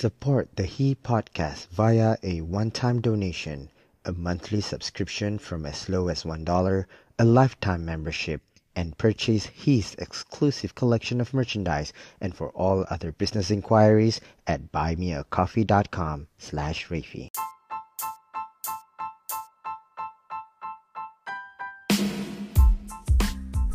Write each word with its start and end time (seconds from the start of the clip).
Support 0.00 0.56
the 0.56 0.64
He 0.64 0.94
podcast 0.94 1.66
via 1.68 2.16
a 2.22 2.40
one-time 2.40 3.02
donation, 3.02 3.68
a 4.06 4.12
monthly 4.12 4.62
subscription 4.62 5.38
from 5.38 5.66
as 5.66 5.90
low 5.90 6.08
as 6.08 6.22
$1, 6.24 6.86
a 7.18 7.24
lifetime 7.26 7.84
membership, 7.84 8.40
and 8.74 8.96
purchase 8.96 9.44
He's 9.44 9.94
exclusive 9.96 10.74
collection 10.74 11.20
of 11.20 11.34
merchandise. 11.34 11.92
And 12.18 12.34
for 12.34 12.48
all 12.52 12.86
other 12.88 13.12
business 13.12 13.50
inquiries 13.50 14.22
at 14.46 14.72
buymeacoffee.com 14.72 16.28
slash 16.38 16.88
Rafi. 16.88 17.28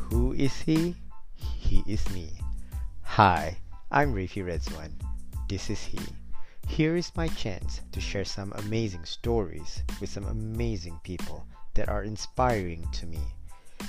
Who 0.10 0.34
is 0.34 0.56
he? 0.56 0.96
He 1.36 1.84
is 1.86 2.10
me. 2.10 2.32
Hi, 3.04 3.60
I'm 3.92 4.16
Rafi 4.16 4.44
Redzwan. 4.44 5.15
This 5.48 5.70
is 5.70 5.84
he. 5.84 6.00
Here 6.68 6.96
is 6.96 7.16
my 7.16 7.28
chance 7.28 7.82
to 7.92 8.02
share 8.02 8.26
some 8.26 8.52
amazing 8.56 9.06
stories 9.06 9.84
with 10.02 10.10
some 10.10 10.26
amazing 10.26 11.00
people 11.04 11.46
that 11.76 11.88
are 11.88 12.04
inspiring 12.04 12.88
to 12.94 13.06
me. 13.06 13.20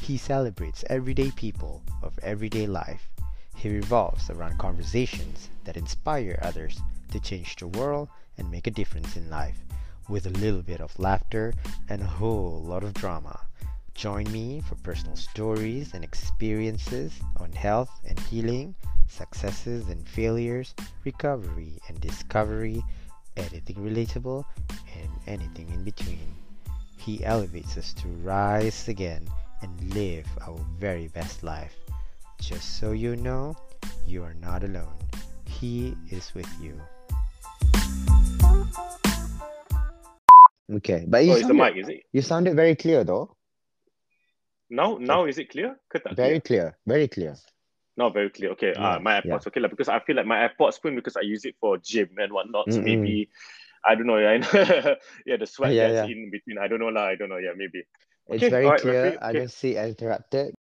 He 0.02 0.19
celebrates 0.19 0.84
everyday 0.91 1.30
people 1.30 1.83
of 2.02 2.19
everyday 2.19 2.66
life. 2.66 3.09
He 3.55 3.70
revolves 3.70 4.28
around 4.28 4.59
conversations 4.59 5.48
that 5.64 5.78
inspire 5.78 6.38
others 6.42 6.78
to 7.12 7.20
change 7.20 7.56
the 7.56 7.69
world 7.69 8.11
and 8.36 8.50
make 8.50 8.66
a 8.66 8.70
difference 8.70 9.16
in 9.16 9.30
life 9.30 9.64
with 10.11 10.27
a 10.27 10.38
little 10.38 10.62
bit 10.62 10.83
of 10.83 10.98
laughter 10.98 11.55
and 11.88 12.02
a 12.02 12.06
whole 12.06 12.62
lot 12.62 12.84
of 12.84 12.92
drama. 12.92 13.41
Join 13.96 14.30
me 14.30 14.60
for 14.60 14.74
personal 14.77 15.16
stories 15.16 15.95
and 15.95 16.05
experiences 16.05 17.12
on 17.38 17.50
health 17.52 17.88
and 18.06 18.19
healing, 18.20 18.74
successes 19.09 19.88
and 19.88 20.06
failures, 20.06 20.74
recovery 21.05 21.78
and 21.88 21.98
discovery, 22.00 22.82
anything 23.38 23.77
relatable, 23.77 24.45
and 24.95 25.09
anything 25.27 25.69
in 25.70 25.82
between. 25.82 26.34
He 26.98 27.25
elevates 27.25 27.78
us 27.78 27.94
to 27.94 28.08
rise 28.22 28.86
again 28.88 29.27
and 29.62 29.94
live 29.94 30.27
our 30.47 30.58
very 30.78 31.08
best 31.08 31.42
life. 31.42 31.75
Just 32.41 32.78
so 32.78 32.92
you 32.92 33.16
know, 33.16 33.56
you 34.06 34.22
are 34.22 34.34
not 34.34 34.62
alone. 34.62 34.92
He 35.48 35.97
is 36.10 36.34
with 36.34 36.48
you. 36.60 36.78
Okay, 40.75 41.05
but 41.08 41.25
you, 41.25 41.33
Oh, 41.33 41.36
it's 41.36 41.47
the 41.47 41.55
mic, 41.55 41.77
is 41.77 41.88
it? 41.88 42.03
you 42.12 42.20
sounded 42.20 42.56
very 42.56 42.75
clear 42.75 43.05
though. 43.05 43.36
Now, 44.69 44.98
now 44.98 45.27
is 45.27 45.39
it 45.39 45.50
clear? 45.50 45.77
Very 46.12 46.41
clear? 46.41 46.77
very 46.86 47.09
clear. 47.09 47.36
Now 47.97 48.11
very 48.11 48.31
clear. 48.31 48.50
Okay, 48.53 48.75
Yeah, 48.75 48.97
uh, 48.97 48.98
my 49.00 49.22
yeah. 49.25 49.39
Okay, 49.39 49.61
lah, 49.61 49.69
because 49.69 49.89
I 49.89 50.00
feel 50.00 50.17
like 50.17 50.27
my 50.27 50.48
AirPods 50.48 50.83
pun 50.83 50.97
because 50.97 51.17
I 51.17 51.22
use 51.22 51.45
it 51.45 51.55
for 51.61 51.78
gym 51.78 52.11
and 52.19 52.33
whatnot. 52.33 52.72
So 52.72 52.81
Mm-mm. 52.81 52.84
maybe 52.84 53.31
I 53.87 53.94
don't 53.94 54.06
know. 54.06 54.19
Yeah, 54.19 54.42
yeah, 55.27 55.37
the 55.39 55.47
sweat 55.47 55.72
Yeah, 55.72 56.05
in 56.05 56.31
between. 56.31 56.59
I 56.59 56.69
don't 56.69 56.81
know 56.81 56.89
lah. 56.92 57.06
I 57.06 57.14
don't 57.14 57.31
know. 57.31 57.39
Yeah, 57.39 57.55
maybe. 57.56 57.87
It's 58.28 58.42
very 58.42 58.67
alright, 58.67 58.81
clear. 58.83 59.12
Rafi, 59.12 59.22
I 59.22 59.33
don't 59.33 59.50
see 59.50 59.77
interrupted. 59.78 60.53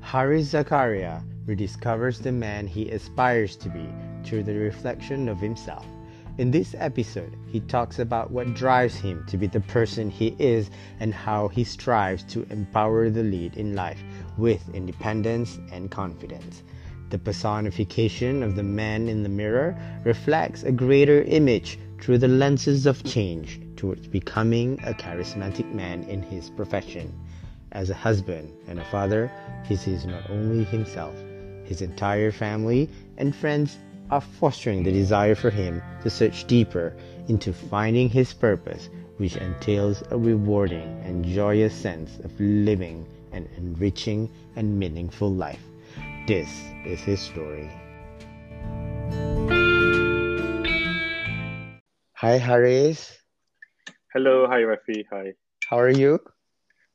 Haris 0.00 0.54
Zakariah 0.54 1.22
rediscovers 1.46 2.22
the 2.22 2.32
man 2.32 2.66
he 2.66 2.88
aspires 2.90 3.54
to 3.56 3.68
be 3.68 3.86
through 4.24 4.44
the 4.44 4.54
reflection 4.54 5.28
of 5.28 5.38
himself. 5.38 5.84
In 6.36 6.50
this 6.50 6.74
episode, 6.76 7.36
he 7.46 7.60
talks 7.60 8.00
about 8.00 8.32
what 8.32 8.54
drives 8.54 8.96
him 8.96 9.24
to 9.28 9.38
be 9.38 9.46
the 9.46 9.60
person 9.60 10.10
he 10.10 10.34
is 10.40 10.68
and 10.98 11.14
how 11.14 11.46
he 11.46 11.62
strives 11.62 12.24
to 12.24 12.44
empower 12.50 13.08
the 13.08 13.22
lead 13.22 13.56
in 13.56 13.76
life 13.76 14.02
with 14.36 14.68
independence 14.74 15.60
and 15.70 15.92
confidence. 15.92 16.64
The 17.10 17.20
personification 17.20 18.42
of 18.42 18.56
the 18.56 18.64
man 18.64 19.08
in 19.08 19.22
the 19.22 19.28
mirror 19.28 19.78
reflects 20.04 20.64
a 20.64 20.72
greater 20.72 21.22
image 21.22 21.78
through 22.00 22.18
the 22.18 22.26
lenses 22.26 22.84
of 22.84 23.04
change 23.04 23.60
towards 23.76 24.08
becoming 24.08 24.80
a 24.84 24.92
charismatic 24.92 25.72
man 25.72 26.02
in 26.04 26.20
his 26.20 26.50
profession. 26.50 27.14
As 27.70 27.90
a 27.90 27.94
husband 27.94 28.52
and 28.66 28.80
a 28.80 28.84
father, 28.86 29.30
he 29.68 29.76
sees 29.76 30.04
not 30.04 30.28
only 30.28 30.64
himself, 30.64 31.14
his 31.64 31.80
entire 31.80 32.32
family 32.32 32.90
and 33.18 33.36
friends 33.36 33.78
are 34.10 34.20
fostering 34.20 34.82
the 34.82 34.92
desire 34.92 35.34
for 35.34 35.50
him 35.50 35.82
to 36.02 36.10
search 36.10 36.46
deeper 36.46 36.94
into 37.28 37.52
finding 37.52 38.08
his 38.08 38.32
purpose, 38.32 38.90
which 39.16 39.36
entails 39.36 40.02
a 40.10 40.18
rewarding 40.18 41.00
and 41.04 41.24
joyous 41.24 41.74
sense 41.74 42.18
of 42.20 42.32
living 42.38 43.06
an 43.32 43.48
enriching 43.56 44.30
and 44.56 44.78
meaningful 44.78 45.32
life. 45.32 45.62
This 46.26 46.48
is 46.86 47.00
his 47.00 47.20
story. 47.20 47.70
Hi, 52.14 52.38
Haris. 52.38 53.18
Hello, 54.14 54.46
hi 54.48 54.60
Rafi. 54.62 55.04
Hi. 55.10 55.34
How 55.68 55.78
are 55.78 55.90
you? 55.90 56.20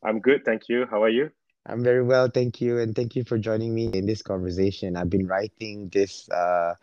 I'm 0.03 0.19
good, 0.19 0.45
thank 0.45 0.69
you. 0.69 0.85
How 0.89 1.03
are 1.03 1.09
you? 1.09 1.31
I'm 1.65 1.83
very 1.83 2.03
well, 2.03 2.29
thank 2.29 2.61
you, 2.61 2.79
and 2.79 2.95
thank 2.95 3.15
you 3.15 3.23
for 3.23 3.37
joining 3.37 3.75
me 3.75 3.87
in 3.87 4.05
this 4.05 4.21
conversation. 4.21 4.95
I've 4.95 5.09
been 5.09 5.21
writing 5.21 5.89
this 5.89 6.27
uh, 6.29 6.73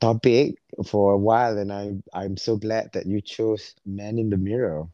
topic 0.00 0.58
for 0.86 1.12
a 1.12 1.18
while, 1.18 1.58
and 1.58 1.72
I'm 1.72 2.02
I'm 2.12 2.36
so 2.36 2.56
glad 2.56 2.92
that 2.92 3.06
you 3.06 3.20
chose 3.20 3.74
"Man 3.84 4.18
in 4.18 4.30
the 4.30 4.36
Mirror." 4.36 4.88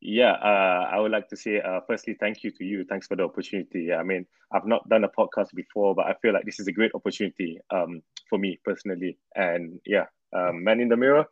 Yeah, 0.00 0.32
uh, 0.32 0.88
I 0.90 0.98
would 1.00 1.10
like 1.12 1.28
to 1.28 1.36
say, 1.36 1.60
uh, 1.60 1.80
firstly, 1.86 2.14
thank 2.18 2.42
you 2.42 2.50
to 2.52 2.64
you. 2.64 2.84
Thanks 2.84 3.06
for 3.06 3.16
the 3.16 3.24
opportunity. 3.24 3.92
I 3.92 4.02
mean, 4.02 4.26
I've 4.52 4.66
not 4.66 4.88
done 4.88 5.04
a 5.04 5.08
podcast 5.08 5.54
before, 5.54 5.94
but 5.94 6.06
I 6.06 6.14
feel 6.22 6.32
like 6.32 6.44
this 6.44 6.60
is 6.60 6.68
a 6.68 6.72
great 6.72 6.92
opportunity 6.94 7.60
um, 7.70 8.02
for 8.28 8.38
me 8.38 8.58
personally. 8.64 9.18
And 9.34 9.80
yeah, 9.86 10.06
um, 10.32 10.64
man 10.64 10.80
in 10.80 10.88
the 10.88 10.96
mirror. 10.96 11.26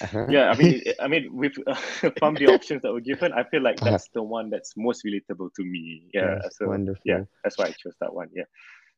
Uh-huh. 0.00 0.26
Yeah, 0.26 0.50
I 0.50 0.56
mean, 0.56 0.82
I 1.00 1.08
mean, 1.08 1.28
with 1.34 1.54
from 2.18 2.36
the 2.38 2.48
options 2.48 2.82
that 2.82 2.92
were 2.92 3.00
given, 3.00 3.32
I 3.32 3.44
feel 3.44 3.62
like 3.62 3.78
Uh-huh. 3.82 3.98
that's 3.98 4.08
the 4.14 4.22
one 4.22 4.50
that's 4.50 4.74
most 4.76 5.04
relatable 5.04 5.50
to 5.56 5.64
me. 5.64 6.10
Yeah, 6.14 6.36
Yes, 6.36 6.50
so 6.50 6.82
wonderful. 6.82 7.04
yeah, 7.04 7.20
that's 7.44 7.58
why 7.58 7.66
I 7.66 7.72
chose 7.72 7.96
that 8.00 8.14
one. 8.14 8.28
Yeah, 8.34 8.44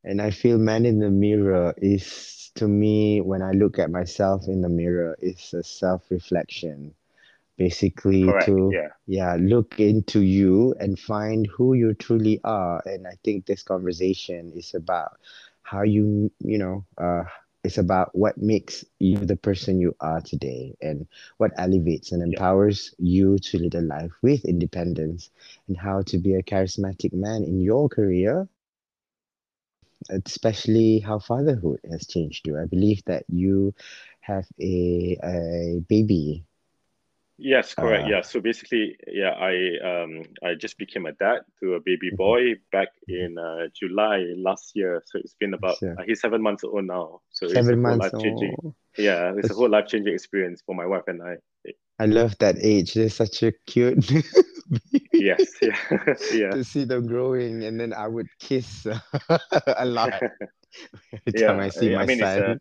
And 0.04 0.20
I 0.20 0.30
feel 0.30 0.58
"Man 0.58 0.84
in 0.86 0.98
the 1.00 1.10
Mirror" 1.10 1.74
is 1.78 2.50
to 2.54 2.68
me 2.68 3.20
when 3.20 3.42
I 3.42 3.52
look 3.52 3.78
at 3.78 3.90
myself 3.90 4.48
in 4.48 4.60
the 4.62 4.68
mirror, 4.68 5.16
is 5.20 5.52
a 5.54 5.62
self-reflection, 5.62 6.94
basically 7.56 8.32
correct. 8.32 8.54
to 8.54 8.76
Yeah, 8.76 8.88
yeah 9.06 9.36
look 9.40 9.78
into 9.80 10.20
you 10.20 10.74
and 10.80 10.98
find 10.98 11.46
who 11.46 11.74
you 11.74 11.94
truly 11.94 12.40
are 12.44 12.82
and 12.86 13.06
i 13.06 13.14
think 13.24 13.46
this 13.46 13.62
conversation 13.62 14.52
is 14.54 14.74
about 14.74 15.18
how 15.62 15.82
you 15.82 16.30
you 16.40 16.58
know 16.58 16.84
uh 16.98 17.24
it's 17.64 17.78
about 17.78 18.14
what 18.16 18.38
makes 18.38 18.84
you 19.00 19.18
the 19.18 19.36
person 19.36 19.80
you 19.80 19.94
are 20.00 20.20
today 20.20 20.76
and 20.82 21.06
what 21.38 21.52
elevates 21.58 22.12
and 22.12 22.22
Yeah. 22.24 22.40
empowers 22.40 22.94
you 22.98 23.38
to 23.38 23.58
lead 23.58 23.74
a 23.74 23.80
life 23.82 24.12
with 24.22 24.44
independence 24.44 25.30
and 25.68 25.76
how 25.78 26.02
to 26.02 26.18
be 26.18 26.34
a 26.34 26.42
charismatic 26.42 27.12
man 27.14 27.44
in 27.44 27.60
your 27.60 27.88
career 27.88 28.48
especially 30.10 30.98
how 31.00 31.18
fatherhood 31.18 31.80
has 31.90 32.06
changed 32.06 32.46
you 32.46 32.58
i 32.58 32.64
believe 32.66 33.02
that 33.06 33.24
you 33.28 33.72
have 34.20 34.46
a 34.60 35.18
a 35.24 35.80
baby 35.88 36.44
yes, 37.38 37.74
correct. 37.74 38.06
uh 38.06 38.08
Yeah, 38.08 38.22
so 38.22 38.40
basically, 38.40 38.96
yeah, 39.06 39.30
I 39.32 39.54
um 39.84 40.22
I 40.42 40.54
just 40.54 40.78
became 40.78 41.06
a 41.06 41.12
dad 41.12 41.40
to 41.60 41.74
a 41.74 41.80
baby 41.80 42.10
mhm, 42.10 42.16
boy 42.16 42.54
back 42.72 42.88
in 43.08 43.36
uh, 43.38 43.68
July 43.74 44.24
last 44.36 44.72
year. 44.74 45.02
So 45.06 45.18
it's 45.18 45.34
been 45.40 45.54
about 45.54 45.78
Sure. 45.78 45.98
uh, 45.98 46.02
he's 46.06 46.20
seven 46.20 46.42
months 46.42 46.64
old 46.64 46.84
now. 46.86 47.20
So 47.30 47.50
it's 47.50 47.70
a 47.72 47.76
Seven 47.76 47.82
whole 47.82 47.96
months. 47.96 47.96
life 47.96 48.14
changing. 48.18 48.56
Oh, 48.56 48.74
Yeah, 48.96 49.32
it's 49.36 49.50
a 49.50 49.54
whole 49.54 49.70
life 49.70 49.86
changing 49.88 50.14
experience 50.14 50.62
for 50.64 50.74
my 50.74 50.86
wife 50.86 51.04
and 51.08 51.22
I. 51.22 51.36
I 51.98 52.06
love 52.06 52.36
that 52.38 52.56
age. 52.60 52.94
They're 52.94 53.08
such 53.08 53.42
a 53.42 53.52
cute 53.66 54.06
baby 54.06 54.24
Yes, 55.18 55.58
yeah, 55.62 55.78
yeah. 56.30 56.56
to 56.56 56.64
see 56.64 56.84
them 56.84 57.06
growing, 57.06 57.64
and 57.64 57.80
then 57.80 57.92
I 57.92 58.08
would 58.08 58.28
kiss 58.38 58.86
a 58.86 59.84
lot 59.86 60.24
time 61.36 61.60
I 61.60 61.68
see 61.68 61.88
yeah, 61.88 61.98
my 61.98 62.00
I 62.00 62.06
mean 62.06 62.18
son. 62.18 62.60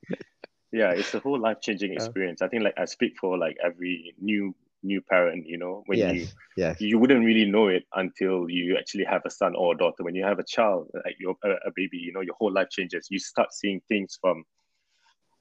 yeah, 0.72 0.92
it's 0.92 1.14
a 1.14 1.20
whole 1.20 1.40
life 1.40 1.62
changing 1.62 1.94
Uh, 1.98 2.12
experience. 2.12 2.42
I 2.42 2.48
think 2.48 2.64
like 2.64 2.76
I 2.78 2.86
speak 2.86 3.18
for 3.20 3.38
like 3.38 3.58
every 3.64 4.16
new 4.22 4.56
new 4.84 5.02
parent, 5.02 5.46
you 5.48 5.58
know, 5.58 5.84
when 5.88 6.04
you 6.04 6.28
yes, 6.28 6.44
yes, 6.56 6.80
you 6.80 7.00
wouldn't 7.00 7.26
really 7.26 7.46
know 7.50 7.68
it 7.68 7.84
until 7.94 8.50
you 8.50 8.78
actually 8.78 9.06
have 9.06 9.22
a 9.26 9.30
son 9.30 9.54
or 9.56 9.74
a 9.74 9.78
daughter. 9.78 10.04
When 10.04 10.16
you 10.16 10.24
have 10.26 10.40
a 10.40 10.44
child, 10.44 10.90
like 11.06 11.16
you're 11.20 11.36
a, 11.44 11.72
baby, 11.76 11.98
you 11.98 12.12
know, 12.14 12.22
your 12.22 12.36
whole 12.36 12.52
life 12.52 12.70
changes. 12.70 13.08
You 13.10 13.20
start 13.20 13.54
seeing 13.54 13.82
things 13.88 14.18
from 14.22 14.44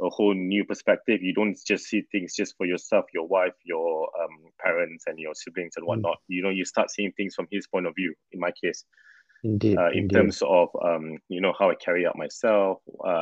a 0.01 0.09
whole 0.09 0.35
new 0.35 0.65
perspective. 0.65 1.23
You 1.23 1.35
don't 1.35 1.57
just 1.67 1.85
see 1.87 2.03
things 2.13 2.35
just 2.35 2.57
for 2.57 2.67
yourself, 2.67 3.07
your 3.15 3.27
wife, 3.27 3.55
your 3.65 4.09
um, 4.23 4.53
parents, 4.63 5.05
and 5.07 5.19
your 5.19 5.35
siblings 5.35 5.75
and 5.77 5.87
Mm, 5.87 5.87
whatnot. 5.87 6.19
You 6.29 6.43
know, 6.43 6.51
you 6.51 6.65
start 6.65 6.91
seeing 6.91 7.13
things 7.13 7.35
from 7.35 7.47
his 7.51 7.67
point 7.67 7.87
of 7.87 7.95
view. 7.95 8.15
In 8.33 8.41
my 8.41 8.51
case, 8.63 8.85
indeed, 9.43 9.79
uh, 9.79 9.91
in 9.91 10.05
indeed. 10.05 10.17
terms 10.17 10.43
of 10.43 10.69
um, 10.85 11.19
you 11.29 11.41
know 11.41 11.53
how 11.59 11.71
I 11.71 11.75
carry 11.75 12.07
out 12.07 12.17
myself, 12.17 12.79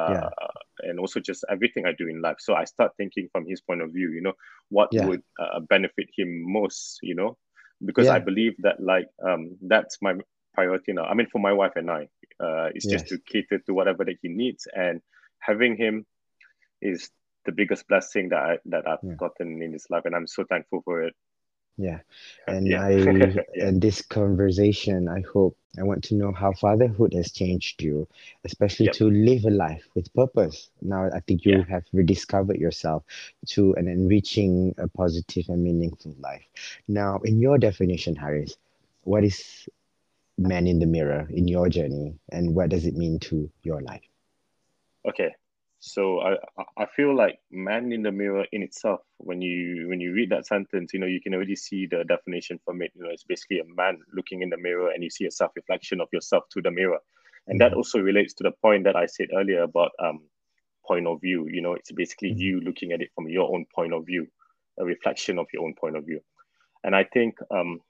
Yeah, 0.08 0.28
uh, 0.42 0.48
and 0.80 0.98
also 1.00 1.20
just 1.20 1.44
everything 1.50 1.86
I 1.86 1.92
do 1.92 2.08
in 2.08 2.20
life. 2.20 2.36
So 2.38 2.54
I 2.54 2.64
start 2.64 2.92
thinking 2.96 3.28
from 3.32 3.46
his 3.46 3.60
point 3.60 3.82
of 3.82 3.92
view. 3.92 4.10
You 4.12 4.22
know, 4.22 4.34
what 4.68 4.88
yeah, 4.92 5.06
would 5.06 5.22
uh, 5.38 5.60
benefit 5.60 6.08
him 6.16 6.42
most. 6.50 6.98
You 7.02 7.14
know, 7.14 7.38
because 7.84 8.08
I 8.08 8.18
believe 8.18 8.54
that 8.58 8.80
like 8.80 9.08
um, 9.26 9.56
that's 9.62 9.98
my 10.02 10.14
priority 10.54 10.92
now. 10.92 11.04
I 11.04 11.14
mean, 11.14 11.28
for 11.30 11.38
my 11.38 11.52
wife 11.52 11.72
and 11.76 11.90
I, 11.90 12.08
uh, 12.40 12.68
it's 12.74 12.86
yes. 12.86 13.02
just 13.02 13.06
to 13.08 13.18
cater 13.18 13.58
to 13.58 13.74
whatever 13.74 14.04
that 14.04 14.18
he 14.22 14.28
needs, 14.28 14.66
and 14.74 15.00
having 15.40 15.76
him 15.76 16.06
is 16.82 17.10
the 17.46 17.52
biggest 17.52 17.88
blessing 17.88 18.28
that 18.30 18.38
I 18.38 18.58
that 18.66 18.86
I've 18.86 18.98
yeah. 19.02 19.14
gotten 19.14 19.62
in 19.62 19.72
his 19.72 19.86
life, 19.90 20.02
and 20.04 20.14
I'm 20.14 20.26
so 20.26 20.44
thankful 20.44 20.82
for 20.84 21.02
it. 21.02 21.14
Yeah, 21.80 22.00
and 22.46 22.66
yeah. 22.66 22.84
I 22.84 22.90
yeah. 23.54 23.66
and 23.66 23.80
this 23.80 24.02
conversation, 24.02 25.08
I 25.08 25.22
hope 25.32 25.56
I 25.78 25.82
want 25.82 26.04
to 26.04 26.14
know 26.14 26.30
how 26.30 26.52
fatherhood 26.52 27.14
has 27.14 27.32
changed 27.32 27.80
you, 27.80 28.06
especially 28.44 28.86
yep. 28.86 28.94
to 28.96 29.10
live 29.10 29.46
a 29.46 29.50
life 29.50 29.86
with 29.94 30.12
purpose. 30.12 30.68
Now, 30.82 31.08
I 31.10 31.20
think 31.20 31.46
you 31.46 31.58
yeah. 31.58 31.64
have 31.70 31.84
rediscovered 31.94 32.58
yourself 32.58 33.04
to 33.48 33.72
an 33.74 33.88
enriching, 33.88 34.74
a 34.76 34.88
positive, 34.88 35.48
and 35.48 35.64
meaningful 35.64 36.14
life. 36.20 36.44
Now, 36.86 37.20
in 37.24 37.40
your 37.40 37.56
definition, 37.56 38.14
Haris, 38.14 38.58
what 39.04 39.24
is 39.24 39.66
man 40.36 40.66
in 40.66 40.80
the 40.80 40.86
mirror 40.86 41.28
in 41.30 41.48
your 41.48 41.70
journey, 41.70 42.18
and 42.30 42.54
what 42.54 42.68
does 42.68 42.84
it 42.84 42.94
mean 42.94 43.18
to 43.20 43.50
your 43.62 43.80
life? 43.80 44.04
Okay, 45.08 45.34
so 45.80 46.20
I 46.20 46.36
I 46.76 46.86
feel 46.94 47.16
like 47.16 47.38
man 47.50 47.90
in 47.90 48.02
the 48.02 48.12
mirror 48.12 48.44
in 48.52 48.62
itself, 48.62 49.00
when 49.16 49.40
you 49.40 49.88
when 49.88 49.98
you 49.98 50.12
read 50.12 50.30
that 50.30 50.46
sentence, 50.46 50.92
you 50.92 51.00
know, 51.00 51.06
you 51.06 51.22
can 51.22 51.34
already 51.34 51.56
see 51.56 51.86
the 51.86 52.04
definition 52.04 52.60
from 52.64 52.82
it. 52.82 52.92
You 52.94 53.02
know, 53.02 53.08
it's 53.10 53.24
basically 53.24 53.60
a 53.60 53.64
man 53.64 53.98
looking 54.12 54.42
in 54.42 54.50
the 54.50 54.58
mirror 54.58 54.90
and 54.90 55.02
you 55.02 55.08
see 55.08 55.24
a 55.24 55.30
self-reflection 55.30 56.02
of 56.02 56.08
yourself 56.12 56.44
to 56.50 56.60
the 56.60 56.70
mirror. 56.70 56.98
And 57.46 57.58
that 57.62 57.72
also 57.72 57.98
relates 57.98 58.34
to 58.34 58.42
the 58.42 58.52
point 58.62 58.84
that 58.84 58.94
I 58.94 59.06
said 59.06 59.28
earlier 59.34 59.62
about 59.62 59.92
um 59.98 60.20
point 60.86 61.06
of 61.06 61.22
view. 61.22 61.48
You 61.50 61.62
know, 61.62 61.72
it's 61.72 61.92
basically 61.92 62.32
mm-hmm. 62.32 62.40
you 62.40 62.60
looking 62.60 62.92
at 62.92 63.00
it 63.00 63.10
from 63.14 63.28
your 63.28 63.50
own 63.50 63.64
point 63.74 63.94
of 63.94 64.04
view, 64.04 64.26
a 64.78 64.84
reflection 64.84 65.38
of 65.38 65.46
your 65.50 65.64
own 65.64 65.74
point 65.80 65.96
of 65.96 66.04
view. 66.04 66.20
And 66.84 66.94
I 66.94 67.04
think 67.04 67.38
um 67.50 67.80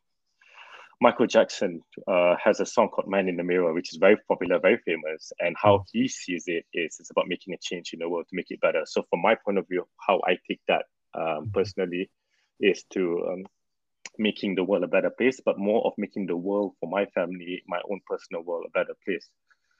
Michael 1.03 1.27
Jackson 1.27 1.81
uh, 2.07 2.37
has 2.43 2.61
a 2.61 2.67
song 2.67 2.91
called 2.91 3.09
Man 3.09 3.29
in 3.29 3.37
the 3.37 3.43
Mirror, 3.43 3.73
which 3.73 3.93
is 3.93 3.99
very 3.99 4.19
popular, 4.29 4.59
very 4.59 4.79
famous. 4.85 5.33
And 5.41 5.57
how 5.59 5.79
mm. 5.79 5.85
he 5.93 6.09
sees 6.09 6.45
it 6.47 6.67
is 6.75 6.99
it's 7.01 7.11
about 7.11 7.27
making 7.27 7.55
a 7.55 7.59
change 7.59 7.95
in 7.95 8.01
the 8.01 8.09
world 8.09 8.27
to 8.29 8.37
make 8.37 8.51
it 8.51 8.61
better. 8.61 8.83
So, 8.85 9.05
from 9.09 9.23
my 9.23 9.35
point 9.35 9.57
of 9.57 9.67
view, 9.67 9.87
how 10.07 10.21
I 10.27 10.37
take 10.47 10.61
that 10.69 10.85
um, 11.15 11.23
mm-hmm. 11.25 11.51
personally 11.53 12.11
is 12.61 12.85
to 12.93 13.29
um, 13.33 13.47
making 14.19 14.57
the 14.57 14.65
world 14.65 14.85
a 14.85 14.89
better 14.89 15.09
place, 15.09 15.41
but 15.43 15.59
more 15.59 15.87
of 15.87 15.95
making 15.97 16.27
the 16.27 16.37
world 16.37 16.75
for 16.81 16.91
my 16.91 17.07
family, 17.07 17.63
my 17.67 17.81
own 17.91 18.01
personal 18.07 18.43
world, 18.43 18.67
a 18.67 18.79
better 18.79 18.95
place. 19.07 19.27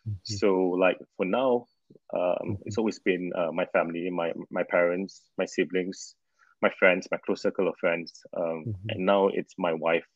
Mm-hmm. 0.09 0.37
So, 0.37 0.55
like 0.81 0.97
for 1.19 1.27
now, 1.27 1.67
um, 2.15 2.21
mm-hmm. 2.21 2.53
it's 2.65 2.79
always 2.79 2.99
been 2.99 3.31
uh, 3.37 3.53
my 3.53 3.67
family, 3.67 4.09
my 4.09 4.33
my 4.51 4.63
parents, 4.63 5.21
my 5.37 5.45
siblings, 5.45 6.15
my 6.63 6.71
friends, 6.79 7.09
my 7.11 7.19
close 7.19 7.43
circle 7.43 7.69
of 7.69 7.75
friends, 7.79 8.23
um, 8.35 8.65
mm-hmm. 8.67 8.89
and 8.89 9.05
now 9.05 9.29
it's 9.29 9.53
my 9.59 9.75
wife 9.75 10.07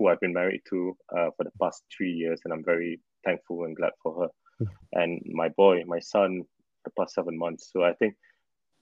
who 0.00 0.08
I've 0.08 0.20
been 0.20 0.32
married 0.32 0.62
to 0.70 0.96
uh, 1.14 1.28
for 1.36 1.44
the 1.44 1.52
past 1.60 1.84
three 1.94 2.10
years, 2.10 2.40
and 2.44 2.54
I'm 2.54 2.64
very 2.64 3.00
thankful 3.22 3.64
and 3.64 3.76
glad 3.76 3.92
for 4.02 4.22
her. 4.22 4.28
Mm-hmm. 4.64 5.00
And 5.00 5.22
my 5.26 5.50
boy, 5.50 5.82
my 5.86 6.00
son, 6.00 6.44
the 6.84 6.90
past 6.98 7.14
seven 7.14 7.38
months. 7.38 7.68
So 7.70 7.84
I 7.84 7.92
think 7.92 8.14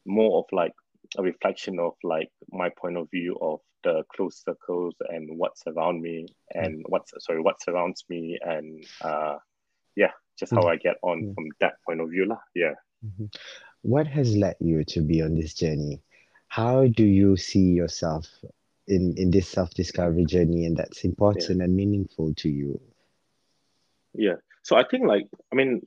more 0.06 0.38
of 0.38 0.44
like 0.52 0.72
a 1.18 1.22
reflection 1.22 1.80
of 1.80 1.94
like 2.04 2.30
my 2.50 2.70
point 2.80 2.96
of 2.96 3.10
view 3.10 3.36
of 3.42 3.58
the 3.82 4.04
close 4.14 4.42
circles 4.44 4.94
and 5.08 5.28
what's 5.38 5.62
around 5.66 6.00
me 6.00 6.26
and 6.54 6.74
mm-hmm. 6.74 6.82
what's 6.86 7.12
sorry 7.18 7.40
what 7.40 7.62
surrounds 7.62 8.04
me 8.08 8.36
and 8.42 8.84
uh 9.02 9.36
yeah 9.94 10.10
just 10.36 10.52
how 10.52 10.58
mm-hmm. 10.58 10.70
i 10.70 10.76
get 10.76 10.96
on 11.02 11.22
mm-hmm. 11.22 11.34
from 11.34 11.44
that 11.60 11.74
point 11.86 12.00
of 12.00 12.10
view 12.10 12.26
lah. 12.26 12.40
yeah 12.56 12.74
mm-hmm. 13.06 13.26
what 13.82 14.06
has 14.08 14.34
led 14.34 14.56
you 14.58 14.82
to 14.84 15.00
be 15.00 15.22
on 15.22 15.36
this 15.36 15.54
journey 15.54 16.02
how 16.48 16.88
do 16.88 17.04
you 17.04 17.36
see 17.36 17.70
yourself 17.70 18.26
in 18.88 19.14
in 19.16 19.30
this 19.30 19.48
self 19.48 19.70
discovery 19.74 20.24
journey 20.24 20.64
and 20.64 20.76
that's 20.76 21.04
important 21.04 21.58
yeah. 21.58 21.64
and 21.64 21.76
meaningful 21.76 22.34
to 22.34 22.48
you 22.48 22.80
yeah 24.14 24.34
so 24.62 24.76
i 24.76 24.84
think 24.90 25.06
like 25.06 25.26
i 25.52 25.54
mean 25.54 25.80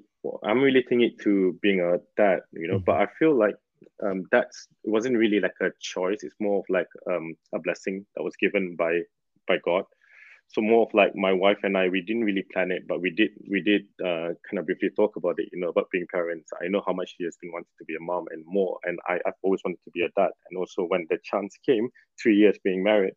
i'm 0.44 0.62
relating 0.62 1.02
it 1.02 1.20
to 1.20 1.58
being 1.62 1.82
a 1.82 1.98
dad 2.16 2.42
you 2.54 2.68
know 2.68 2.76
mm-hmm. 2.76 2.86
but 2.86 2.96
i 2.96 3.08
feel 3.20 3.36
like 3.36 3.56
um 4.04 4.24
that's 4.32 4.68
it 4.84 4.90
wasn't 4.90 5.18
really 5.18 5.40
like 5.40 5.56
a 5.62 5.70
choice 5.80 6.24
it's 6.24 6.36
more 6.40 6.60
of 6.60 6.66
like 6.70 6.88
um 7.10 7.36
a 7.54 7.60
blessing 7.60 8.06
that 8.16 8.24
was 8.24 8.36
given 8.36 8.76
by 8.76 9.02
by 9.48 9.58
god 9.66 9.84
so 10.54 10.62
more 10.62 10.86
of 10.86 10.94
like 10.94 11.16
my 11.16 11.32
wife 11.32 11.60
and 11.64 11.78
I, 11.78 11.88
we 11.88 12.02
didn't 12.02 12.26
really 12.26 12.46
plan 12.54 12.72
it, 12.72 12.88
but 12.88 13.02
we 13.02 13.10
did 13.12 13.32
we 13.50 13.62
did 13.62 13.84
uh, 14.04 14.36
kind 14.50 14.60
of 14.60 14.66
briefly 14.66 14.90
talk 14.96 15.16
about 15.16 15.36
it, 15.40 15.50
you 15.54 15.60
know, 15.62 15.70
about 15.70 15.90
being 15.92 16.08
parents. 16.12 16.50
I 16.62 16.68
know 16.68 16.84
how 16.86 16.94
much 16.94 17.16
she 17.18 17.24
has 17.24 17.38
been 17.42 17.52
wanting 17.54 17.72
to 17.80 17.86
be 17.86 17.96
a 17.96 18.02
mom 18.04 18.26
and 18.32 18.44
more, 18.46 18.78
and 18.84 19.00
I, 19.08 19.20
I've 19.26 19.40
always 19.44 19.62
wanted 19.64 19.80
to 19.86 19.92
be 19.92 20.02
a 20.02 20.10
dad. 20.20 20.32
And 20.50 20.58
also 20.58 20.84
when 20.84 21.08
the 21.10 21.20
chance 21.24 21.56
came, 21.66 21.90
three 22.22 22.36
years 22.36 22.58
being 22.64 22.84
married, 22.84 23.14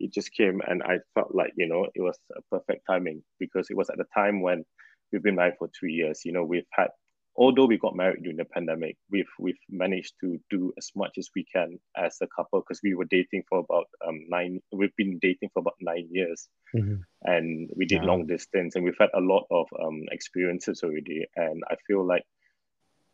it 0.00 0.12
just 0.12 0.32
came, 0.34 0.60
and 0.66 0.82
I 0.82 0.98
felt 1.14 1.34
like 1.34 1.52
you 1.56 1.68
know 1.68 1.86
it 1.94 2.00
was 2.00 2.18
a 2.36 2.42
perfect 2.50 2.82
timing 2.90 3.22
because 3.38 3.68
it 3.70 3.76
was 3.76 3.88
at 3.88 3.98
the 3.98 4.06
time 4.12 4.42
when 4.42 4.64
we've 5.12 5.22
been 5.22 5.36
married 5.36 5.54
for 5.58 5.68
three 5.78 5.92
years. 5.92 6.22
You 6.24 6.32
know, 6.32 6.44
we've 6.44 6.66
had 6.72 6.88
although 7.36 7.66
we 7.66 7.78
got 7.78 7.96
married 7.96 8.22
during 8.22 8.36
the 8.36 8.44
pandemic, 8.44 8.96
we've 9.10 9.30
we've 9.38 9.58
managed 9.70 10.14
to 10.20 10.38
do 10.50 10.72
as 10.76 10.90
much 10.94 11.12
as 11.18 11.30
we 11.34 11.44
can 11.44 11.78
as 11.96 12.16
a 12.20 12.26
couple 12.26 12.60
because 12.60 12.80
we 12.82 12.94
were 12.94 13.06
dating 13.06 13.44
for 13.48 13.60
about 13.60 13.86
um, 14.06 14.24
nine. 14.28 14.60
We've 14.72 14.94
been 14.96 15.18
dating 15.20 15.50
for 15.52 15.60
about 15.60 15.76
nine 15.80 16.08
years, 16.10 16.48
mm-hmm. 16.74 16.96
and 17.22 17.70
we 17.74 17.86
did 17.86 18.04
long 18.04 18.26
distance, 18.26 18.76
and 18.76 18.84
we've 18.84 18.98
had 19.00 19.10
a 19.14 19.20
lot 19.20 19.46
of 19.50 19.66
um, 19.82 20.02
experiences 20.10 20.82
already. 20.82 21.26
And 21.36 21.62
I 21.70 21.76
feel 21.86 22.04
like 22.06 22.24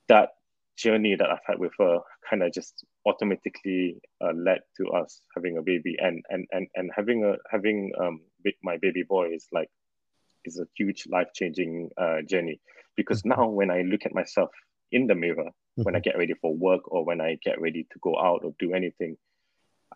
that 0.09 0.31
journey 0.77 1.15
that 1.15 1.31
I've 1.31 1.47
had 1.47 1.59
with 1.59 1.73
her 1.79 2.01
kind 2.29 2.43
of 2.43 2.53
just 2.53 2.85
automatically 3.07 4.01
uh, 4.21 4.33
led 4.35 4.61
to 4.79 4.89
us 4.91 5.21
having 5.35 5.59
a 5.59 5.63
baby, 5.63 5.97
and 6.01 6.25
and 6.29 6.47
and 6.51 6.67
and 6.75 6.91
having 6.95 7.25
a 7.25 7.37
having 7.51 7.93
um 8.01 8.21
my 8.63 8.79
baby 8.79 9.03
boy 9.03 9.29
is 9.33 9.47
like 9.53 9.69
is 10.45 10.59
a 10.59 10.67
huge 10.77 11.07
life 11.09 11.29
changing 11.35 11.91
uh, 11.99 12.23
journey 12.23 12.61
because 12.99 13.23
mm-hmm. 13.23 13.41
now 13.41 13.49
when 13.49 13.71
I 13.71 13.83
look 13.83 14.05
at 14.05 14.13
myself 14.13 14.51
in 14.91 15.07
the 15.07 15.15
mirror, 15.15 15.45
mm-hmm. 15.45 15.85
when 15.85 15.95
I 15.95 15.99
mm-hmm. 15.99 16.11
get 16.11 16.19
ready 16.19 16.35
for 16.35 16.55
work 16.55 16.83
or 16.93 17.07
when 17.07 17.21
I 17.23 17.39
get 17.43 17.61
ready 17.61 17.87
to 17.93 17.99
go 18.03 18.19
out 18.19 18.41
or 18.45 18.53
do 18.59 18.75
anything, 18.75 19.17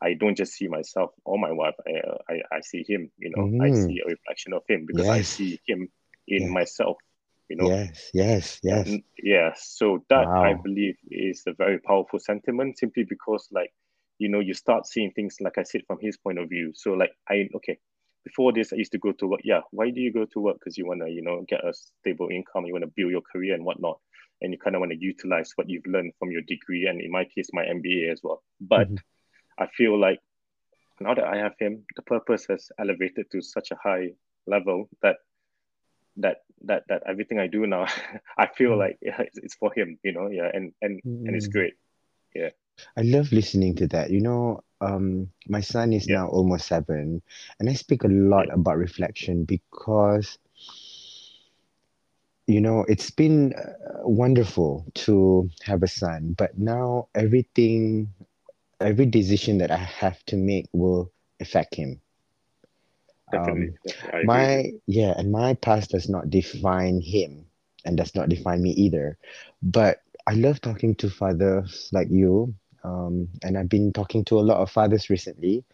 I 0.00 0.14
don't 0.14 0.36
just 0.36 0.54
see 0.54 0.68
myself 0.68 1.10
or 1.24 1.38
my 1.38 1.52
wife. 1.52 1.74
I 1.86 2.32
I, 2.32 2.56
I 2.56 2.60
see 2.60 2.84
him. 2.88 3.10
You 3.18 3.32
know, 3.34 3.44
mm. 3.44 3.60
I 3.62 3.70
see 3.74 4.00
a 4.00 4.08
reflection 4.08 4.52
of 4.54 4.62
him 4.68 4.86
because 4.86 5.06
yes. 5.06 5.18
I 5.18 5.22
see 5.22 5.60
him 5.66 5.88
in 6.28 6.42
yes. 6.44 6.50
myself. 6.50 6.96
You 7.50 7.56
know. 7.56 7.68
Yes. 7.68 8.10
Yes. 8.14 8.60
Yes. 8.62 8.86
And, 8.86 9.02
yeah. 9.22 9.50
So 9.56 10.04
that 10.08 10.26
wow. 10.26 10.44
I 10.44 10.54
believe 10.54 10.96
is 11.10 11.42
a 11.46 11.52
very 11.52 11.78
powerful 11.78 12.20
sentiment, 12.20 12.78
simply 12.78 13.04
because 13.04 13.46
like 13.52 13.72
you 14.18 14.28
know 14.28 14.40
you 14.40 14.54
start 14.54 14.86
seeing 14.86 15.10
things 15.12 15.36
like 15.40 15.58
I 15.58 15.64
said 15.64 15.82
from 15.86 15.98
his 16.00 16.16
point 16.16 16.38
of 16.38 16.48
view. 16.48 16.72
So 16.74 16.92
like 16.92 17.12
I 17.28 17.48
okay, 17.56 17.78
before 18.24 18.52
this, 18.52 18.72
I 18.72 18.76
used 18.76 18.92
to 18.92 18.98
go 18.98 19.12
to 19.12 19.26
work. 19.26 19.40
Yeah, 19.44 19.60
why 19.70 19.90
do 19.90 20.00
you 20.00 20.12
go 20.12 20.24
to 20.24 20.40
work? 20.40 20.56
Because 20.58 20.78
you 20.78 20.86
want 20.86 21.00
to, 21.00 21.10
you 21.10 21.22
know, 21.22 21.44
get 21.48 21.64
a 21.64 21.72
stable 21.74 22.28
income. 22.30 22.66
You 22.66 22.72
want 22.72 22.84
to 22.84 22.92
build 22.94 23.10
your 23.10 23.22
career 23.22 23.54
and 23.54 23.64
whatnot, 23.64 23.98
and 24.40 24.52
you 24.52 24.58
kind 24.58 24.76
of 24.76 24.80
want 24.80 24.92
to 24.92 24.98
utilize 24.98 25.52
what 25.56 25.68
you've 25.68 25.86
learned 25.86 26.12
from 26.18 26.30
your 26.30 26.42
degree, 26.42 26.86
and 26.86 27.00
in 27.00 27.10
my 27.10 27.24
case, 27.24 27.48
my 27.52 27.64
MBA 27.64 28.12
as 28.12 28.20
well. 28.22 28.42
But 28.60 28.88
mm-hmm. 28.88 29.62
I 29.62 29.66
feel 29.66 29.98
like 29.98 30.20
now 31.00 31.14
that 31.14 31.24
I 31.24 31.38
have 31.38 31.54
him, 31.58 31.84
the 31.96 32.02
purpose 32.02 32.46
has 32.48 32.70
elevated 32.78 33.30
to 33.32 33.42
such 33.42 33.70
a 33.70 33.76
high 33.82 34.10
level 34.46 34.88
that 35.02 35.16
that 36.18 36.38
that 36.64 36.84
that 36.88 37.02
everything 37.06 37.38
I 37.38 37.46
do 37.46 37.66
now, 37.66 37.86
I 38.38 38.46
feel 38.46 38.70
mm-hmm. 38.70 38.78
like 38.78 38.98
yeah, 39.02 39.20
it's, 39.20 39.38
it's, 39.38 39.54
for 39.54 39.72
him. 39.74 39.98
You 40.02 40.12
know, 40.12 40.28
yeah, 40.28 40.50
and 40.52 40.72
and 40.80 40.98
mm-hmm. 41.02 41.26
and 41.26 41.36
it's 41.36 41.48
mm-hmm. 41.48 41.58
great. 41.58 41.74
Yeah. 42.34 42.50
I 42.96 43.02
love 43.02 43.32
listening 43.32 43.74
to 43.76 43.86
that. 43.88 44.10
You 44.10 44.20
know, 44.20 44.62
um, 44.82 45.30
my 45.48 45.60
son 45.60 45.92
is 45.92 46.08
yeah. 46.08 46.16
now 46.16 46.28
almost 46.28 46.66
seven, 46.66 47.22
and 47.58 47.70
I 47.70 47.74
speak 47.74 48.02
a 48.02 48.08
lot 48.08 48.52
about 48.52 48.78
reflection 48.78 49.44
because, 49.44 50.38
you 52.46 52.60
know, 52.60 52.84
it's 52.88 53.10
been 53.10 53.54
uh, 53.54 54.08
wonderful 54.08 54.84
to 55.06 55.48
have 55.62 55.82
a 55.82 55.88
son, 55.88 56.34
but 56.36 56.58
now 56.58 57.08
everything, 57.14 58.08
every 58.80 59.06
decision 59.06 59.58
that 59.58 59.70
I 59.70 59.76
have 59.76 60.24
to 60.26 60.36
make 60.36 60.66
will 60.72 61.12
affect 61.40 61.74
him. 61.76 62.00
Definitely. 63.30 63.74
Um, 64.12 64.26
my 64.26 64.72
yeah, 64.86 65.14
and 65.16 65.30
my 65.30 65.54
past 65.54 65.90
does 65.90 66.08
not 66.08 66.28
define 66.28 67.00
him, 67.00 67.46
and 67.84 67.96
does 67.96 68.14
not 68.14 68.28
define 68.28 68.62
me 68.62 68.70
either. 68.70 69.16
But 69.62 70.02
I 70.26 70.34
love 70.34 70.60
talking 70.60 70.94
to 70.96 71.08
fathers 71.08 71.88
like 71.92 72.08
you 72.10 72.54
um, 72.84 73.28
and 73.42 73.56
I've 73.56 73.68
been 73.68 73.92
talking 73.92 74.24
to 74.26 74.38
a 74.38 74.42
lot 74.42 74.58
of 74.60 74.70
fathers 74.70 75.10
recently, 75.10 75.64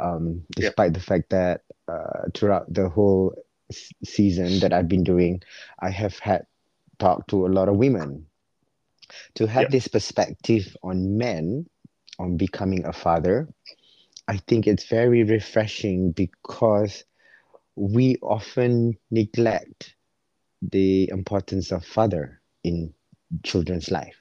um, 0.00 0.42
despite 0.54 0.94
the 0.94 1.00
fact 1.00 1.30
that 1.30 1.62
uh, 1.88 2.28
throughout 2.34 2.72
the 2.72 2.88
whole 2.88 3.34
s- 3.70 3.92
season 4.04 4.60
that 4.60 4.72
I've 4.72 4.88
been 4.88 5.04
doing, 5.04 5.42
I 5.80 5.90
have 5.90 6.18
had 6.18 6.46
talked 6.98 7.30
to 7.30 7.46
a 7.46 7.48
lot 7.48 7.68
of 7.68 7.76
women. 7.76 8.26
To 9.36 9.46
have 9.46 9.70
this 9.70 9.88
perspective 9.88 10.76
on 10.82 11.16
men, 11.16 11.66
on 12.18 12.36
becoming 12.36 12.84
a 12.84 12.92
father, 12.92 13.48
I 14.28 14.38
think 14.38 14.66
it's 14.66 14.88
very 14.88 15.22
refreshing 15.24 16.12
because 16.12 17.04
we 17.76 18.16
often 18.22 18.98
neglect 19.10 19.94
the 20.62 21.08
importance 21.10 21.70
of 21.72 21.84
father 21.84 22.42
in 22.64 22.94
children's 23.44 23.90
life 23.90 24.16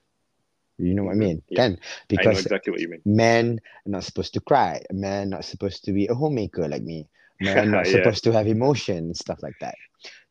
you 0.78 0.94
know 0.96 1.04
what 1.04 1.14
I 1.14 1.16
mean? 1.16 1.42
Yeah. 1.50 1.56
Then 1.56 1.80
because 2.08 2.26
I 2.26 2.26
know 2.26 2.38
exactly 2.38 2.72
what 2.72 2.82
you 2.82 2.90
mean. 2.90 3.04
Men 3.06 3.60
are 3.86 3.90
not 3.92 4.04
supposed 4.04 4.34
to 4.34 4.42
cry. 4.42 4.82
Men 4.92 5.28
are 5.28 5.30
not 5.38 5.46
supposed 5.46 5.84
to 5.86 5.94
be 5.94 6.08
a 6.08 6.16
homemaker 6.16 6.68
like 6.68 6.84
me. 6.84 7.08
Men 7.40 7.58
are 7.60 7.66
not 7.66 7.88
yeah. 7.94 8.10
supposed 8.10 8.24
to 8.26 8.32
have 8.34 8.48
emotion, 8.48 9.14
stuff 9.14 9.40
like 9.44 9.60
that. 9.60 9.78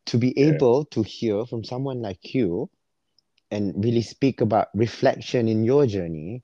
to 0.07 0.17
be 0.17 0.37
Yeah. 0.39 0.59
able 0.59 0.85
to 0.85 1.03
hear 1.03 1.45
from 1.45 1.63
someone 1.63 2.01
like 2.01 2.33
you 2.33 2.69
and 3.51 3.73
really 3.83 4.01
speak 4.01 4.41
about 4.41 4.67
reflection 4.75 5.47
in 5.47 5.63
your 5.63 5.85
journey 5.87 6.43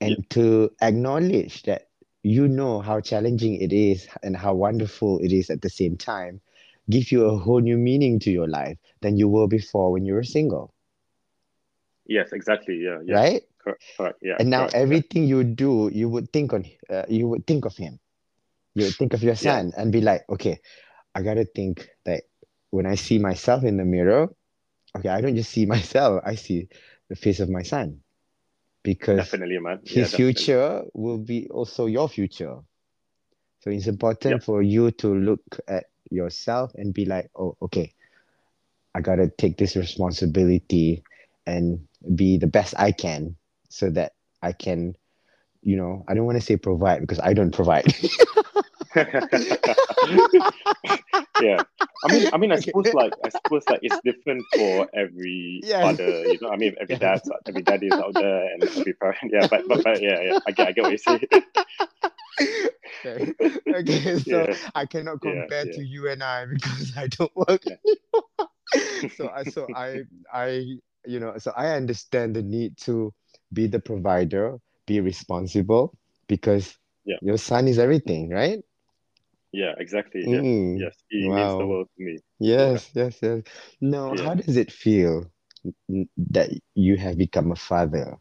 and 0.00 0.28
to 0.30 0.70
acknowledge 0.82 1.62
that 1.64 1.88
you 2.22 2.48
know 2.48 2.80
how 2.80 3.00
challenging 3.00 3.60
it 3.60 3.72
is 3.72 4.08
and 4.22 4.36
how 4.36 4.54
wonderful 4.54 5.18
it 5.20 5.32
is 5.32 5.50
at 5.50 5.62
the 5.62 5.70
same 5.70 5.96
time 5.96 6.42
give 6.90 7.12
you 7.12 7.26
a 7.26 7.38
whole 7.38 7.60
new 7.60 7.78
meaning 7.78 8.18
to 8.20 8.30
your 8.30 8.48
life 8.48 8.78
than 9.02 9.16
you 9.18 9.28
were 9.28 9.48
before 9.48 9.92
when 9.92 10.06
you 10.06 10.14
were 10.14 10.24
single 10.24 10.73
Yes, 12.06 12.32
exactly. 12.32 12.76
Yeah, 12.76 13.00
yeah. 13.04 13.14
right 13.16 13.42
Correct. 13.62 13.82
Correct. 13.96 14.18
Yeah. 14.22 14.36
and 14.38 14.50
now 14.50 14.60
correct, 14.60 14.74
yeah. 14.74 14.80
everything 14.82 15.24
you 15.24 15.44
do 15.44 15.90
you 15.92 16.08
would 16.08 16.32
think 16.32 16.52
on 16.52 16.64
uh, 16.90 17.04
you 17.08 17.28
would 17.28 17.46
think 17.46 17.64
of 17.64 17.76
him 17.76 17.98
you 18.74 18.84
would 18.84 18.94
think 18.94 19.14
of 19.14 19.22
your 19.22 19.34
Yeah. 19.34 19.62
son 19.62 19.72
and 19.76 19.92
be 19.92 20.00
like 20.00 20.22
okay 20.28 20.60
i 21.14 21.22
gotta 21.22 21.44
think 21.44 21.88
that 22.04 22.24
when 22.70 22.86
i 22.86 22.94
see 22.94 23.18
myself 23.18 23.64
in 23.64 23.76
the 23.76 23.84
mirror 23.84 24.28
okay 24.96 25.08
i 25.08 25.20
don't 25.20 25.36
just 25.36 25.50
see 25.50 25.66
myself 25.76 26.22
i 26.26 26.34
see 26.34 26.68
the 27.08 27.16
face 27.16 27.40
of 27.40 27.48
my 27.48 27.62
son 27.62 28.00
because 28.82 29.16
Definitely, 29.18 29.58
man. 29.58 29.80
Yeah, 29.84 29.94
his 29.94 30.10
definitely. 30.10 30.34
future 30.34 30.82
will 30.94 31.18
be 31.18 31.48
also 31.48 31.86
your 31.86 32.08
future 32.08 32.56
so 33.60 33.70
it's 33.70 33.86
important 33.86 34.42
for 34.42 34.62
you 34.62 34.90
to 34.90 35.14
look 35.14 35.40
at 35.68 35.84
yourself 36.10 36.72
and 36.74 36.92
be 36.92 37.04
like 37.06 37.30
oh 37.36 37.56
okay 37.62 37.92
i 38.94 39.00
gotta 39.00 39.28
take 39.38 39.56
this 39.56 39.76
responsibility 39.76 41.02
and 41.46 41.86
be 42.14 42.36
the 42.38 42.46
best 42.46 42.74
i 42.78 42.90
can 42.92 43.36
so 43.68 43.90
that 43.90 44.12
i 44.42 44.52
can 44.52 44.94
you 45.62 45.76
know 45.76 46.04
i 46.08 46.14
don't 46.14 46.26
want 46.26 46.38
to 46.38 46.44
say 46.44 46.56
provide 46.56 47.00
because 47.00 47.20
i 47.20 47.32
don't 47.32 47.52
provide 47.52 47.86
yeah. 51.40 51.62
I 52.04 52.12
mean, 52.12 52.28
I 52.32 52.36
mean, 52.36 52.52
I 52.52 52.60
suppose 52.60 52.92
like 52.94 53.12
I 53.24 53.28
suppose 53.30 53.64
like 53.68 53.80
it's 53.82 53.98
different 54.04 54.44
for 54.54 54.88
every 54.94 55.60
Yes. 55.64 55.82
father. 55.82 56.24
You 56.26 56.38
know, 56.40 56.50
I 56.50 56.56
mean, 56.56 56.74
every 56.80 56.96
dad, 56.96 57.22
every 57.48 57.62
dad 57.62 57.82
is 57.82 57.92
out 57.92 58.14
there, 58.14 58.44
and 58.52 58.62
every 58.62 58.92
parent. 58.94 59.18
Yeah, 59.32 59.46
but 59.48 59.66
but, 59.66 59.82
but 59.82 60.00
yeah, 60.02 60.20
yeah. 60.20 60.38
I 60.46 60.50
get, 60.52 60.68
I 60.68 60.72
get 60.72 60.82
what 60.84 60.92
you 60.92 60.98
say. 60.98 61.20
okay. 63.04 63.32
okay 63.68 64.18
so 64.30 64.46
Yeah. 64.48 64.56
i 64.74 64.86
cannot 64.86 65.20
compare 65.20 65.66
yeah. 65.66 65.72
to 65.72 65.84
you 65.84 66.08
and 66.08 66.22
i 66.22 66.46
because 66.46 66.92
i 66.96 67.06
don't 67.06 67.34
work 67.36 67.62
Yeah. 67.64 67.76
so 69.16 69.28
i 69.34 69.44
so 69.44 69.66
i 69.74 70.02
i 70.32 70.78
you 71.06 71.20
know 71.20 71.36
so 71.38 71.52
i 71.56 71.70
understand 71.74 72.34
the 72.34 72.42
need 72.42 72.76
to 72.76 73.12
be 73.52 73.66
the 73.66 73.80
provider 73.80 74.58
be 74.86 75.00
responsible 75.00 75.94
because 76.28 76.76
Yeah. 77.04 77.16
your 77.20 77.38
son 77.38 77.68
is 77.68 77.78
everything 77.78 78.30
right 78.30 78.62
Yeah, 79.52 79.74
exactly. 79.78 80.22
Yeah. 80.26 80.40
Mm. 80.40 80.80
Yes, 80.80 80.96
he 81.08 81.28
means 81.28 81.56
the 81.56 81.66
world 81.66 81.88
to 81.96 82.04
me. 82.04 82.18
Yes, 82.40 82.90
yes, 82.94 83.18
yes. 83.22 83.42
Now, 83.80 84.14
Yeah. 84.14 84.24
how 84.24 84.34
does 84.34 84.56
it 84.56 84.72
feel 84.72 85.30
that 86.30 86.50
you 86.74 86.96
have 86.96 87.16
become 87.16 87.52
a 87.52 87.56
father 87.56 88.16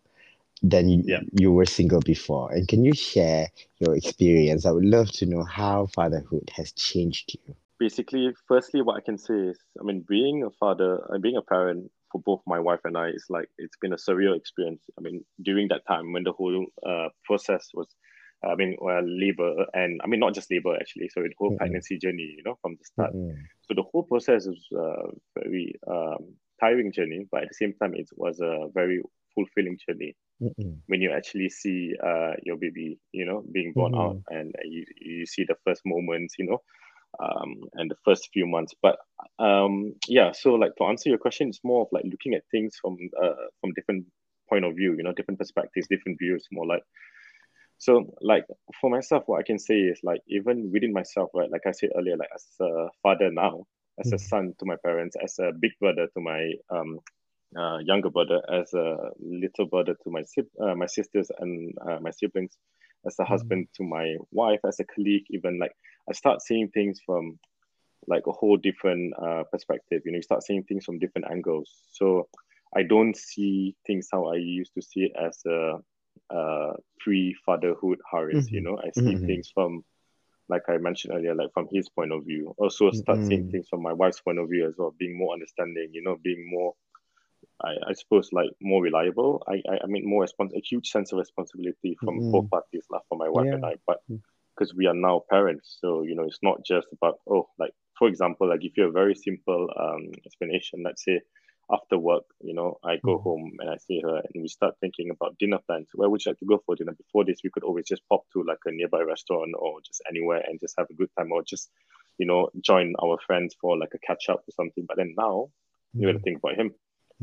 than 0.62 0.90
you, 0.90 1.04
Yeah. 1.06 1.22
you 1.34 1.52
were 1.52 1.66
single 1.66 2.02
before? 2.02 2.52
And 2.54 2.68
can 2.68 2.86
you 2.86 2.94
share 2.94 3.50
your 3.80 3.96
experience? 3.96 4.66
I 4.66 4.72
would 4.72 4.86
love 4.86 5.12
to 5.14 5.26
know 5.26 5.44
how 5.44 5.88
fatherhood 5.88 6.52
has 6.56 6.72
changed 6.74 7.36
you. 7.36 7.56
Basically, 7.80 8.32
firstly, 8.48 8.82
what 8.82 8.98
I 8.98 9.02
can 9.02 9.18
say 9.18 9.34
is, 9.34 9.60
I 9.80 9.84
mean, 9.84 10.06
being 10.08 10.44
a 10.44 10.52
father 10.52 11.06
and 11.10 11.22
being 11.22 11.36
a 11.38 11.42
parent 11.42 11.92
for 12.14 12.22
both 12.22 12.42
my 12.48 12.60
wife 12.60 12.82
and 12.86 12.98
I 12.98 13.08
it's 13.10 13.30
like 13.30 13.50
it's 13.58 13.78
been 13.82 13.94
a 13.94 13.98
surreal 13.98 14.38
experience. 14.38 14.84
I 14.98 15.02
mean, 15.02 15.26
during 15.42 15.68
that 15.70 15.86
time 15.88 16.14
when 16.14 16.24
the 16.24 16.32
whole 16.32 16.68
uh, 16.88 17.10
process 17.26 17.70
was, 17.74 17.88
I 18.46 18.56
mean, 18.56 18.78
well, 18.80 19.04
labor 19.04 19.66
and 19.74 20.00
I 20.04 20.08
mean 20.08 20.22
not 20.22 20.36
just 20.36 20.52
labor 20.52 20.76
actually, 20.80 21.10
so 21.10 21.22
the 21.22 21.34
whole 21.38 21.52
Mm-mm. 21.52 21.58
pregnancy 21.58 21.98
journey, 21.98 22.36
you 22.38 22.44
know, 22.46 22.58
from 22.62 22.78
the 22.78 22.86
start. 22.86 23.16
Mm-mm. 23.16 23.36
So 23.64 23.74
the 23.76 23.84
whole 23.92 24.04
process 24.04 24.48
was 24.48 24.66
a 24.74 25.40
very 25.40 25.76
um, 25.88 26.36
tiring 26.62 26.94
journey, 26.94 27.28
but 27.32 27.44
at 27.44 27.50
the 27.50 27.56
same 27.56 27.74
time, 27.74 27.96
it 27.96 28.10
was 28.16 28.40
a 28.40 28.68
very 28.74 29.02
fulfilling 29.36 29.80
journey 29.88 30.16
Mm-mm. 30.42 30.78
when 30.88 31.02
you 31.02 31.12
actually 31.12 31.50
see 31.50 31.94
uh, 32.06 32.34
your 32.44 32.58
baby, 32.58 33.00
you 33.12 33.26
know, 33.26 33.44
being 33.52 33.74
born 33.76 33.96
out 33.96 34.18
and 34.30 34.54
you, 34.66 34.86
you 35.02 35.26
see 35.26 35.46
the 35.48 35.56
first 35.66 35.82
moments, 35.86 36.36
you 36.38 36.46
know, 36.46 36.62
um, 37.20 37.56
and 37.74 37.90
the 37.92 37.96
first 38.06 38.30
few 38.34 38.46
months. 38.48 38.74
But 38.82 38.98
um, 39.40 39.94
yeah, 40.08 40.32
so 40.32 40.54
like 40.54 40.76
to 40.78 40.86
answer 40.86 41.10
your 41.10 41.18
question, 41.20 41.50
it's 41.50 41.64
more 41.64 41.82
of 41.84 41.88
like 41.92 42.06
looking 42.06 42.34
at 42.34 42.44
things 42.52 42.78
from 42.82 42.98
uh, 43.22 43.48
from 43.62 43.74
different 43.74 44.06
point 44.50 44.66
of 44.66 44.76
view, 44.76 44.96
you 44.98 45.04
know, 45.04 45.14
different 45.14 45.40
perspectives, 45.40 45.88
different 45.88 46.20
views, 46.20 46.48
more 46.52 46.66
like. 46.68 46.84
So 47.78 48.14
like 48.22 48.46
for 48.80 48.90
myself, 48.90 49.24
what 49.28 49.40
I 49.40 49.44
can 49.44 49.60
say 49.60 49.76
is 49.76 50.00
like 50.04 50.22
even 50.28 50.72
within 50.72 50.94
myself, 50.94 51.30
right? 51.34 51.50
Like 51.52 51.66
I 51.68 51.72
said 51.72 51.92
earlier, 51.96 52.18
like 52.18 52.30
as 52.34 52.46
a 52.62 52.88
father 53.02 53.32
now, 53.32 53.66
as 54.00 54.12
a 54.14 54.18
Mhm. 54.18 54.20
son 54.20 54.54
to 54.60 54.66
my 54.66 54.76
parents, 54.84 55.16
as 55.22 55.38
a 55.40 55.52
big 55.60 55.72
brother 55.80 56.08
to 56.14 56.20
my 56.22 56.52
um 56.70 57.00
uh, 57.58 57.78
younger 57.80 58.10
brother, 58.10 58.42
as 58.52 58.74
a 58.74 59.10
little 59.20 59.66
brother 59.66 59.96
to 60.04 60.10
my 60.10 60.22
uh, 60.62 60.76
my 60.76 60.86
sisters 60.88 61.30
and 61.40 61.74
uh, 61.88 62.00
my 62.02 62.12
siblings, 62.12 62.58
as 63.06 63.18
a 63.20 63.26
Mm. 63.30 63.52
husband 63.52 63.68
to 63.76 63.84
my 63.84 64.16
wife, 64.32 64.60
as 64.68 64.80
a 64.80 64.86
colleague, 64.86 65.26
even 65.30 65.60
like 65.60 65.74
I 66.10 66.14
start 66.14 66.42
seeing 66.42 66.70
things 66.70 67.00
from 67.06 67.40
like 68.08 68.24
a 68.28 68.32
whole 68.32 68.58
different 68.58 69.14
uh, 69.22 69.44
perspective. 69.52 70.02
You 70.06 70.12
know, 70.12 70.18
you 70.18 70.22
start 70.24 70.44
seeing 70.44 70.64
things 70.64 70.86
from 70.86 71.00
different 71.00 71.28
angles. 71.32 71.70
So 71.92 72.28
I 72.76 72.84
don't 72.84 73.16
see 73.16 73.76
things 73.86 74.10
how 74.12 74.28
I 74.28 74.36
used 74.38 74.74
to 74.76 74.82
see 74.82 75.02
it 75.06 75.14
as 75.20 75.40
a, 75.48 75.78
uh 76.30 76.74
pre-fatherhood 77.00 78.00
Haris. 78.12 78.50
You 78.52 78.62
Mhm. 78.62 78.64
know, 78.64 78.78
I 78.78 78.92
see 78.92 79.18
Mhm. 79.18 79.26
things 79.26 79.50
from 79.54 79.84
like 80.50 80.64
I 80.70 80.78
mentioned 80.78 81.14
earlier, 81.16 81.36
like 81.36 81.52
from 81.54 81.68
his 81.72 81.90
point 81.90 82.12
of 82.12 82.26
view. 82.26 82.54
Also 82.58 82.92
start 82.92 83.24
seeing 83.24 83.44
Mm-mm. 83.44 83.52
things 83.52 83.68
from 83.70 83.82
my 83.82 83.94
wife's 83.94 84.22
point 84.22 84.40
of 84.40 84.50
view 84.50 84.68
as 84.68 84.76
well, 84.78 84.94
being 84.98 85.18
more 85.18 85.34
understanding. 85.34 85.90
You 85.94 86.04
know, 86.04 86.18
being 86.22 86.50
more 86.50 86.74
I, 87.64 87.74
I 87.90 87.94
suppose 87.94 88.32
like 88.34 88.50
more 88.62 88.82
reliable. 88.82 89.44
I 89.48 89.62
I, 89.70 89.80
I 89.84 89.88
mean 89.88 90.08
more 90.08 90.26
respons- 90.26 90.56
a 90.56 90.62
huge 90.62 90.90
sense 90.90 91.12
of 91.12 91.20
responsibility 91.20 91.98
from 92.04 92.24
Mm-mm. 92.24 92.32
both 92.32 92.50
parties, 92.50 92.86
like 92.90 93.02
for 93.10 93.18
my 93.18 93.30
wife 93.30 93.50
and 93.52 93.66
I. 93.66 93.76
But 93.88 94.00
Mm. 94.10 94.22
Because 94.56 94.74
we 94.76 94.88
are 94.88 94.94
now 94.96 95.22
parents, 95.30 95.78
so 95.82 96.04
you 96.04 96.16
know 96.16 96.24
it's 96.24 96.44
not 96.44 96.64
just 96.66 96.88
about 96.94 97.20
oh 97.30 97.48
like 97.60 97.74
for 97.98 98.08
example, 98.08 98.52
I 98.52 98.58
give 98.58 98.74
you 98.78 98.88
a 98.88 98.92
very 98.92 99.16
simple 99.16 99.70
um 99.80 100.12
explanation. 100.26 100.84
Let's 100.84 101.04
say 101.06 101.22
after 101.72 101.98
work, 101.98 102.24
you 102.42 102.54
know, 102.54 102.78
I 102.84 102.98
go 102.98 103.18
Mhm. 103.18 103.24
home 103.24 103.52
and 103.60 103.70
I 103.70 103.78
see 103.78 104.02
her 104.02 104.18
and 104.18 104.42
we 104.42 104.48
start 104.48 104.76
thinking 104.82 105.10
about 105.12 105.38
dinner 105.40 105.60
plans. 105.66 105.88
Where 105.94 106.10
would 106.10 106.24
you 106.26 106.32
like 106.32 106.40
to 106.40 106.46
go 106.46 106.62
for 106.66 106.76
dinner? 106.76 106.94
Before 106.94 107.24
this, 107.26 107.40
we 107.44 107.50
could 107.52 107.64
always 107.64 107.88
just 107.88 108.04
pop 108.10 108.24
to 108.34 108.44
like 108.44 108.60
a 108.66 108.72
nearby 108.72 109.02
restaurant 109.02 109.54
or 109.58 109.80
just 109.86 110.02
anywhere 110.10 110.44
and 110.48 110.60
just 110.60 110.76
have 110.78 110.88
a 110.90 110.94
good 110.94 111.10
time 111.18 111.32
or 111.32 111.42
just, 111.44 111.70
you 112.18 112.26
know, 112.26 112.50
join 112.62 112.94
our 113.02 113.18
friends 113.26 113.56
for 113.60 113.78
like 113.78 113.94
a 113.96 114.00
catch 114.00 114.30
up 114.30 114.42
or 114.48 114.52
something. 114.52 114.86
But 114.88 114.98
then 114.98 115.14
now 115.18 115.48
you 115.98 116.08
got 116.08 116.14
to 116.14 116.20
Mhm. 116.20 116.24
think 116.24 116.38
about 116.40 116.56
him. 116.58 116.74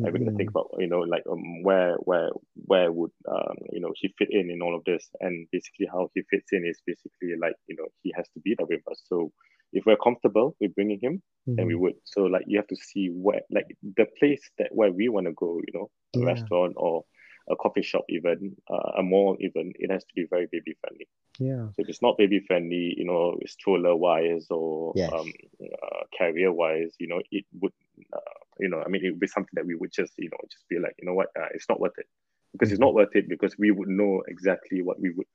Like 0.02 0.12
we're 0.12 0.18
gonna 0.20 0.36
think 0.36 0.50
about 0.50 0.68
you 0.78 0.88
know 0.88 1.00
like 1.00 1.22
um, 1.30 1.62
where 1.62 1.94
where 2.08 2.30
where 2.66 2.90
would 2.92 3.10
um, 3.28 3.56
you 3.72 3.80
know 3.80 3.92
he 3.96 4.08
fit 4.18 4.28
in 4.30 4.50
in 4.50 4.62
all 4.62 4.74
of 4.76 4.84
this 4.84 5.08
and 5.20 5.46
basically 5.52 5.86
how 5.90 6.10
he 6.14 6.22
fits 6.30 6.52
in 6.52 6.64
is 6.66 6.80
basically 6.86 7.34
like 7.40 7.54
you 7.68 7.76
know 7.76 7.86
he 8.02 8.12
has 8.16 8.28
to 8.34 8.40
be 8.40 8.54
there 8.56 8.66
with 8.66 8.80
us 8.90 9.02
so 9.06 9.30
if 9.72 9.84
we're 9.86 9.96
comfortable 10.02 10.54
with 10.60 10.74
bringing 10.74 10.98
him 11.00 11.22
then 11.56 11.66
we 11.66 11.74
Mhm. 11.74 11.76
would 11.76 11.94
so 12.04 12.22
like 12.22 12.44
you 12.46 12.58
have 12.58 12.66
to 12.68 12.76
see 12.76 13.08
where 13.08 13.40
like 13.50 13.66
the 13.96 14.06
place 14.18 14.50
that 14.58 14.68
where 14.72 14.92
we 14.92 15.08
want 15.08 15.26
to 15.26 15.32
go 15.32 15.60
you 15.66 15.72
know 15.78 15.88
a 16.16 16.24
Yeah. 16.24 16.24
restaurant 16.24 16.72
or 16.76 17.04
a 17.50 17.56
coffee 17.56 17.82
shop 17.82 18.04
even 18.08 18.54
uh, 18.70 18.92
a 18.98 19.02
mall 19.02 19.36
even 19.40 19.72
it 19.78 19.90
has 19.90 20.02
to 20.04 20.14
be 20.14 20.26
very 20.30 20.46
baby 20.52 20.74
friendly 20.80 21.06
Yeah. 21.38 21.70
so 21.72 21.82
if 21.82 21.88
it's 21.88 22.02
not 22.02 22.16
baby 22.18 22.40
friendly 22.46 22.94
you 22.96 23.04
know 23.04 23.36
stroller 23.46 23.94
wise 23.96 24.46
or 24.50 24.94
Yes. 24.94 25.12
um 25.12 25.32
uh, 25.62 26.02
carrier 26.16 26.52
wise 26.52 26.94
you 26.98 27.08
know 27.08 27.20
it 27.30 27.44
would 27.60 27.72
uh, 28.14 28.18
you 28.60 28.68
know 28.68 28.82
i 28.84 28.88
mean 28.88 29.04
it 29.04 29.10
would 29.10 29.20
be 29.20 29.26
something 29.26 29.54
that 29.54 29.66
we 29.66 29.74
would 29.74 29.92
just 29.92 30.12
you 30.18 30.28
know 30.30 30.38
just 30.50 30.64
be 30.68 30.78
like 30.78 30.94
you 30.98 31.06
know 31.06 31.14
what 31.14 31.28
uh, 31.40 31.48
it's 31.54 31.68
not 31.68 31.80
worth 31.80 31.96
it 31.98 32.06
because 32.52 32.70
it's 32.70 32.80
Mhm. 32.80 32.86
not 32.86 32.94
worth 32.94 33.14
it 33.14 33.28
because 33.28 33.56
we 33.58 33.70
would 33.70 33.88
know 33.88 34.22
exactly 34.28 34.82
what 34.82 35.00
we 35.00 35.10
would 35.16 35.26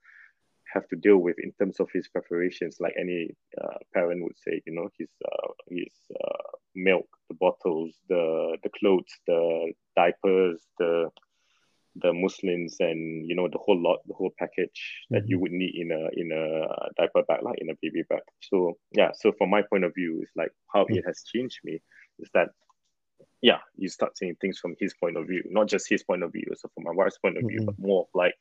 have 0.74 0.88
to 0.88 0.96
deal 0.96 1.18
with 1.18 1.36
in 1.42 1.52
terms 1.60 1.80
of 1.80 1.90
his 1.94 2.08
preparations 2.08 2.78
like 2.80 2.94
any 3.00 3.30
uh, 3.62 3.78
parent 3.94 4.24
would 4.24 4.38
say 4.38 4.62
you 4.66 4.74
know 4.74 4.90
his 4.98 5.10
uh, 5.26 5.48
his 5.70 5.94
uh, 6.24 6.52
milk 6.76 7.08
the 7.30 7.36
bottles 7.36 7.96
the 8.10 8.58
the 8.64 8.70
clothes 8.80 9.14
the 9.28 9.72
diapers 9.96 10.66
the 10.80 11.10
the 12.02 12.14
muslins 12.14 12.78
and 12.80 13.28
you 13.28 13.36
know 13.36 13.48
the 13.52 13.58
whole 13.60 13.80
lot 13.82 14.00
the 14.08 14.14
whole 14.14 14.32
package 14.40 15.06
that 15.12 15.24
you 15.28 15.38
Mhm. 15.38 15.40
would 15.40 15.52
need 15.52 15.74
in 15.76 15.92
a 15.92 16.04
in 16.20 16.32
a 16.32 16.68
diaper 16.98 17.22
bag 17.28 17.40
like 17.44 17.58
in 17.60 17.70
a 17.70 17.78
baby 17.82 18.04
bag 18.10 18.22
so 18.42 18.74
yeah 18.96 19.10
so 19.14 19.32
from 19.38 19.50
my 19.50 19.62
point 19.70 19.84
of 19.84 19.94
view 19.96 20.20
it's 20.22 20.32
like 20.36 20.52
how 20.74 20.86
Mm. 20.90 20.94
it 20.94 21.04
has 21.06 21.24
changed 21.34 21.60
me 21.64 21.80
is 22.20 22.30
that 22.34 22.50
yeah 23.42 23.60
you 23.78 23.90
start 23.90 24.18
seeing 24.18 24.36
things 24.36 24.58
from 24.60 24.76
his 24.80 24.94
point 24.94 25.18
of 25.18 25.28
view 25.28 25.44
not 25.50 25.68
just 25.68 25.90
his 25.90 26.04
point 26.04 26.24
of 26.24 26.32
view 26.32 26.46
so 26.56 26.70
from 26.74 26.84
my 26.84 26.92
wife's 26.92 27.18
point 27.20 27.38
of 27.38 27.44
view 27.48 27.60
Mm-mm. 27.62 27.66
but 27.66 27.80
more 27.80 28.02
of 28.02 28.08
like 28.14 28.34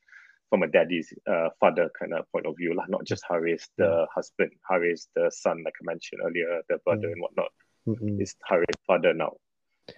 from 0.51 0.63
a 0.63 0.69
daddy's 0.69 1.13
uh, 1.27 1.49
father 1.59 1.91
kind 1.99 2.13
of 2.15 2.31
point 2.31 2.47
of 2.47 2.57
view 2.57 2.75
like 2.75 2.89
not 2.89 3.05
just 3.05 3.25
Haris 3.29 3.69
the 3.77 4.07
husband 4.15 4.51
Haris 4.69 5.09
the 5.17 5.31
son 5.35 5.63
like 5.65 5.75
I 5.83 5.85
mentioned 5.85 6.21
earlier 6.25 6.61
the 6.69 6.79
brother 6.85 7.09
Yeah. 7.09 7.13
and 7.13 7.23
whatnot 7.23 7.51
Mm-mm. 7.89 8.21
it's 8.21 8.37
Haris 8.49 8.77
father 8.87 9.13
now 9.15 9.33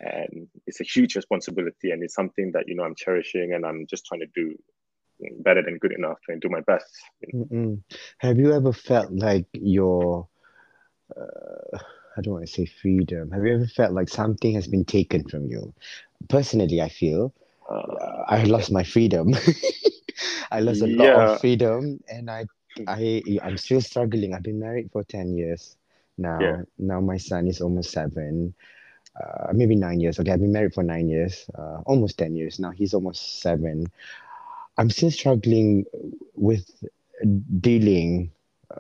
and 0.00 0.48
it's 0.66 0.80
a 0.80 0.84
huge 0.84 1.14
responsibility 1.14 1.90
and 1.90 2.02
it's 2.02 2.14
something 2.14 2.52
that 2.52 2.66
you 2.68 2.74
know 2.74 2.84
I'm 2.84 2.94
cherishing 2.96 3.52
and 3.52 3.64
I'm 3.66 3.86
just 3.86 4.06
trying 4.06 4.20
to 4.22 4.26
do 4.34 4.56
better 5.40 5.62
than 5.62 5.78
good 5.78 5.92
enough 5.92 6.18
trying 6.24 6.40
to 6.40 6.48
do 6.48 6.52
my 6.52 6.60
best 6.62 6.86
you 7.20 7.28
know? 7.32 7.44
Mm-mm. 7.44 7.82
Have 8.18 8.38
you 8.38 8.52
ever 8.52 8.72
felt 8.72 9.12
like 9.12 9.46
your 9.52 10.28
uh, 11.16 11.78
I 12.16 12.20
don't 12.22 12.34
want 12.34 12.46
to 12.46 12.52
say 12.52 12.66
freedom. 12.66 13.30
Have 13.32 13.44
you 13.44 13.54
ever 13.54 13.66
felt 13.66 13.92
like 13.92 14.08
something 14.08 14.54
has 14.54 14.66
been 14.66 14.84
taken 14.84 15.24
from 15.28 15.46
you? 15.46 15.72
Personally, 16.28 16.80
I 16.80 16.88
feel 16.88 17.32
uh, 17.70 18.24
I 18.28 18.44
lost 18.44 18.72
my 18.72 18.84
freedom. 18.84 19.34
I 20.50 20.60
lost 20.60 20.82
a 20.82 20.86
lot 20.86 21.14
of 21.14 21.30
freedom, 21.30 22.00
and 22.08 22.30
I, 22.30 22.46
I, 22.86 23.22
I'm 23.42 23.56
still 23.58 23.80
struggling. 23.80 24.34
I've 24.34 24.42
been 24.42 24.60
married 24.60 24.90
for 24.92 25.02
ten 25.04 25.34
years 25.36 25.76
now. 26.18 26.40
Yeah. 26.40 26.62
Now 26.78 27.00
my 27.00 27.16
son 27.18 27.46
is 27.48 27.60
almost 27.60 27.90
seven, 27.90 28.54
uh, 29.20 29.52
maybe 29.52 29.74
nine 29.76 30.00
years. 30.00 30.18
Okay, 30.18 30.32
I've 30.32 30.40
been 30.40 30.52
married 30.52 30.74
for 30.74 30.82
nine 30.82 31.08
years, 31.08 31.48
uh, 31.58 31.80
almost 31.86 32.18
ten 32.18 32.34
years 32.34 32.58
now. 32.58 32.70
He's 32.70 32.94
almost 32.94 33.40
seven. 33.40 33.86
I'm 34.78 34.90
still 34.90 35.10
struggling 35.10 35.84
with 36.34 36.70
dealing 37.60 38.32
uh, 38.70 38.76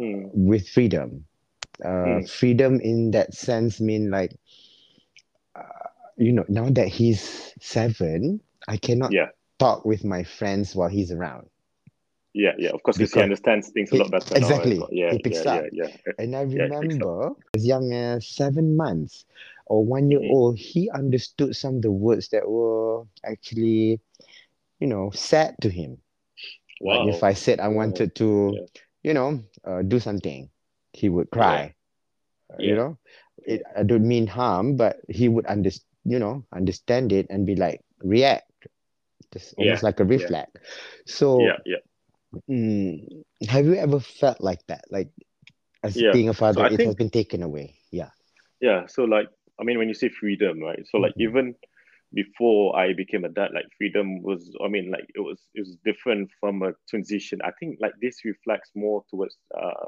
Mm. 0.00 0.30
with 0.34 0.68
freedom. 0.68 1.24
Uh, 1.84 2.20
Mm. 2.22 2.28
Freedom 2.30 2.80
in 2.80 3.10
that 3.12 3.34
sense 3.34 3.80
mean 3.80 4.10
like, 4.10 4.36
uh, 5.54 5.88
you 6.16 6.32
know, 6.32 6.44
now 6.48 6.68
that 6.70 6.88
he's 6.88 7.52
seven, 7.60 8.40
I 8.68 8.76
cannot 8.76 9.12
Yeah. 9.12 9.30
talk 9.58 9.84
with 9.84 10.04
my 10.04 10.22
friends 10.24 10.74
while 10.74 10.88
he's 10.88 11.12
around. 11.12 11.48
Yeah, 12.34 12.52
yeah. 12.58 12.70
Of 12.70 12.82
course, 12.82 12.96
because 12.98 13.12
he 13.14 13.20
understands 13.20 13.70
things 13.70 13.90
a 13.92 13.96
lot 13.96 14.10
better 14.10 14.38
now. 14.38 14.48
exactly. 14.48 14.78
well. 14.78 14.88
Yeah, 14.92 15.12
He 15.12 15.18
picks 15.18 15.44
yeah, 15.44 15.52
up. 15.52 15.64
yeah, 15.72 15.86
yeah. 16.06 16.12
And 16.18 16.34
I 16.36 16.42
Yeah, 16.52 16.64
it 16.64 16.80
picks 16.80 16.96
up. 17.00 17.08
remember 17.08 17.30
as 17.54 17.66
young 17.66 17.92
as 17.92 18.26
seven 18.26 18.76
months 18.76 19.24
or 19.66 19.84
one 19.84 20.10
year 20.10 20.20
Mhm. 20.20 20.30
old, 20.30 20.58
he 20.58 20.90
understood 20.90 21.56
some 21.56 21.76
of 21.76 21.82
the 21.82 21.90
words 21.90 22.28
that 22.30 22.48
were 22.48 23.04
actually, 23.24 24.00
you 24.80 24.86
know, 24.86 25.10
sad 25.10 25.56
to 25.62 25.68
him. 25.70 25.98
Wow. 26.80 27.06
Like 27.06 27.14
if 27.16 27.22
I 27.22 27.32
said 27.34 27.60
I 27.60 27.68
wanted 27.68 28.14
to, 28.16 28.66
you 29.02 29.14
know, 29.14 29.42
uh, 29.64 29.82
do 29.82 29.98
something, 29.98 30.50
he 30.96 31.08
would 31.10 31.30
cry. 31.30 31.74
Uh, 32.52 32.56
You 32.62 32.74
know, 32.76 32.98
it, 33.44 33.62
I 33.76 33.82
don't 33.84 34.06
mean 34.08 34.26
harm, 34.26 34.76
but 34.76 34.96
he 35.08 35.28
would 35.28 35.46
understand 35.46 35.84
you 36.04 36.18
know, 36.18 36.44
understand 36.52 37.12
it 37.12 37.26
and 37.30 37.46
be 37.46 37.54
like 37.56 37.80
react, 38.02 38.50
just 39.32 39.54
almost 39.56 39.82
Yeah, 39.82 39.82
like 39.82 40.00
a 40.00 40.04
yeah. 40.14 40.28
reflex. 40.28 40.50
So, 41.06 41.54
Yeah, 41.54 41.58
yeah. 41.66 41.78
mm, 42.50 43.24
have 43.48 43.66
you 43.66 43.74
ever 43.74 44.00
felt 44.00 44.40
like 44.40 44.66
that? 44.68 44.84
Like 44.90 45.10
as 45.82 46.02
Yeah. 46.02 46.16
being 46.16 46.28
a 46.28 46.34
father, 46.34 46.64
I 46.64 46.68
it 46.68 46.82
has 46.82 46.94
been 46.94 47.10
taken 47.10 47.42
away. 47.42 47.76
Yeah. 47.90 48.10
Yeah. 48.60 48.86
So 48.86 49.04
like, 49.04 49.28
I 49.60 49.64
mean, 49.64 49.78
when 49.78 49.88
you 49.88 49.94
say 49.94 50.08
freedom, 50.08 50.60
right? 50.60 50.80
So 50.90 50.98
like, 50.98 51.14
Mhm. 51.14 51.18
even 51.18 51.54
before 52.14 52.76
I 52.78 52.92
became 52.94 53.24
a 53.24 53.28
dad, 53.28 53.50
like 53.54 53.66
freedom 53.78 54.22
was, 54.22 54.52
I 54.64 54.68
mean, 54.68 54.90
like 54.90 55.06
it 55.14 55.20
was, 55.20 55.40
it 55.54 55.60
was 55.60 55.76
different 55.84 56.30
from 56.40 56.62
a 56.62 56.72
transition. 56.88 57.40
I 57.44 57.50
think 57.58 57.78
like 57.80 57.92
this 58.00 58.24
reflects 58.24 58.70
more 58.74 59.04
towards 59.10 59.36
uh, 59.56 59.86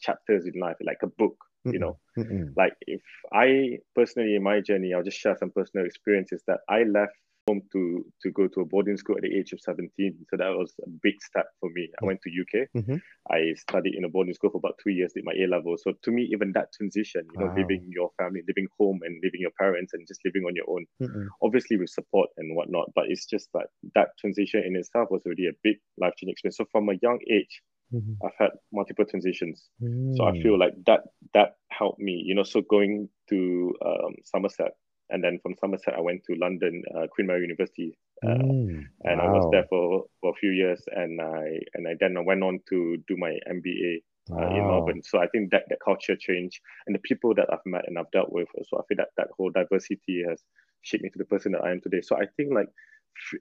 chapters 0.00 0.46
in 0.46 0.60
life, 0.60 0.76
like 0.84 0.98
a 1.02 1.06
book. 1.06 1.36
You 1.70 1.80
know, 1.80 1.98
Mm-mm. 2.18 2.56
like 2.56 2.74
if 2.82 3.02
I 3.32 3.78
personally 3.94 4.34
in 4.36 4.42
my 4.42 4.60
journey, 4.60 4.92
I'll 4.94 5.02
just 5.02 5.18
share 5.18 5.36
some 5.36 5.50
personal 5.50 5.86
experiences 5.86 6.42
that 6.46 6.60
I 6.68 6.82
left 6.84 7.12
home 7.50 7.62
to 7.72 8.04
to 8.22 8.30
go 8.32 8.48
to 8.48 8.60
a 8.60 8.64
boarding 8.66 8.96
school 8.96 9.16
at 9.16 9.22
the 9.22 9.36
age 9.38 9.52
of 9.52 9.60
17. 9.60 10.24
So 10.30 10.36
that 10.36 10.50
was 10.56 10.74
a 10.86 10.90
big 10.90 11.20
step 11.22 11.46
for 11.60 11.70
me. 11.70 11.90
I 12.02 12.06
went 12.06 12.20
to 12.22 12.30
UK. 12.30 12.66
Mhm. 12.74 13.00
I 13.30 13.54
studied 13.54 13.94
in 13.96 14.04
a 14.04 14.08
boarding 14.08 14.34
school 14.34 14.50
for 14.50 14.58
about 14.58 14.78
two 14.82 14.90
years, 14.90 15.12
did 15.14 15.24
my 15.24 15.34
A 15.34 15.46
level. 15.46 15.76
So 15.78 15.92
to 16.02 16.10
me, 16.10 16.28
even 16.32 16.52
that 16.54 16.72
transition, 16.76 17.28
you 17.32 17.38
know, 17.38 17.50
Wow. 17.50 17.54
leaving 17.56 17.88
your 17.92 18.10
family, 18.18 18.42
living 18.48 18.68
home 18.78 19.00
and 19.04 19.20
leaving 19.22 19.40
your 19.40 19.52
parents 19.60 19.92
and 19.94 20.06
just 20.08 20.20
living 20.24 20.44
on 20.44 20.56
your 20.56 20.66
own, 20.68 20.86
Mm-mm. 21.00 21.32
obviously 21.42 21.76
with 21.76 21.90
support 21.90 22.30
and 22.38 22.56
whatnot. 22.56 22.90
But 22.94 23.06
it's 23.08 23.26
just 23.26 23.50
that 23.54 23.68
that 23.94 24.10
transition 24.18 24.64
in 24.66 24.76
itself 24.76 25.08
was 25.10 25.22
already 25.26 25.48
a 25.48 25.52
big 25.62 25.78
life 25.98 26.14
changing 26.16 26.32
experience. 26.32 26.58
So 26.58 26.66
from 26.72 26.88
a 26.90 26.98
young 27.02 27.20
age, 27.30 27.62
Mhm. 27.90 28.22
I've 28.24 28.36
had 28.38 28.50
multiple 28.72 29.06
transitions. 29.06 29.70
So 30.12 30.24
I 30.26 30.32
Mm. 30.32 30.42
feel 30.42 30.58
like 30.58 30.74
that 30.86 31.02
that 31.34 31.56
helped 31.70 32.00
me, 32.00 32.22
you 32.26 32.34
know. 32.34 32.42
So 32.44 32.62
going 32.62 33.08
to 33.30 33.74
um, 33.84 34.14
Somerset, 34.24 34.72
and 35.10 35.22
then 35.22 35.38
from 35.42 35.54
Somerset 35.60 35.94
I 35.96 36.00
went 36.00 36.22
to 36.24 36.34
London, 36.36 36.82
uh, 36.96 37.06
Queen 37.08 37.26
Mary 37.26 37.42
University, 37.42 37.96
uh, 38.26 38.52
Mm. 38.52 38.88
and 39.04 39.20
I 39.20 39.26
was 39.26 39.46
there 39.50 39.64
for, 39.68 40.04
for 40.20 40.30
a 40.30 40.34
few 40.34 40.50
years, 40.50 40.82
and 40.92 41.20
I 41.20 41.58
and 41.74 41.86
I 41.88 41.94
then 42.00 42.16
I 42.16 42.20
went 42.20 42.42
on 42.42 42.60
to 42.70 42.96
do 43.08 43.16
my 43.16 43.32
MBA 43.48 44.02
uh, 44.42 44.48
in 44.50 44.66
Wow. 44.66 44.66
Melbourne. 44.66 45.02
So 45.02 45.18
I 45.18 45.26
think 45.28 45.50
that 45.50 45.64
the 45.68 45.76
culture 45.84 46.16
change 46.16 46.60
and 46.86 46.94
the 46.94 47.00
people 47.00 47.34
that 47.34 47.48
I've 47.52 47.64
met 47.66 47.84
and 47.86 47.98
I've 47.98 48.10
dealt 48.12 48.32
with, 48.32 48.48
so 48.68 48.78
I 48.78 48.82
feel 48.88 48.96
that 48.98 49.10
that 49.16 49.28
whole 49.36 49.50
diversity 49.50 50.22
has 50.28 50.42
shaped 50.82 51.02
me 51.04 51.10
to 51.10 51.18
the 51.18 51.24
person 51.24 51.52
that 51.52 51.62
I 51.64 51.70
am 51.72 51.80
today. 51.80 52.00
So 52.02 52.16
I 52.16 52.26
think 52.36 52.52
like 52.54 52.68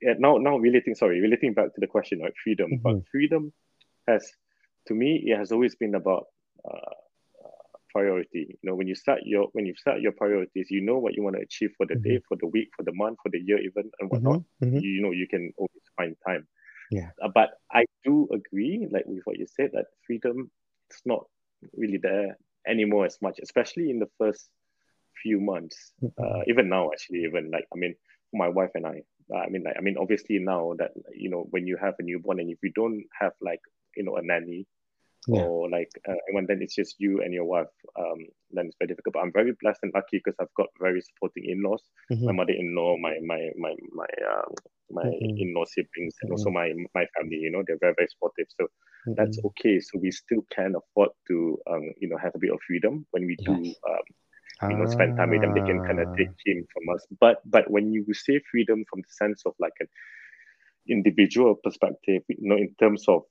uh, 0.08 0.16
now 0.20 0.38
now 0.38 0.58
relating 0.58 0.96
sorry 0.96 1.20
relating 1.22 1.54
back 1.54 1.74
to 1.74 1.80
the 1.82 1.88
question 1.88 2.20
like 2.20 2.34
freedom, 2.44 2.80
but 2.84 2.96
Mhm. 2.96 3.06
freedom 3.12 3.54
has 4.08 4.32
to 4.88 4.94
me 4.94 5.24
it 5.26 5.38
has 5.38 5.52
always 5.52 5.76
been 5.76 5.96
about 5.96 6.26
uh, 6.70 6.94
priority. 7.92 8.48
You 8.62 8.70
know, 8.70 8.76
when 8.76 8.88
you 8.88 8.96
start 8.96 9.22
your 9.26 9.48
when 9.54 9.66
you 9.66 9.76
start 9.76 10.02
your 10.02 10.12
priorities, 10.14 10.68
you 10.70 10.82
know 10.82 10.98
what 10.98 11.14
you 11.16 11.24
want 11.24 11.36
to 11.38 11.42
achieve 11.42 11.72
for 11.78 11.86
the 11.86 11.96
Mhm. 11.96 12.04
day, 12.04 12.20
for 12.28 12.38
the 12.40 12.48
week, 12.48 12.70
for 12.76 12.84
the 12.84 12.94
month, 12.94 13.18
for 13.24 13.30
the 13.30 13.40
year, 13.40 13.60
even 13.60 13.90
and 14.00 14.10
whatnot. 14.10 14.40
Mhm. 14.40 14.46
Mhm. 14.62 14.80
You, 14.80 14.90
you 14.90 15.02
know, 15.02 15.12
you 15.12 15.28
can 15.28 15.52
always 15.58 15.84
find 15.98 16.16
time. 16.28 16.48
Yeah. 16.92 17.12
Uh, 17.22 17.30
but 17.34 17.50
I 17.72 17.86
do 18.04 18.28
agree, 18.34 18.88
like 18.92 19.06
with 19.06 19.22
what 19.26 19.38
you 19.38 19.48
said, 19.48 19.72
that 19.74 19.86
freedom 20.06 20.52
is 20.92 21.02
not 21.06 21.26
really 21.76 21.98
there 22.02 22.38
anymore 22.68 23.06
as 23.06 23.18
much, 23.22 23.40
especially 23.42 23.90
in 23.90 24.00
the 24.00 24.10
first 24.18 24.50
few 25.22 25.40
months. 25.40 25.94
Uh, 26.18 26.42
Mhm. 26.42 26.44
even 26.48 26.70
now, 26.70 26.90
actually, 26.92 27.24
even 27.24 27.50
like 27.52 27.66
I 27.74 27.78
mean, 27.78 27.96
my 28.34 28.48
wife 28.50 28.72
and 28.76 28.86
I, 28.86 29.02
uh, 29.34 29.38
I 29.40 29.50
mean, 29.50 29.64
like 29.64 29.76
I 29.78 29.82
mean, 29.82 29.98
obviously 30.00 30.40
now 30.40 30.74
that 30.78 30.92
you 31.14 31.30
know 31.30 31.48
when 31.52 31.68
you 31.68 31.78
have 31.82 31.96
a 32.00 32.04
newborn 32.04 32.40
and 32.40 32.50
if 32.50 32.60
you 32.64 32.72
don't 32.74 33.04
have 33.20 33.34
like 33.42 33.62
you 33.96 34.04
know 34.04 34.18
a 34.18 34.22
nanny 34.24 34.66
Yeah. 35.28 35.50
or 35.50 35.70
like 35.70 35.92
uh, 36.08 36.14
and 36.36 36.48
then 36.48 36.60
it's 36.62 36.76
just 36.76 36.96
you 37.00 37.22
and 37.22 37.34
your 37.34 37.46
wife, 37.46 37.72
um, 38.00 38.20
then 38.52 38.68
it's 38.68 38.76
very 38.80 38.88
difficult. 38.90 39.14
But 39.14 39.22
I'm 39.22 39.32
very 39.34 39.54
blessed 39.62 39.80
and 39.84 39.92
lucky 39.94 40.22
because 40.24 40.36
I've 40.40 40.54
got 40.56 40.68
very 40.80 41.02
supporting 41.02 41.46
in-laws. 41.48 41.84
My 42.26 42.34
Mhm. 42.34 42.34
mother-in-law, 42.34 42.98
my 42.98 43.16
my 43.26 43.50
my 43.58 43.74
my 43.94 44.08
um, 44.32 44.54
my 44.92 45.10
Mhm. 45.10 45.38
in-law 45.38 45.66
siblings, 45.66 46.16
and 46.22 46.32
also 46.32 46.50
my 46.50 46.72
my 46.96 47.06
family. 47.18 47.38
You 47.38 47.52
know, 47.52 47.64
they're 47.66 47.78
very 47.82 47.94
very 47.98 48.08
supportive. 48.10 48.48
So 48.60 48.68
that's 49.16 49.38
Mm-mm. 49.38 49.46
okay. 49.46 49.80
So 49.80 50.00
we 50.02 50.12
still 50.12 50.46
can 50.56 50.74
afford 50.76 51.10
to 51.28 51.58
um, 51.70 51.92
you 52.00 52.10
know 52.10 52.18
have 52.22 52.34
a 52.36 52.40
bit 52.40 52.52
of 52.52 52.60
freedom 52.68 53.06
when 53.12 53.26
we 53.26 53.40
do 53.46 53.74
Yes. 53.74 53.82
um, 53.88 54.06
you 54.68 54.76
know 54.78 54.86
spend 54.86 55.16
time 55.18 55.32
with 55.32 55.42
them. 55.42 55.54
They 55.54 55.62
can 55.62 55.82
kind 55.88 56.00
of 56.00 56.08
take 56.18 56.32
him 56.46 56.66
from 56.74 56.94
us. 56.94 57.06
But 57.20 57.42
but 57.46 57.70
when 57.70 57.92
you 57.94 58.06
say 58.14 58.40
freedom 58.52 58.84
from 58.90 59.02
the 59.02 59.12
sense 59.12 59.44
of 59.46 59.54
like 59.60 59.74
an 59.80 59.88
individual 60.90 61.56
perspective, 61.64 62.24
you 62.28 62.38
know, 62.50 62.56
in 62.58 62.74
terms 62.80 63.06
of 63.08 63.24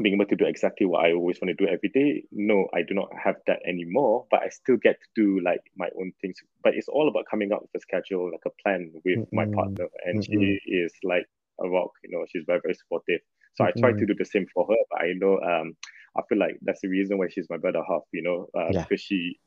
being 0.00 0.14
able 0.14 0.26
to 0.26 0.36
do 0.36 0.46
exactly 0.46 0.86
what 0.86 1.04
I 1.04 1.12
always 1.12 1.38
want 1.40 1.56
to 1.56 1.64
do 1.66 1.70
every 1.70 1.88
day. 1.88 2.24
No, 2.32 2.68
I 2.72 2.82
do 2.82 2.94
not 2.94 3.08
have 3.22 3.36
that 3.46 3.60
anymore, 3.66 4.26
but 4.30 4.42
I 4.42 4.48
still 4.48 4.76
get 4.76 4.96
to 5.00 5.08
do 5.14 5.40
like 5.44 5.60
my 5.76 5.88
own 5.98 6.12
things. 6.20 6.36
But 6.62 6.74
it's 6.74 6.88
all 6.88 7.08
about 7.08 7.24
coming 7.30 7.52
up 7.52 7.62
with 7.62 7.70
a 7.76 7.80
schedule, 7.80 8.30
like 8.30 8.44
a 8.46 8.62
plan 8.62 8.90
with 9.04 9.20
my 9.32 9.44
Mm-mm. 9.44 9.52
partner. 9.54 9.86
And 10.04 10.22
Mm-mm. 10.22 10.22
she 10.22 10.58
is 10.66 10.92
like 11.02 11.26
a 11.60 11.68
rock, 11.68 11.90
you 12.04 12.10
know, 12.16 12.24
she's 12.30 12.44
very, 12.46 12.60
very 12.62 12.74
supportive. 12.74 13.20
So 13.54 13.64
I 13.64 13.72
try 13.78 13.92
to 13.92 14.06
do 14.06 14.14
the 14.16 14.24
same 14.24 14.46
for 14.54 14.66
her, 14.66 14.76
but 14.90 15.00
I 15.02 15.12
know 15.14 15.38
um 15.40 15.76
I 16.16 16.22
feel 16.28 16.38
like 16.38 16.58
that's 16.62 16.80
the 16.80 16.88
reason 16.88 17.18
why 17.18 17.28
she's 17.28 17.48
my 17.50 17.58
better 17.58 17.82
half, 17.86 18.02
you 18.12 18.22
know, 18.22 18.48
uh, 18.58 18.72
Yeah. 18.72 18.86
because 18.88 19.00
she 19.00 19.38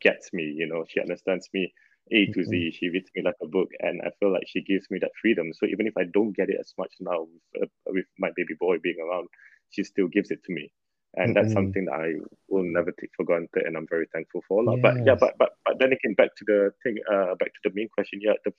gets 0.00 0.32
me, 0.32 0.42
you 0.42 0.66
know, 0.66 0.84
she 0.88 1.00
understands 1.00 1.48
me 1.52 1.72
A 2.10 2.26
to 2.34 2.44
Z. 2.44 2.72
She 2.72 2.88
reads 2.88 3.10
me 3.14 3.22
like 3.22 3.36
a 3.42 3.46
book, 3.46 3.68
and 3.80 4.00
I 4.02 4.10
feel 4.18 4.32
like 4.32 4.46
she 4.46 4.62
gives 4.62 4.90
me 4.90 4.98
that 5.00 5.12
freedom. 5.20 5.52
So 5.52 5.66
even 5.66 5.86
if 5.86 5.96
I 5.96 6.04
don't 6.12 6.32
get 6.36 6.48
it 6.50 6.56
as 6.60 6.72
much 6.78 6.92
now 7.00 7.26
with, 7.54 7.62
uh, 7.62 7.66
with 7.86 8.06
my 8.18 8.30
baby 8.36 8.54
boy 8.58 8.78
being 8.82 8.98
around, 9.00 9.28
she 9.70 9.84
still 9.84 10.08
gives 10.08 10.30
it 10.30 10.42
to 10.44 10.52
me, 10.52 10.72
and 11.16 11.34
that's 11.36 11.52
Mm-mm. 11.52 11.52
something 11.52 11.84
that 11.86 11.94
I 11.94 12.14
will 12.48 12.64
never 12.64 12.92
take 12.92 13.10
for 13.16 13.24
granted, 13.24 13.64
and 13.66 13.76
I'm 13.76 13.86
very 13.88 14.06
thankful 14.12 14.42
for. 14.48 14.62
lah. 14.64 14.76
But 14.82 14.94
yeah, 15.04 15.14
but 15.18 15.36
but 15.38 15.50
but 15.64 15.78
then 15.78 15.92
again, 15.92 16.14
back 16.14 16.34
to 16.36 16.44
the 16.46 16.72
thing, 16.82 16.98
uh, 17.10 17.34
back 17.38 17.52
to 17.54 17.60
the 17.64 17.72
main 17.74 17.88
question. 17.94 18.20
Yeah, 18.22 18.34
the 18.44 18.52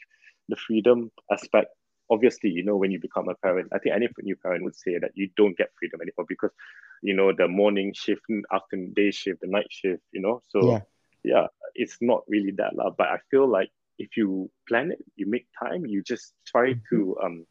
the 0.49 0.56
freedom 0.56 1.12
aspect. 1.32 1.67
Obviously, 2.10 2.49
you 2.49 2.63
know, 2.63 2.75
when 2.77 2.91
you 2.91 2.99
become 2.99 3.29
a 3.29 3.36
parent, 3.36 3.69
I 3.73 3.79
think 3.79 3.95
any 3.95 4.08
new 4.21 4.36
parent 4.36 4.63
would 4.63 4.75
say 4.75 4.97
that 4.99 5.12
you 5.15 5.29
don't 5.38 5.58
get 5.58 5.69
freedom 5.79 6.01
anymore 6.01 6.25
because, 6.27 6.51
you 7.01 7.15
know, 7.15 7.32
the 7.36 7.47
morning 7.47 7.93
shift, 7.95 8.21
afternoon 8.51 8.93
day 8.95 9.12
shift, 9.12 9.41
the 9.41 9.47
night 9.47 9.67
shift, 9.69 10.03
you 10.12 10.21
know. 10.21 10.41
So 10.49 10.60
Yeah. 10.60 10.84
Yeah, 11.23 11.47
it's 11.75 11.97
not 12.01 12.23
really 12.27 12.51
that 12.57 12.75
lah. 12.75 12.91
But 12.91 13.07
I 13.07 13.17
feel 13.31 13.47
like 13.47 13.69
if 13.99 14.17
you 14.17 14.49
plan 14.67 14.91
it, 14.91 15.03
you 15.15 15.25
make 15.27 15.47
time, 15.59 15.86
you 15.86 16.03
just 16.03 16.33
try 16.47 16.73
Mhm. 16.73 16.81
to 16.89 17.17
um 17.23 17.45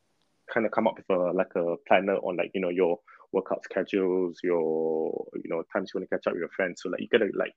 kind 0.52 0.66
of 0.66 0.72
come 0.72 0.86
up 0.86 0.96
with 0.96 1.08
a 1.10 1.32
like 1.32 1.54
a 1.56 1.76
planner 1.88 2.16
on 2.16 2.36
like 2.36 2.50
you 2.54 2.60
know 2.60 2.68
your 2.70 2.98
workout 3.32 3.62
schedules, 3.64 4.38
your 4.42 5.26
you 5.42 5.48
know 5.48 5.62
times 5.72 5.90
you 5.92 5.98
want 6.00 6.10
to 6.10 6.14
catch 6.16 6.26
up 6.26 6.34
with 6.34 6.40
your 6.40 6.50
friends. 6.50 6.82
So 6.82 6.90
like 6.90 7.00
you 7.00 7.08
gotta 7.08 7.30
like 7.34 7.54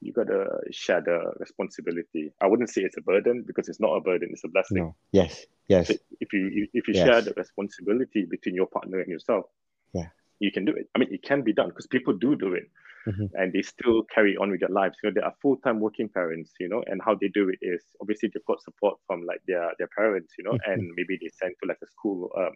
you 0.00 0.12
gotta 0.12 0.60
share 0.72 1.00
the 1.00 1.32
responsibility. 1.38 2.32
I 2.40 2.46
wouldn't 2.48 2.70
say 2.70 2.82
it's 2.82 2.96
a 2.96 3.02
burden 3.02 3.44
because 3.46 3.68
it's 3.68 3.80
not 3.80 3.94
a 3.94 4.00
burden; 4.00 4.30
it's 4.32 4.44
a 4.44 4.48
blessing. 4.48 4.78
No. 4.78 4.96
Yes. 5.12 5.46
Yes. 5.68 5.88
So 5.88 5.94
if 6.20 6.32
you 6.32 6.66
if 6.74 6.88
you 6.88 6.94
share 6.94 7.20
the 7.22 7.32
responsibility 7.36 8.24
between 8.28 8.54
your 8.56 8.66
partner 8.66 8.98
and 8.98 9.08
yourself, 9.08 9.46
Yeah. 9.94 10.08
you 10.40 10.50
can 10.50 10.64
do 10.64 10.72
it. 10.72 10.88
I 10.94 10.98
mean, 10.98 11.12
it 11.12 11.22
can 11.22 11.42
be 11.42 11.52
done 11.52 11.68
because 11.68 11.86
people 11.86 12.14
do 12.14 12.34
do 12.34 12.54
it, 12.54 12.68
Mhm. 13.06 13.32
and 13.34 13.52
they 13.52 13.62
still 13.62 14.04
carry 14.14 14.36
on 14.36 14.50
with 14.50 14.60
their 14.60 14.68
lives. 14.68 14.98
You 15.02 15.10
know, 15.10 15.14
they 15.14 15.24
are 15.26 15.34
full 15.42 15.56
time 15.58 15.80
working 15.80 16.08
parents. 16.08 16.52
You 16.60 16.68
know, 16.68 16.82
and 16.86 17.00
how 17.04 17.14
they 17.14 17.28
do 17.28 17.48
it 17.48 17.58
is 17.62 17.82
obviously 18.00 18.30
they've 18.32 18.44
got 18.46 18.62
support 18.62 18.98
from 19.06 19.24
like 19.24 19.40
their 19.46 19.72
their 19.78 19.88
parents. 19.96 20.34
You 20.38 20.44
know, 20.44 20.56
Mhm. 20.66 20.66
and 20.66 20.92
maybe 20.96 21.18
they 21.20 21.30
send 21.30 21.54
to 21.62 21.68
like 21.68 21.78
a 21.82 21.86
school 21.88 22.30
um 22.38 22.52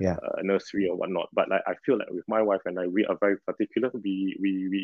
Yeah. 0.00 0.16
uh, 0.20 0.42
nursery 0.42 0.88
or 0.88 0.96
whatnot. 0.96 1.28
But 1.32 1.48
like 1.48 1.62
I 1.66 1.74
feel 1.84 1.98
like 1.98 2.10
with 2.10 2.24
my 2.28 2.42
wife 2.42 2.60
and 2.64 2.78
I, 2.78 2.86
we 2.86 3.04
are 3.06 3.16
very 3.20 3.36
particular. 3.46 3.90
We 3.94 4.36
we 4.40 4.68
we 4.68 4.82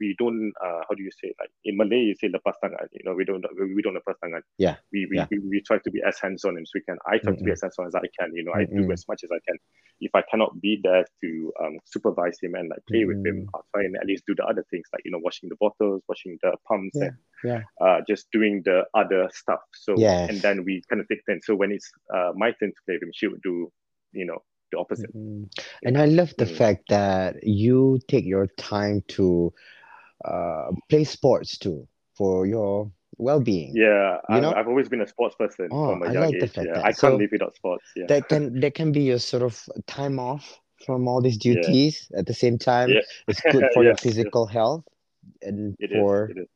we, 0.00 0.14
don't 0.18 0.52
uh, 0.62 0.80
how 0.88 0.94
do 0.94 1.02
you 1.02 1.10
say 1.22 1.32
like 1.40 1.50
in 1.64 1.76
Malay 1.76 2.12
you 2.12 2.14
say 2.20 2.28
lepas 2.28 2.54
tangan. 2.62 2.88
You 2.92 3.04
know 3.04 3.14
we 3.14 3.24
don't 3.24 3.44
we, 3.58 3.82
don't 3.82 3.96
lepas 3.96 4.16
tangan. 4.22 4.42
Yeah. 4.58 4.76
We 4.92 5.06
we, 5.10 5.16
Yeah. 5.16 5.26
we 5.30 5.38
we 5.38 5.60
try 5.62 5.78
to 5.78 5.90
be 5.90 6.02
as 6.06 6.18
hands 6.20 6.44
on 6.44 6.58
as 6.58 6.70
we 6.74 6.80
can. 6.82 6.98
I 7.06 7.18
try 7.18 7.34
to 7.34 7.44
be 7.44 7.52
as 7.52 7.62
hands 7.62 7.76
on 7.78 7.86
as 7.86 7.94
I 7.94 8.06
can. 8.18 8.34
You 8.34 8.44
know 8.44 8.52
I 8.52 8.64
do 8.64 8.84
Mm-mm. 8.84 8.92
as 8.92 9.04
much 9.08 9.24
as 9.24 9.30
I 9.32 9.40
can. 9.48 9.56
If 10.00 10.12
I 10.14 10.22
cannot 10.30 10.60
be 10.60 10.80
there 10.82 11.04
to 11.22 11.52
um, 11.62 11.78
supervise 11.86 12.36
him 12.42 12.54
and 12.54 12.68
like 12.68 12.84
play 12.90 13.04
with 13.04 13.24
him, 13.24 13.48
I'll 13.54 13.64
try 13.72 13.84
and 13.84 13.96
at 13.96 14.06
least 14.06 14.24
do 14.26 14.34
the 14.34 14.44
other 14.44 14.64
things 14.70 14.84
like 14.92 15.02
you 15.04 15.12
know 15.12 15.20
washing 15.22 15.48
the 15.48 15.56
bottles, 15.56 16.02
washing 16.08 16.36
the 16.42 16.52
pumps, 16.68 16.98
Yeah. 16.98 17.04
and 17.08 17.16
Yeah. 17.44 17.62
uh, 17.80 18.00
just 18.08 18.26
doing 18.32 18.62
the 18.64 18.84
other 18.92 19.28
stuff. 19.32 19.60
So 19.72 19.94
Yes. 19.96 20.28
and 20.30 20.40
then 20.42 20.64
we 20.64 20.82
kind 20.90 21.00
of 21.00 21.08
take 21.08 21.22
turns. 21.28 21.46
So 21.46 21.54
when 21.54 21.72
it's 21.72 21.88
uh, 22.12 22.32
my 22.34 22.50
turn 22.58 22.72
to 22.74 22.80
play 22.84 22.96
with 22.96 23.04
him, 23.04 23.12
she 23.14 23.28
would 23.28 23.40
do, 23.42 23.70
you 24.14 24.24
know, 24.26 24.42
the 24.72 24.78
opposite. 24.78 25.10
Mm. 25.14 25.48
And 25.84 25.98
I 25.98 26.06
love 26.06 26.34
the 26.38 26.46
Mm. 26.46 26.56
fact 26.56 26.88
that 26.88 27.36
you 27.42 27.98
take 28.08 28.24
your 28.24 28.46
time 28.56 29.02
to 29.08 29.52
uh, 30.24 30.70
play 30.88 31.04
sports 31.04 31.58
too 31.58 31.86
for 32.16 32.46
your 32.46 32.90
well-being. 33.18 33.72
Yeah, 33.74 34.18
You 34.28 34.36
I've, 34.36 34.42
know? 34.42 34.52
I've 34.52 34.68
always 34.68 34.88
been 34.88 35.00
a 35.02 35.06
sports 35.06 35.36
person 35.36 35.68
Oh, 35.70 35.90
from 35.92 36.02
a 36.02 36.06
I 36.06 36.12
young 36.12 36.24
like 36.24 36.32
the 36.40 36.46
age. 36.46 36.50
fact 36.56 36.66
Yeah, 36.66 36.74
that- 36.74 36.84
I 36.86 36.92
can't 36.92 37.18
live 37.18 37.30
without 37.32 37.54
sports. 37.54 37.84
Yeah, 37.96 38.06
That 38.08 38.28
can 38.28 38.60
that 38.60 38.74
can 38.74 38.92
be 38.92 39.02
your 39.02 39.18
sort 39.18 39.42
of 39.42 39.60
time 39.86 40.18
off 40.18 40.60
from 40.86 41.08
all 41.08 41.20
these 41.20 41.36
Yeah. 41.44 41.54
duties 41.54 42.10
at 42.16 42.26
the 42.26 42.34
same 42.34 42.58
time. 42.58 42.90
Yeah. 42.90 43.00
It's 43.28 43.40
good 43.40 43.64
for 43.74 43.84
your 43.84 43.96
physical 43.96 44.46
health 44.46 44.84
and 45.42 45.76
it 45.78 45.90
for 45.92 46.30
is. 46.30 46.48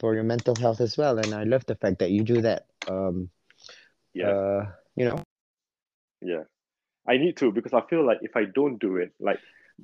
for 0.00 0.14
your 0.14 0.24
mental 0.24 0.54
health 0.54 0.80
as 0.80 0.96
well. 0.96 1.18
And 1.18 1.34
I 1.34 1.44
love 1.44 1.64
the 1.66 1.76
fact 1.76 1.98
that 2.00 2.10
you 2.10 2.22
do 2.24 2.40
that. 2.42 2.66
Um, 2.88 3.30
Yeah, 4.14 4.30
uh, 4.30 4.66
you 4.96 5.04
know. 5.06 5.22
yeah. 6.20 6.44
I 7.08 7.16
need 7.18 7.36
to 7.38 7.52
because 7.52 7.72
I 7.74 7.82
feel 7.88 8.06
like 8.06 8.18
if 8.22 8.36
I 8.36 8.44
don't 8.54 8.78
do 8.78 8.96
it, 8.96 9.12
like 9.20 9.38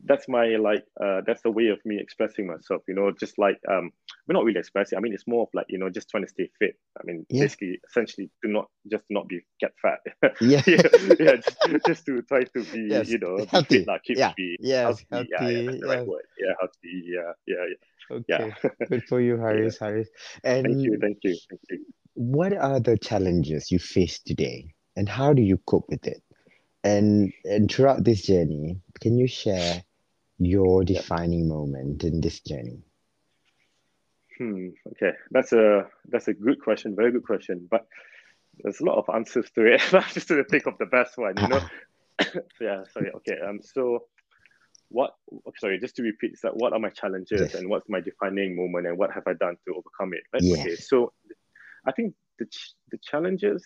that's 0.05 0.29
my 0.29 0.47
like 0.57 0.85
uh 1.03 1.21
that's 1.27 1.43
the 1.43 1.51
way 1.51 1.67
of 1.67 1.79
me 1.85 1.99
expressing 2.01 2.47
myself. 2.47 2.83
You 2.87 2.95
know, 2.95 3.11
just 3.19 3.39
like 3.39 3.59
um, 3.69 3.91
we're 4.27 4.35
not 4.35 4.45
really 4.45 4.61
expressing. 4.61 4.97
I 4.97 5.01
mean, 5.01 5.13
it's 5.13 5.27
more 5.27 5.43
of 5.43 5.49
like 5.53 5.67
you 5.69 5.79
know 5.79 5.91
just 5.91 6.09
trying 6.09 6.23
to 6.25 6.29
stay 6.29 6.49
fit. 6.59 6.77
I 6.99 7.03
mean, 7.05 7.27
Yeah. 7.29 7.43
basically, 7.43 7.81
essentially, 7.91 8.31
to 8.45 8.51
not 8.51 8.67
just 8.91 9.05
not 9.11 9.29
be 9.29 9.41
get 9.61 9.73
fat. 9.83 9.99
Yeah. 10.41 10.63
yeah, 10.67 10.83
yeah, 11.19 11.37
just, 11.37 11.87
just 11.87 12.07
to 12.07 12.23
try 12.23 12.43
to 12.45 12.65
be, 12.73 12.87
Yes, 12.91 13.09
you 13.09 13.19
know, 13.19 13.45
healthy. 13.51 13.79
fit, 13.79 13.89
like 13.89 14.05
keep 14.05 14.19
Yeah, 14.19 14.33
be 14.37 14.57
Yes, 14.61 14.83
healthy. 14.83 15.07
Yeah, 15.11 15.41
healthy. 15.41 15.55
yeah, 15.55 15.63
that's 15.67 15.81
the 15.81 15.89
right 15.89 16.07
word. 16.07 16.23
Yeah, 16.39 16.53
healthy. 16.61 17.03
Yeah, 17.05 17.33
yeah, 17.47 17.65
yeah. 17.69 18.17
Okay. 18.17 18.55
yeah. 18.65 18.71
Good 18.89 19.03
for 19.09 19.21
you, 19.21 19.37
Haris. 19.43 19.79
Haris. 19.79 20.09
And 20.45 20.67
thank 20.67 20.79
you, 20.79 20.99
thank 21.01 21.19
you, 21.23 21.37
thank 21.51 21.61
you. 21.71 21.85
what 22.15 22.53
are 22.57 22.81
the 22.81 22.97
challenges 22.99 23.71
you 23.71 23.79
face 23.79 24.21
today, 24.21 24.73
and 24.97 25.09
how 25.09 25.33
do 25.33 25.43
you 25.43 25.59
cope 25.67 25.87
with 25.89 26.07
it? 26.07 26.23
And 26.83 27.33
and 27.45 27.71
throughout 27.71 28.05
this 28.05 28.23
journey, 28.23 28.81
can 29.01 29.19
you 29.19 29.27
share 29.27 29.85
your 30.39 30.85
defining 30.85 31.49
moment 31.49 32.05
in 32.05 32.21
this 32.21 32.41
journey? 32.41 32.83
Hmm. 34.39 34.69
Okay, 34.93 35.13
that's 35.31 35.53
a 35.53 35.87
that's 36.09 36.29
a 36.29 36.33
good 36.33 36.61
question. 36.63 36.97
Very 36.97 37.13
good 37.13 37.25
question. 37.25 37.69
But 37.71 37.87
there's 38.63 38.81
a 38.81 38.85
lot 38.85 38.97
of 38.97 39.15
answers 39.15 39.51
to 39.55 39.67
it. 39.67 39.83
I'm 39.95 40.03
just 40.15 40.29
to 40.29 40.43
think 40.45 40.67
of 40.67 40.79
the 40.79 40.87
best 40.87 41.19
one. 41.19 41.35
You 41.37 41.49
know. 41.49 41.61
yeah. 42.61 42.85
Sorry. 42.93 43.11
Okay. 43.17 43.37
Um. 43.47 43.61
So, 43.63 44.05
what? 44.89 45.15
Sorry. 45.59 45.79
Just 45.79 45.97
to 45.97 46.03
repeat, 46.03 46.33
is 46.33 46.41
that 46.43 46.57
what 46.57 46.73
are 46.73 46.79
my 46.79 46.91
challenges 46.91 47.41
Yes. 47.41 47.55
and 47.55 47.69
what's 47.69 47.89
my 47.89 48.01
defining 48.01 48.57
moment 48.57 48.87
and 48.87 48.97
what 48.97 49.13
have 49.13 49.25
I 49.27 49.35
done 49.35 49.57
to 49.67 49.75
overcome 49.75 50.15
it? 50.15 50.23
Right? 50.33 50.43
Yes. 50.43 50.61
Okay. 50.61 50.77
So, 50.77 51.13
I 51.87 51.93
think 51.93 52.15
the 52.39 52.47
ch- 52.47 52.75
the 52.91 52.99
challenges. 53.03 53.65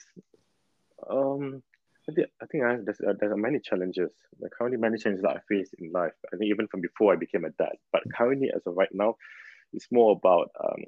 Um. 1.09 1.63
I 2.09 2.13
think 2.13 2.29
I 2.43 2.47
think 2.47 2.65
I 2.65 2.77
there's 2.85 3.01
uh, 3.01 3.15
there 3.19 3.33
are 3.33 3.37
many 3.37 3.61
challenges. 3.61 4.11
There 4.39 4.47
are 4.47 4.57
currently 4.57 4.79
many 4.79 4.99
challenges 4.99 5.23
that 5.23 5.37
I 5.37 5.41
face 5.49 5.71
in 5.79 5.91
life. 5.93 6.13
I 6.33 6.37
think 6.37 6.51
even 6.51 6.69
from 6.69 6.81
before 6.81 7.13
I 7.13 7.17
became 7.17 7.45
a 7.45 7.51
dad. 7.51 7.77
But 7.93 8.03
currently, 8.15 8.51
as 8.55 8.63
of 8.67 8.77
right 8.77 8.93
now, 8.93 9.17
it's 9.73 9.89
more 9.91 10.13
about 10.13 10.51
um, 10.63 10.83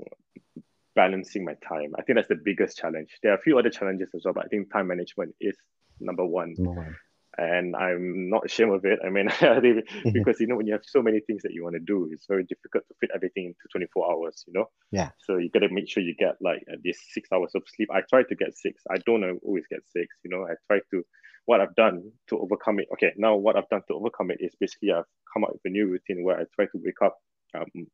balancing 0.95 1.45
my 1.45 1.55
time. 1.67 1.95
I 1.99 2.03
think 2.03 2.17
that's 2.17 2.29
the 2.29 2.41
biggest 2.43 2.77
challenge. 2.77 3.19
There 3.23 3.33
are 3.33 3.37
a 3.37 3.41
few 3.41 3.59
other 3.59 3.71
challenges 3.71 4.11
as 4.15 4.23
well, 4.25 4.35
but 4.35 4.45
I 4.45 4.49
think 4.49 4.73
time 4.73 4.89
management 4.89 5.35
is 5.41 5.57
number 6.01 6.25
one. 6.25 6.55
Number 6.59 6.81
one. 6.81 6.97
And 7.39 7.77
I'm 7.77 8.31
not 8.31 8.47
ashamed 8.47 8.73
of 8.75 8.85
it. 8.85 8.99
I 9.05 9.11
mean, 9.11 9.29
because 10.13 10.41
you 10.41 10.47
know 10.47 10.57
when 10.57 10.67
you 10.67 10.73
have 10.73 10.85
so 10.87 11.03
many 11.03 11.21
things 11.21 11.43
that 11.43 11.53
you 11.53 11.63
want 11.65 11.75
to 11.75 11.81
do, 11.81 12.09
it's 12.11 12.27
very 12.27 12.45
difficult 12.45 12.85
to 12.89 12.95
fit 13.01 13.11
everything 13.15 13.47
into 13.47 13.69
24 13.73 14.11
hours. 14.13 14.45
You 14.47 14.55
know. 14.55 14.71
Yeah. 14.91 15.11
So 15.19 15.37
you 15.37 15.51
got 15.51 15.61
to 15.61 15.69
make 15.69 15.89
sure 15.89 16.03
you 16.03 16.15
get 16.15 16.37
like 16.41 16.65
at 16.73 16.81
least 16.85 17.01
six 17.13 17.29
hours 17.33 17.53
of 17.55 17.63
sleep. 17.75 17.91
I 17.93 18.01
try 18.09 18.23
to 18.23 18.35
get 18.35 18.57
six. 18.57 18.83
I 18.91 18.97
don't 19.05 19.25
always 19.43 19.65
get 19.69 19.81
six. 19.87 20.17
You 20.25 20.31
know, 20.31 20.45
I 20.45 20.55
try 20.67 20.81
to. 20.93 21.05
What 21.45 21.61
I've 21.61 21.77
done 21.77 22.11
to 22.29 22.41
overcome 22.41 22.81
it. 22.81 22.89
Okay, 22.95 23.13
now 23.17 23.37
what 23.37 23.55
I've 23.57 23.69
done 23.69 23.83
to 23.87 23.95
overcome 23.95 24.33
it 24.33 24.39
is 24.41 24.53
basically 24.59 24.91
I've 24.91 25.05
come 25.33 25.45
up 25.45 25.53
with 25.53 25.61
a 25.65 25.69
new 25.69 25.87
routine 25.87 26.25
where 26.25 26.41
I 26.41 26.45
try 26.57 26.65
to 26.65 26.81
wake 26.83 27.01
up 27.05 27.17
um, 27.55 27.87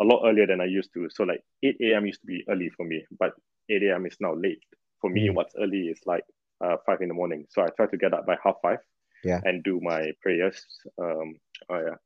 a 0.00 0.04
lot 0.04 0.22
earlier 0.26 0.46
than 0.46 0.62
I 0.62 0.64
used 0.64 0.90
to. 0.94 1.08
So 1.10 1.24
like 1.24 1.42
8 1.62 1.76
a.m. 1.82 2.06
used 2.06 2.22
to 2.22 2.26
be 2.26 2.42
early 2.48 2.70
for 2.70 2.86
me, 2.86 3.04
but 3.18 3.32
8 3.68 3.82
a.m. 3.82 4.06
is 4.06 4.16
now 4.18 4.34
late. 4.34 4.62
For 5.02 5.10
me, 5.10 5.28
Mm. 5.28 5.34
what's 5.34 5.54
early 5.60 5.88
is 5.88 6.00
like 6.06 6.24
uh, 6.60 6.76
five 6.86 7.00
in 7.00 7.08
the 7.08 7.14
morning. 7.14 7.46
So 7.50 7.62
I 7.62 7.68
try 7.76 7.86
to 7.86 7.96
get 7.96 8.12
up 8.14 8.26
by 8.26 8.36
half 8.44 8.56
five 8.62 8.78
Yeah. 9.24 9.40
and 9.44 9.62
do 9.64 9.80
my 9.80 10.12
prayers. 10.22 10.64
Um, 10.98 11.36
oh 11.70 11.80
yeah, 11.86 11.96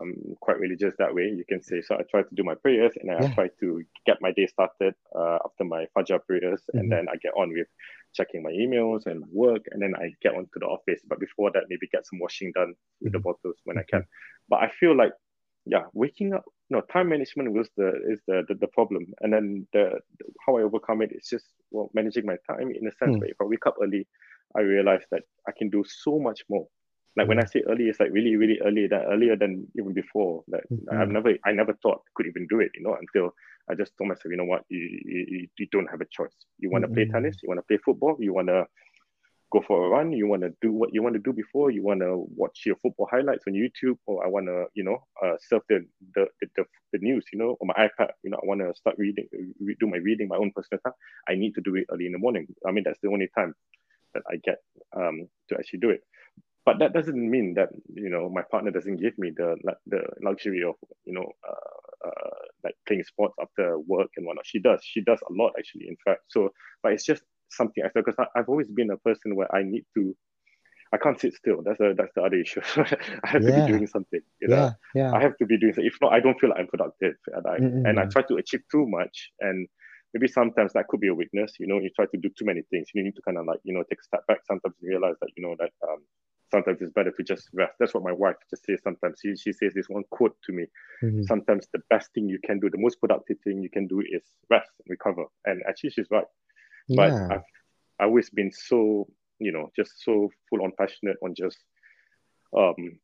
I'm 0.00 0.36
quite 0.40 0.58
religious 0.58 0.94
that 0.98 1.14
way, 1.14 1.24
you 1.24 1.44
can 1.48 1.62
say. 1.62 1.80
So 1.82 1.94
I 1.96 2.02
try 2.10 2.22
to 2.22 2.34
do 2.34 2.44
my 2.44 2.54
prayers 2.54 2.92
and 3.00 3.10
Yeah. 3.10 3.24
I 3.30 3.34
try 3.34 3.48
to 3.60 3.82
get 4.06 4.20
my 4.20 4.32
day 4.32 4.46
started 4.46 4.94
uh, 5.14 5.38
after 5.44 5.64
my 5.64 5.86
Fajr 5.96 6.20
prayers. 6.26 6.62
Mhm. 6.74 6.80
And 6.80 6.92
then 6.92 7.04
I 7.08 7.16
get 7.16 7.32
on 7.36 7.52
with 7.52 7.68
checking 8.14 8.42
my 8.42 8.50
emails 8.52 9.06
and 9.06 9.24
work. 9.44 9.62
And 9.70 9.80
then 9.82 9.94
I 9.96 10.12
get 10.22 10.34
onto 10.34 10.58
the 10.60 10.66
office. 10.66 11.00
But 11.08 11.20
before 11.20 11.50
that, 11.52 11.64
maybe 11.68 11.86
get 11.88 12.06
some 12.06 12.18
washing 12.18 12.52
done 12.52 12.74
with 13.00 13.12
the 13.12 13.18
Mhm. 13.18 13.22
bottles 13.24 13.56
when 13.64 13.78
I 13.78 13.84
can. 13.90 14.04
But 14.48 14.60
I 14.62 14.68
feel 14.80 14.94
like, 14.96 15.12
yeah, 15.68 15.84
waking 15.94 16.34
up, 16.34 16.44
no, 16.70 16.82
time 16.92 17.10
management 17.10 17.52
was 17.52 17.70
the 17.76 17.88
is 18.10 18.20
the 18.28 18.42
the, 18.48 18.54
the 18.54 18.68
problem. 18.68 19.06
And 19.20 19.32
then 19.32 19.68
the, 19.72 20.00
the 20.18 20.26
how 20.46 20.58
I 20.58 20.62
overcome 20.62 21.02
it 21.02 21.12
is 21.12 21.28
just 21.30 21.46
well 21.70 21.90
managing 21.94 22.26
my 22.26 22.36
time 22.48 22.70
in 22.70 22.86
a 22.88 22.92
sense 22.92 23.16
Hmm. 23.16 23.20
where 23.20 23.30
if 23.30 23.36
I 23.40 23.44
wake 23.44 23.66
up 23.66 23.76
early, 23.82 24.06
I 24.56 24.62
realize 24.62 25.04
that 25.12 25.22
I 25.48 25.52
can 25.56 25.70
do 25.70 25.84
so 25.86 26.18
much 26.18 26.42
more. 26.50 26.66
Like 27.16 27.28
when 27.28 27.40
I 27.40 27.44
say 27.44 27.62
early, 27.68 27.84
it's 27.84 28.00
like 28.00 28.12
really, 28.12 28.36
really 28.36 28.58
early, 28.64 28.86
that 28.88 29.06
earlier 29.10 29.36
than 29.36 29.66
even 29.78 29.94
before. 29.94 30.44
Like 30.48 30.64
I've 30.98 31.08
Mhm. 31.08 31.10
never, 31.10 31.32
I 31.44 31.52
never 31.52 31.74
thought 31.82 31.98
I 32.06 32.10
could 32.14 32.26
even 32.26 32.46
do 32.48 32.60
it, 32.60 32.70
you 32.74 32.82
know, 32.84 32.96
until 32.98 33.32
I 33.70 33.74
just 33.74 33.92
told 33.98 34.08
myself, 34.08 34.30
you 34.30 34.36
know 34.36 34.44
what, 34.44 34.64
you 34.68 34.78
you, 35.04 35.48
you 35.58 35.66
don't 35.72 35.88
have 35.90 36.00
a 36.00 36.06
choice. 36.10 36.34
You 36.58 36.70
want 36.70 36.84
to 36.84 36.88
play 36.88 37.06
Mhm. 37.06 37.10
tennis, 37.10 37.38
you 37.42 37.48
want 37.48 37.58
to 37.58 37.66
play 37.66 37.78
football, 37.84 38.16
you 38.20 38.32
want 38.34 38.48
to 38.48 38.66
go 39.50 39.62
for 39.66 39.86
a 39.86 39.88
run, 39.88 40.12
you 40.12 40.26
want 40.26 40.42
to 40.42 40.52
do 40.60 40.72
what 40.72 40.90
you 40.92 41.02
want 41.02 41.14
to 41.14 41.20
do 41.20 41.32
before, 41.32 41.70
you 41.70 41.82
want 41.82 42.00
to 42.00 42.26
watch 42.36 42.62
your 42.66 42.76
football 42.82 43.08
highlights 43.10 43.44
on 43.46 43.54
YouTube, 43.54 43.96
or 44.06 44.24
I 44.24 44.28
want 44.28 44.46
to, 44.46 44.66
you 44.74 44.84
know, 44.84 44.98
uh, 45.24 45.36
surf 45.48 45.62
the, 45.68 45.86
the 46.14 46.26
the 46.56 46.64
the 46.92 46.98
news, 46.98 47.24
you 47.32 47.38
know, 47.38 47.56
on 47.60 47.68
my 47.68 47.74
iPad. 47.74 48.10
You 48.22 48.30
know, 48.30 48.38
I 48.42 48.46
want 48.46 48.60
to 48.60 48.74
start 48.74 48.96
reading, 48.98 49.26
re- 49.60 49.76
do 49.80 49.86
my 49.86 49.98
reading, 49.98 50.28
my 50.28 50.36
own 50.36 50.52
personal 50.54 50.80
time. 50.84 50.94
I 51.28 51.34
need 51.34 51.54
to 51.54 51.60
do 51.62 51.74
it 51.76 51.86
early 51.92 52.06
in 52.06 52.12
the 52.12 52.18
morning. 52.18 52.46
I 52.66 52.72
mean, 52.72 52.84
that's 52.84 53.00
the 53.02 53.08
only 53.08 53.28
time 53.36 53.54
that 54.14 54.22
I 54.30 54.36
get 54.44 54.58
um, 54.96 55.28
to 55.48 55.56
actually 55.56 55.80
do 55.80 55.90
it. 55.90 56.00
But 56.64 56.78
that 56.80 56.92
doesn't 56.92 57.30
mean 57.30 57.54
that 57.54 57.70
you 57.94 58.10
know 58.10 58.28
my 58.28 58.42
partner 58.50 58.70
doesn't 58.70 58.96
give 58.96 59.16
me 59.18 59.32
the 59.34 59.56
the 59.86 60.00
luxury 60.22 60.62
of 60.62 60.74
you 61.06 61.14
know 61.14 61.26
uh, 61.48 62.08
uh, 62.08 62.38
like 62.62 62.74
playing 62.86 63.04
sports 63.04 63.34
after 63.40 63.78
work 63.78 64.10
and 64.16 64.26
whatnot. 64.26 64.44
She 64.46 64.60
does. 64.60 64.80
She 64.82 65.00
does 65.00 65.18
a 65.28 65.32
lot 65.32 65.52
actually. 65.58 65.88
In 65.88 65.96
fact, 66.04 66.20
so 66.28 66.50
but 66.82 66.92
it's 66.92 67.06
just 67.06 67.22
something 67.50 67.84
I 67.84 67.88
feel 67.90 68.02
because 68.04 68.24
I've 68.34 68.48
always 68.48 68.68
been 68.70 68.90
a 68.90 68.96
person 68.98 69.36
where 69.36 69.54
I 69.54 69.62
need 69.62 69.84
to. 69.94 70.14
I 70.92 70.98
can't 70.98 71.18
sit 71.20 71.34
still. 71.34 71.62
That's 71.62 71.80
a 71.80 71.94
that's 71.96 72.12
the 72.14 72.22
other 72.22 72.36
issue. 72.38 72.60
I 73.24 73.28
have 73.28 73.44
to 73.46 73.52
be 73.52 73.62
doing 73.62 73.86
something. 73.86 74.20
You 74.40 74.48
know, 74.48 74.64
Yeah, 74.64 74.72
yeah. 74.94 75.12
I 75.12 75.20
have 75.20 75.36
to 75.38 75.46
be 75.46 75.58
doing 75.58 75.72
something. 75.74 75.86
If 75.86 75.98
not, 76.00 76.12
I 76.12 76.20
don't 76.20 76.38
feel 76.40 76.50
like 76.50 76.60
I'm 76.60 76.66
productive. 76.68 77.14
And 77.28 77.46
I 77.46 77.58
and 77.84 77.98
I 77.98 78.06
try 78.06 78.22
to 78.22 78.36
achieve 78.36 78.62
too 78.70 78.86
much. 78.88 79.30
And 79.40 79.68
maybe 80.14 80.28
sometimes 80.28 80.72
that 80.74 80.88
could 80.88 81.00
be 81.00 81.08
a 81.08 81.14
weakness. 81.14 81.54
You 81.58 81.66
know, 81.66 81.78
you 81.78 81.90
try 81.94 82.06
to 82.06 82.18
do 82.18 82.28
too 82.38 82.44
many 82.46 82.62
things. 82.70 82.88
You 82.94 83.02
need 83.02 83.16
to 83.16 83.22
kind 83.22 83.38
of 83.38 83.46
like, 83.46 83.60
you 83.64 83.74
know, 83.74 83.82
take 83.88 84.00
a 84.00 84.04
step 84.04 84.26
back. 84.26 84.38
Sometimes 84.46 84.74
you 84.80 84.88
realize 84.90 85.16
that, 85.20 85.30
you 85.36 85.42
know, 85.46 85.56
that 85.58 85.72
um 85.88 86.04
sometimes 86.50 86.80
it's 86.80 86.92
better 86.92 87.12
to 87.12 87.22
just 87.22 87.48
rest. 87.52 87.74
That's 87.78 87.94
what 87.94 88.02
my 88.04 88.12
wife 88.12 88.36
just 88.50 88.64
says 88.64 88.80
sometimes. 88.82 89.20
She 89.22 89.36
she 89.36 89.52
says 89.52 89.74
this 89.74 89.88
one 89.88 90.04
quote 90.10 90.36
to 90.44 90.52
me. 90.52 90.66
Mhm. 91.02 91.24
Sometimes 91.24 91.68
the 91.72 91.80
best 91.90 92.12
thing 92.14 92.28
you 92.28 92.38
can 92.44 92.58
do, 92.60 92.70
the 92.70 92.78
most 92.78 93.00
productive 93.00 93.38
thing 93.44 93.62
you 93.62 93.70
can 93.70 93.86
do 93.86 94.00
is 94.00 94.22
rest 94.50 94.70
and 94.78 94.86
recover. 94.88 95.24
And 95.44 95.62
actually 95.68 95.90
she's 95.90 96.10
right. 96.10 96.26
But 96.94 97.14
Yeah. 97.14 97.30
I've 97.30 97.42
I've 98.00 98.08
always 98.08 98.30
been 98.30 98.50
so, 98.52 99.06
you 99.38 99.52
know, 99.52 99.70
just 99.76 99.92
so 100.04 100.30
full 100.48 100.62
on 100.62 100.72
passionate 100.78 101.16
on 101.22 101.34
just 101.36 101.58
um 102.56 102.98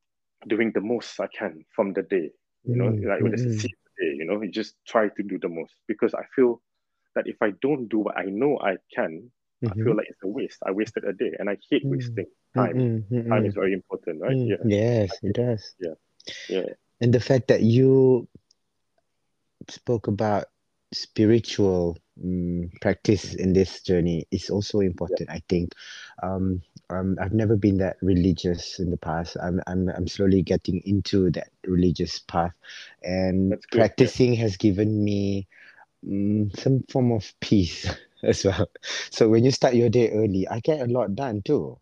doing 0.48 0.72
the 0.74 0.80
most 0.80 1.18
I 1.20 1.26
can 1.36 1.64
from 1.74 1.92
the 1.92 2.02
day. 2.02 2.30
You 2.70 2.76
know, 2.76 2.86
Mm, 2.86 3.08
like 3.08 3.22
when 3.22 3.34
it's 3.34 3.46
a 3.46 3.48
mm-mm. 3.48 3.72
day, 4.00 4.14
you 4.16 4.24
know, 4.26 4.42
you 4.42 4.50
just 4.50 4.74
try 4.86 5.08
to 5.08 5.22
do 5.22 5.38
the 5.40 5.48
most 5.48 5.74
because 5.86 6.14
I 6.14 6.22
feel 6.34 6.60
that 7.14 7.26
if 7.26 7.36
I 7.42 7.50
don't 7.62 7.88
do 7.88 7.98
what 8.00 8.16
I 8.18 8.24
know 8.26 8.58
I 8.60 8.76
can, 8.94 9.30
I 9.68 9.74
Mhm. 9.74 9.84
feel 9.84 9.96
like 9.96 10.06
it's 10.08 10.22
a 10.24 10.28
waste. 10.28 10.58
I 10.66 10.72
wasted 10.72 11.04
a 11.04 11.12
day 11.12 11.32
and 11.38 11.48
I 11.50 11.56
hate 11.70 11.84
Mm. 11.84 11.86
wasting 11.88 12.26
time. 12.56 12.84
Mm-mm, 13.12 13.32
Time 13.32 13.46
is 13.46 13.54
very 13.54 13.72
important, 13.72 14.20
right? 14.20 14.38
Mm, 14.38 14.46
Yeah. 14.46 14.64
Yes, 14.64 15.18
it 15.22 15.34
does. 15.34 15.74
Yeah. 15.80 15.94
Yeah. 16.48 16.74
And 17.00 17.12
the 17.14 17.20
fact 17.20 17.48
that 17.48 17.62
you 17.62 18.28
spoke 19.68 20.06
about 20.08 20.46
spiritual 20.92 21.98
mm, 22.22 22.70
practice 22.80 23.34
in 23.34 23.52
this 23.52 23.82
journey 23.82 24.26
is 24.30 24.50
also 24.50 24.80
important. 24.80 25.30
I 25.30 25.42
think. 25.48 25.74
Um, 26.22 26.62
um, 26.90 27.16
I've 27.20 27.32
never 27.32 27.56
been 27.56 27.78
that 27.78 27.96
religious 28.02 28.78
in 28.78 28.90
the 28.90 28.96
past. 28.98 29.36
I'm 29.42 29.60
I'm 29.66 29.88
I'm 29.88 30.06
slowly 30.08 30.42
getting 30.42 30.80
into 30.84 31.30
that 31.32 31.48
religious 31.66 32.18
path, 32.20 32.52
and 33.02 33.56
good, 33.70 33.90
yeah. 33.98 34.10
practicing 34.10 34.34
has 34.34 34.56
given 34.56 35.02
me 35.04 35.46
mm, 36.06 36.54
some 36.58 36.84
form 36.90 37.12
of 37.12 37.32
peace 37.40 37.88
as 38.22 38.44
well. 38.44 38.68
So 39.10 39.28
when 39.28 39.44
you 39.44 39.50
start 39.50 39.74
your 39.74 39.90
day 39.90 40.10
early, 40.10 40.46
I 40.48 40.60
get 40.60 40.80
a 40.80 40.86
lot 40.92 41.14
done 41.14 41.42
too. 41.42 41.78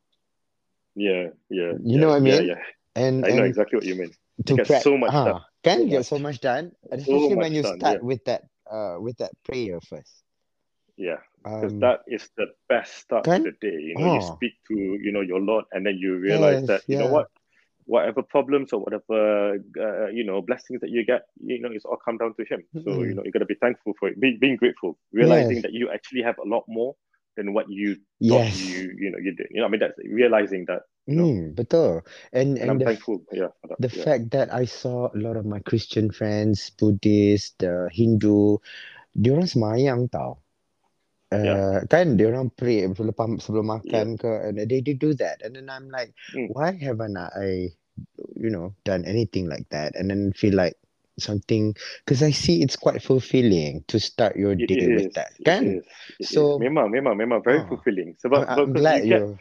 Yeah, 0.94 1.28
yeah. 1.50 1.74
You 1.84 1.98
yeah, 1.98 1.98
know 1.98 2.08
what 2.08 2.16
I 2.16 2.20
mean? 2.20 2.48
Yeah, 2.48 2.60
And 2.94 3.26
I 3.26 3.30
know 3.30 3.42
and 3.42 3.44
exactly 3.44 3.76
what 3.76 3.84
you 3.86 3.94
mean. 3.96 4.12
to 4.46 4.58
get 4.58 4.68
prac- 4.68 4.82
so 4.82 4.96
much 4.96 5.14
ah, 5.14 5.24
done. 5.24 5.40
can 5.62 5.86
So 5.86 5.88
get 5.88 6.04
much. 6.04 6.06
so 6.06 6.18
much 6.18 6.40
done, 6.40 6.72
and 6.90 7.00
So 7.00 7.02
especially 7.02 7.36
when 7.36 7.52
you 7.52 7.62
done, 7.62 7.80
start 7.80 8.02
yeah. 8.02 8.02
with 8.02 8.24
that 8.26 8.44
uh 8.72 8.96
with 9.00 9.18
that 9.18 9.32
prayer 9.44 9.80
first. 9.80 10.24
Yeah, 10.96 11.18
because 11.60 11.74
Um, 11.74 11.80
that 11.80 12.00
is 12.06 12.28
the 12.36 12.46
best 12.68 12.94
start 12.96 13.26
to 13.34 13.40
Kan? 13.40 13.42
the 13.42 13.52
day. 13.60 13.76
You 13.80 13.96
know, 13.96 14.06
you 14.06 14.20
Oh. 14.20 14.20
speak 14.20 14.52
to 14.68 14.74
you 14.74 15.12
know 15.12 15.20
your 15.22 15.40
Lord, 15.40 15.64
and 15.72 15.86
then 15.86 15.96
you 15.98 16.16
realize 16.18 16.60
Yes, 16.60 16.68
that 16.68 16.82
you 16.86 16.96
know 16.96 17.06
what, 17.06 17.26
whatever 17.84 18.22
problems 18.22 18.72
or 18.72 18.80
whatever 18.80 19.56
uh, 19.80 20.06
you 20.08 20.24
know 20.24 20.42
blessings 20.42 20.80
that 20.80 20.90
you 20.90 21.04
get, 21.04 21.22
you 21.40 21.60
know, 21.60 21.70
it's 21.72 21.84
all 21.84 21.98
come 22.04 22.18
down 22.18 22.34
to 22.36 22.44
Him. 22.44 22.62
So 22.84 23.02
you 23.04 23.14
know, 23.14 23.22
you 23.24 23.32
got 23.32 23.40
to 23.40 23.46
be 23.46 23.56
thankful 23.60 23.94
for 23.98 24.08
it, 24.08 24.20
be, 24.20 24.36
being 24.40 24.56
grateful, 24.56 24.98
realizing 25.12 25.60
Yes. 25.60 25.62
that 25.62 25.72
you 25.72 25.90
actually 25.92 26.22
have 26.22 26.36
a 26.38 26.48
lot 26.48 26.64
more 26.68 26.94
than 27.36 27.54
what 27.54 27.66
you 27.70 27.96
thought 28.28 28.48
Yes. 28.48 28.52
you 28.52 28.94
you 28.98 29.10
know 29.10 29.18
you 29.18 29.34
did. 29.34 29.46
You 29.50 29.60
know, 29.60 29.66
I 29.66 29.70
mean, 29.70 29.80
that's 29.80 29.98
realizing 30.04 30.64
that. 30.68 30.82
Mm, 31.08 31.58
betul. 31.58 32.06
And 32.30 32.54
and 32.58 32.70
I'm 32.70 32.78
and 32.78 32.80
the 32.80 32.86
f- 32.86 33.02
thankful. 33.02 33.26
Yeah, 33.34 33.50
that. 33.66 33.78
the 33.82 33.90
yeah. 33.90 34.02
fact 34.06 34.24
that 34.38 34.54
I 34.54 34.64
saw 34.70 35.10
a 35.10 35.18
lot 35.18 35.34
of 35.34 35.42
my 35.42 35.58
Christian 35.66 36.14
friends, 36.14 36.70
Buddhist, 36.78 37.58
uh, 37.66 37.90
Hindu, 37.90 38.62
diorang 39.18 39.50
semayang 39.50 40.10
tau. 40.14 40.38
Uh, 41.32 41.80
kan 41.88 42.20
diorang 42.20 42.52
pray 42.52 42.84
sebelum 42.92 43.40
sebelum 43.40 43.72
makan 43.72 44.20
ke 44.20 44.28
and 44.44 44.60
they, 44.68 44.84
they 44.84 44.92
do 44.92 45.16
that 45.16 45.40
and 45.40 45.56
then 45.56 45.72
I'm 45.72 45.88
like 45.88 46.12
Mm. 46.36 46.52
why 46.52 46.76
haven't 46.76 47.16
I 47.16 47.72
you 48.36 48.52
know 48.52 48.76
done 48.84 49.08
anything 49.08 49.48
like 49.48 49.64
that 49.72 49.96
and 49.96 50.12
then 50.12 50.36
feel 50.36 50.52
like 50.52 50.76
something 51.16 51.72
because 52.04 52.20
I 52.20 52.36
see 52.36 52.60
it's 52.60 52.76
quite 52.76 53.00
fulfilling 53.00 53.80
to 53.88 53.96
start 53.96 54.36
your 54.36 54.52
It 54.52 54.68
day 54.68 54.84
with 54.92 55.08
is. 55.08 55.16
that 55.16 55.32
It 55.40 55.44
kan 55.48 55.62
is. 55.80 55.84
It 56.20 56.28
So- 56.28 56.60
is. 56.60 56.68
Memang, 56.68 56.92
memang, 56.92 57.16
memang 57.16 57.40
very 57.40 57.64
Ah. 57.64 57.68
fulfilling. 57.68 58.12
I'm, 58.12 58.20
Sebab 58.20 58.40
I'm 58.44 58.68
because 58.68 58.76
glad 58.76 59.00
you 59.08 59.40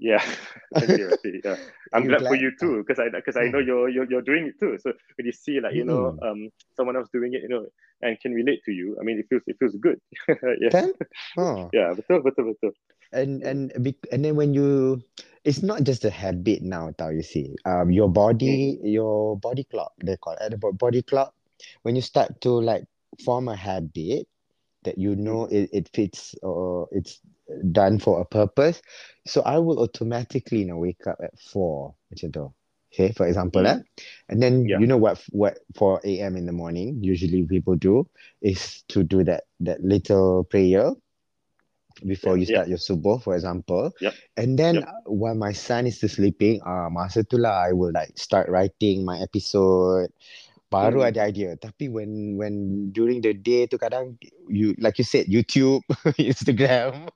Yeah, 0.00 0.22
I 0.80 0.86
see, 0.86 1.04
I 1.04 1.14
see. 1.22 1.40
Yeah, 1.44 1.56
I'm 1.92 2.06
You 2.06 2.08
glad, 2.08 2.24
for 2.26 2.34
you 2.34 2.52
too, 2.58 2.82
because 2.86 2.98
I 2.98 3.10
because 3.14 3.36
I 3.36 3.48
know 3.48 3.60
you're, 3.60 3.88
you're 3.88 4.08
you're 4.10 4.22
doing 4.24 4.46
it 4.48 4.58
too. 4.58 4.78
So 4.80 4.92
when 5.16 5.26
you 5.26 5.32
see 5.32 5.60
like 5.60 5.74
you 5.74 5.84
know 5.84 6.12
Mm-mm. 6.12 6.20
um 6.22 6.50
someone 6.76 6.96
else 6.96 7.08
doing 7.12 7.34
it, 7.34 7.42
you 7.42 7.48
know, 7.48 7.66
and 8.02 8.18
can 8.20 8.32
relate 8.32 8.60
to 8.64 8.72
you, 8.72 8.96
I 9.00 9.04
mean, 9.04 9.18
it 9.18 9.26
feels 9.28 9.42
it 9.46 9.56
feels 9.60 9.76
good. 9.76 10.00
yeah, 10.60 10.72
kan 10.72 10.92
oh. 11.36 11.70
yeah, 11.72 11.92
betul, 11.94 12.22
betul, 12.24 12.44
betul. 12.54 12.72
and 13.12 13.42
and 13.42 13.72
and 14.12 14.24
then 14.24 14.36
when 14.36 14.54
you 14.54 15.02
it's 15.44 15.62
not 15.62 15.82
just 15.82 16.04
a 16.04 16.10
habit 16.10 16.62
now 16.62 16.90
tau 16.98 17.08
you 17.10 17.22
see 17.22 17.54
um 17.66 17.90
your 17.90 18.08
body 18.08 18.78
your 18.82 19.36
body 19.38 19.64
clock 19.64 19.92
they 20.04 20.16
call 20.16 20.34
it 20.40 20.50
the 20.50 20.58
body 20.58 21.02
clock 21.02 21.34
when 21.82 21.96
you 21.96 22.02
start 22.02 22.40
to 22.40 22.50
like 22.50 22.84
form 23.24 23.48
a 23.48 23.56
habit 23.56 24.26
that 24.84 24.96
you 24.98 25.16
know 25.16 25.44
it, 25.50 25.68
it 25.72 25.90
fits 25.92 26.34
or 26.42 26.88
it's 26.92 27.20
done 27.72 27.98
for 27.98 28.20
a 28.20 28.24
purpose 28.24 28.82
so 29.26 29.42
i 29.42 29.58
will 29.58 29.78
automatically 29.80 30.60
you 30.60 30.66
know 30.66 30.78
wake 30.78 31.06
up 31.06 31.18
at 31.22 31.34
4 31.38 31.94
macam 32.12 32.28
tu 32.32 32.44
okay 32.90 33.12
for 33.14 33.26
example 33.26 33.62
Mm. 33.62 33.70
eh? 33.70 33.78
and 34.28 34.38
then 34.42 34.66
Yeah. 34.66 34.80
you 34.80 34.86
know 34.86 34.98
what 34.98 35.18
what 35.30 35.58
4 35.78 36.00
a.m 36.04 36.36
in 36.36 36.46
the 36.46 36.54
morning 36.54 36.98
usually 37.02 37.44
people 37.46 37.76
do 37.76 38.06
is 38.42 38.82
to 38.90 39.02
do 39.02 39.22
that 39.22 39.46
that 39.62 39.78
little 39.82 40.42
prayer 40.48 40.94
before 42.06 42.36
you 42.36 42.46
Yeah. 42.48 42.64
start 42.64 42.68
your 42.68 42.78
subuh, 42.80 43.20
for 43.22 43.34
example. 43.34 43.92
Yep. 44.00 44.14
And 44.36 44.58
then 44.58 44.80
Yep. 44.80 44.88
while 45.04 45.34
my 45.34 45.52
son 45.52 45.86
is 45.86 45.96
still 46.00 46.08
sleeping, 46.08 46.60
ah 46.64 46.88
masa 46.88 47.26
tu 47.26 47.36
lah 47.36 47.68
I 47.68 47.72
will 47.76 47.92
like 47.92 48.16
start 48.16 48.48
writing 48.48 49.04
my 49.04 49.20
episode. 49.20 50.08
Baru 50.70 51.02
Mm. 51.02 51.08
ada 51.10 51.20
idea. 51.26 51.50
Tapi 51.58 51.90
when 51.90 52.38
when 52.38 52.54
during 52.94 53.18
the 53.18 53.34
day 53.34 53.66
tu 53.66 53.74
kadang 53.74 54.14
you 54.46 54.70
like 54.78 55.02
you 55.02 55.06
said 55.06 55.26
YouTube, 55.26 55.82
Instagram, 56.14 57.10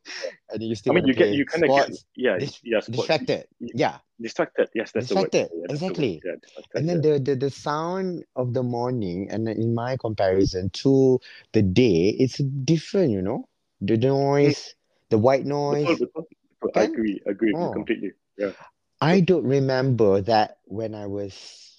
and 0.51 0.57
then 0.59 0.67
you 0.67 0.75
still 0.75 0.90
I 0.90 0.99
mean, 0.99 1.07
you 1.07 1.14
get 1.14 1.31
you 1.38 1.47
kind 1.47 1.62
of 1.62 1.71
get 1.71 1.88
yeah 2.19 2.35
dis- 2.35 2.59
yeah 2.67 2.83
sports. 2.83 3.07
distracted. 3.07 3.47
Yeah. 3.62 4.03
distracted. 4.19 4.71
Yes, 4.75 4.90
that's 4.90 5.07
Distracted, 5.11 5.51
the 5.51 5.55
word. 5.55 5.62
Yeah, 5.62 5.67
that's 5.71 5.81
the 5.81 5.87
word. 5.87 5.99
exactly. 5.99 6.12
Yeah, 6.23 6.38
And 6.75 6.83
then 6.90 6.99
the, 7.03 7.19
the 7.23 7.35
the 7.38 7.51
sound 7.51 8.27
of 8.35 8.55
the 8.55 8.62
morning 8.62 9.31
and 9.31 9.47
in 9.47 9.75
my 9.75 9.95
comparison 9.99 10.71
to 10.83 11.19
the 11.55 11.62
day, 11.62 12.14
it's 12.19 12.38
different, 12.67 13.11
you 13.14 13.23
know. 13.23 13.47
The 13.83 13.99
noise, 13.99 14.75
the 15.11 15.19
white 15.19 15.47
noise. 15.47 15.87
betul, 15.87 16.11
betul, 16.11 16.25
betul. 16.62 16.79
I 16.79 16.83
agree, 16.90 17.17
agree 17.27 17.53
Oh. 17.55 17.71
completely. 17.71 18.14
Yeah. 18.38 18.55
I 19.03 19.21
don't 19.21 19.45
remember 19.45 20.23
that 20.27 20.59
when 20.64 20.95
I 20.95 21.07
was 21.07 21.35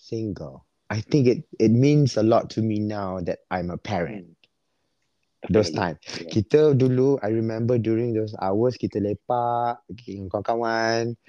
single. 0.05 0.67
I 0.95 1.03
think 1.03 1.27
it 1.27 1.43
it 1.59 1.75
means 1.75 2.15
a 2.15 2.23
lot 2.23 2.47
to 2.55 2.63
me 2.63 2.79
now 2.79 3.19
that 3.27 3.43
I'm 3.51 3.67
a 3.67 3.75
parent. 3.75 4.31
Mm. 4.31 5.51
Those 5.51 5.69
Definitely. 5.75 5.75
time. 5.75 5.97
Yeah. 6.23 6.31
Kita 6.31 6.61
dulu, 6.73 7.19
I 7.19 7.35
remember 7.35 7.75
during 7.77 8.15
those 8.15 8.31
hours 8.39 8.79
kita 8.79 9.03
lepak 9.03 9.83
dengan 9.91 10.31
kawan-kawan. 10.31 11.19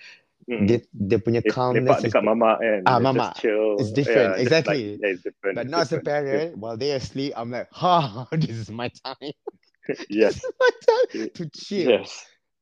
Mm. 0.46 0.64
Dia 0.70 0.79
dia 0.94 1.18
punya 1.18 1.42
Le- 1.42 1.50
calmness 1.50 2.07
lepak 2.07 2.14
is 2.14 2.14
mama 2.22 2.57
and 2.62 2.87
Ah, 2.87 3.02
mama. 3.02 3.35
It's 3.83 3.90
different, 3.90 4.38
Yeah, 4.38 4.42
exactly. 4.46 4.96
Like, 4.96 5.02
yeah, 5.02 5.11
it's 5.18 5.24
different. 5.26 5.55
but 5.59 5.62
it's 5.66 5.72
now 5.74 5.83
as 5.83 5.90
a 5.90 5.98
parent, 5.98 6.55
while 6.57 6.79
they 6.79 6.94
asleep, 6.94 7.35
I'm 7.35 7.50
like, 7.50 7.66
ha, 7.74 8.24
this 8.38 8.55
is 8.55 8.70
my 8.70 8.87
time. 9.02 9.35
Yes. 10.11 10.38
my 10.62 10.72
time 10.87 11.31
to 11.35 11.42
chill. 11.50 11.98
Yes. 11.98 12.11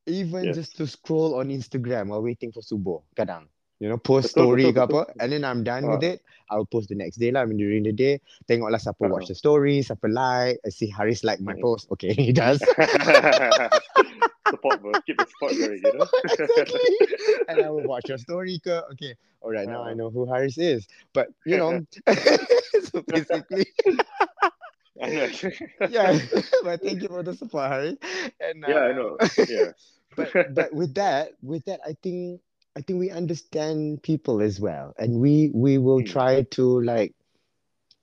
Even 0.08 0.52
Yes. 0.52 0.56
just 0.60 0.76
to 0.80 0.84
scroll 0.88 1.36
on 1.40 1.48
Instagram 1.48 2.08
while 2.12 2.20
waiting 2.24 2.52
for 2.52 2.60
subuh, 2.60 3.00
kadang. 3.16 3.48
You 3.80 3.88
know, 3.90 3.98
post 3.98 4.30
Betul, 4.30 4.38
story 4.38 4.70
betul, 4.70 4.74
ke 4.74 4.80
apa, 4.86 5.00
betul. 5.06 5.20
and 5.20 5.28
then 5.32 5.42
I'm 5.44 5.62
done 5.66 5.86
with 5.90 6.02
Ah. 6.02 6.14
it. 6.14 6.18
I'll 6.50 6.64
post 6.68 6.88
the 6.88 6.94
next 6.94 7.16
day 7.18 7.30
lah. 7.32 7.42
I 7.42 7.46
mean, 7.46 7.58
during 7.58 7.82
the 7.82 7.92
day, 7.92 8.20
tengoklah 8.46 8.78
siapa 8.80 9.02
Uh-huh. 9.02 9.12
watch 9.12 9.26
the 9.28 9.34
story, 9.36 9.80
siapa 9.82 10.06
like. 10.08 10.60
I 10.64 10.70
see 10.70 10.88
Haris 10.88 11.24
like 11.24 11.40
my 11.42 11.54
Mm. 11.56 11.62
post. 11.64 11.90
Okay, 11.92 12.12
he 12.16 12.32
does. 12.32 12.60
support, 14.50 14.80
bro. 14.80 14.92
Keep 15.06 15.18
the 15.18 15.26
support 15.26 15.52
going, 15.58 15.80
you 15.82 15.92
know. 15.98 16.06
exactly. 16.24 16.96
And 17.48 17.60
I 17.60 17.70
will 17.70 17.84
watch 17.84 18.08
your 18.08 18.18
story 18.18 18.60
ke. 18.62 18.84
Okay, 18.94 19.16
all 19.42 19.50
right, 19.50 19.68
now 19.68 19.82
I 19.82 19.92
Uh. 19.92 19.94
know 19.94 20.10
who 20.10 20.26
Haris 20.26 20.58
is. 20.58 20.86
But, 21.12 21.28
you 21.44 21.56
know, 21.56 21.82
so 22.92 23.02
basically, 23.08 23.66
yeah. 25.88 26.18
but 26.62 26.82
thank 26.82 27.02
you 27.02 27.08
for 27.08 27.22
the 27.22 27.34
support, 27.34 27.70
Haris. 27.70 27.96
And, 28.40 28.64
yeah, 28.66 28.74
I 28.74 28.90
uh, 28.90 28.92
know. 28.92 29.16
Yeah. 29.48 29.72
but 30.16 30.30
but 30.54 30.70
with 30.72 30.94
that 30.94 31.34
with 31.42 31.64
that 31.66 31.80
i 31.82 31.90
think 31.98 32.38
i 32.76 32.80
think 32.80 32.98
we 32.98 33.10
understand 33.10 34.02
people 34.02 34.40
as 34.40 34.60
well 34.60 34.92
and 34.98 35.20
we 35.20 35.50
we 35.54 35.78
will 35.78 36.02
Mm. 36.02 36.06
try 36.06 36.42
to 36.42 36.80
like 36.82 37.14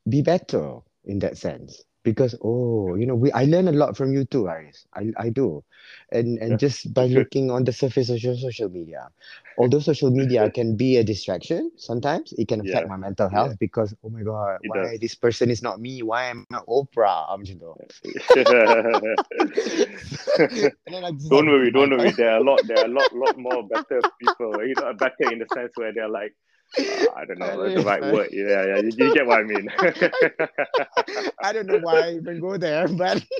be 0.10 0.22
better 0.22 0.80
in 1.06 1.20
that 1.20 1.38
sense 1.38 1.84
because 2.04 2.36
oh 2.44 2.96
you 2.96 3.06
know 3.06 3.16
we 3.16 3.32
i 3.32 3.44
learn 3.46 3.68
a 3.68 3.72
lot 3.72 3.96
from 3.96 4.12
you 4.14 4.24
too 4.26 4.48
Aris. 4.48 4.86
i 4.94 5.12
i 5.18 5.30
do 5.30 5.64
and 6.12 6.38
and 6.40 6.58
Yeah, 6.58 6.60
just 6.60 6.94
by 6.94 7.06
looking 7.08 7.50
on 7.50 7.64
the 7.64 7.72
surface 7.72 8.10
of 8.10 8.22
your 8.24 8.36
social 8.36 8.70
media 8.70 9.10
although 9.58 9.80
social 9.80 10.10
media 10.12 10.50
can 10.52 10.76
be 10.76 10.98
a 10.98 11.04
distraction 11.04 11.72
sometimes 11.78 12.34
it 12.38 12.48
can 12.48 12.60
affect 12.62 12.86
Yeah, 12.86 12.88
my 12.88 12.98
mental 12.98 13.30
yeah. 13.32 13.50
health 13.50 13.56
because 13.60 13.96
oh 14.04 14.10
my 14.10 14.24
god 14.24 14.60
It 14.62 14.74
why 14.74 14.74
does. 14.74 15.02
this 15.02 15.16
person 15.16 15.50
is 15.50 15.62
not 15.62 15.80
me 15.82 16.02
why 16.02 16.26
am 16.26 16.46
i 16.46 16.60
oprah 16.68 17.26
I'm 17.30 17.36
macam 17.36 17.60
tu. 17.60 17.66
and 20.86 20.94
then 20.94 21.04
I 21.04 21.12
just 21.12 21.30
don't 21.30 21.48
worry, 21.48 21.72
don't 21.72 21.92
worry. 21.92 22.12
There 22.12 22.32
are 22.32 22.40
a 22.40 22.44
lot, 22.44 22.68
there 22.68 22.82
are 22.82 22.86
a 22.86 22.94
lot, 22.94 23.14
lot 23.14 23.36
more 23.38 23.68
better 23.68 24.04
people. 24.20 24.64
You 24.66 24.76
know, 24.76 24.94
better 24.94 25.26
in 25.32 25.40
the 25.40 25.48
sense 25.48 25.74
where 25.76 25.94
they're 25.94 26.10
like, 26.10 26.34
I 27.16 27.26
don't 27.26 27.40
know 27.40 27.70
the 27.74 27.82
right 27.82 28.04
word. 28.04 28.30
Yeah, 28.32 28.66
yeah. 28.66 28.78
You, 28.78 28.92
you 28.96 29.12
get 29.12 29.26
what 29.26 29.40
I 29.40 29.44
mean. 29.44 29.68
I 31.42 31.54
don't 31.54 31.68
know 31.68 31.78
why 31.78 32.08
I 32.08 32.14
even 32.16 32.40
go 32.40 32.58
there, 32.58 32.88
but 32.88 33.24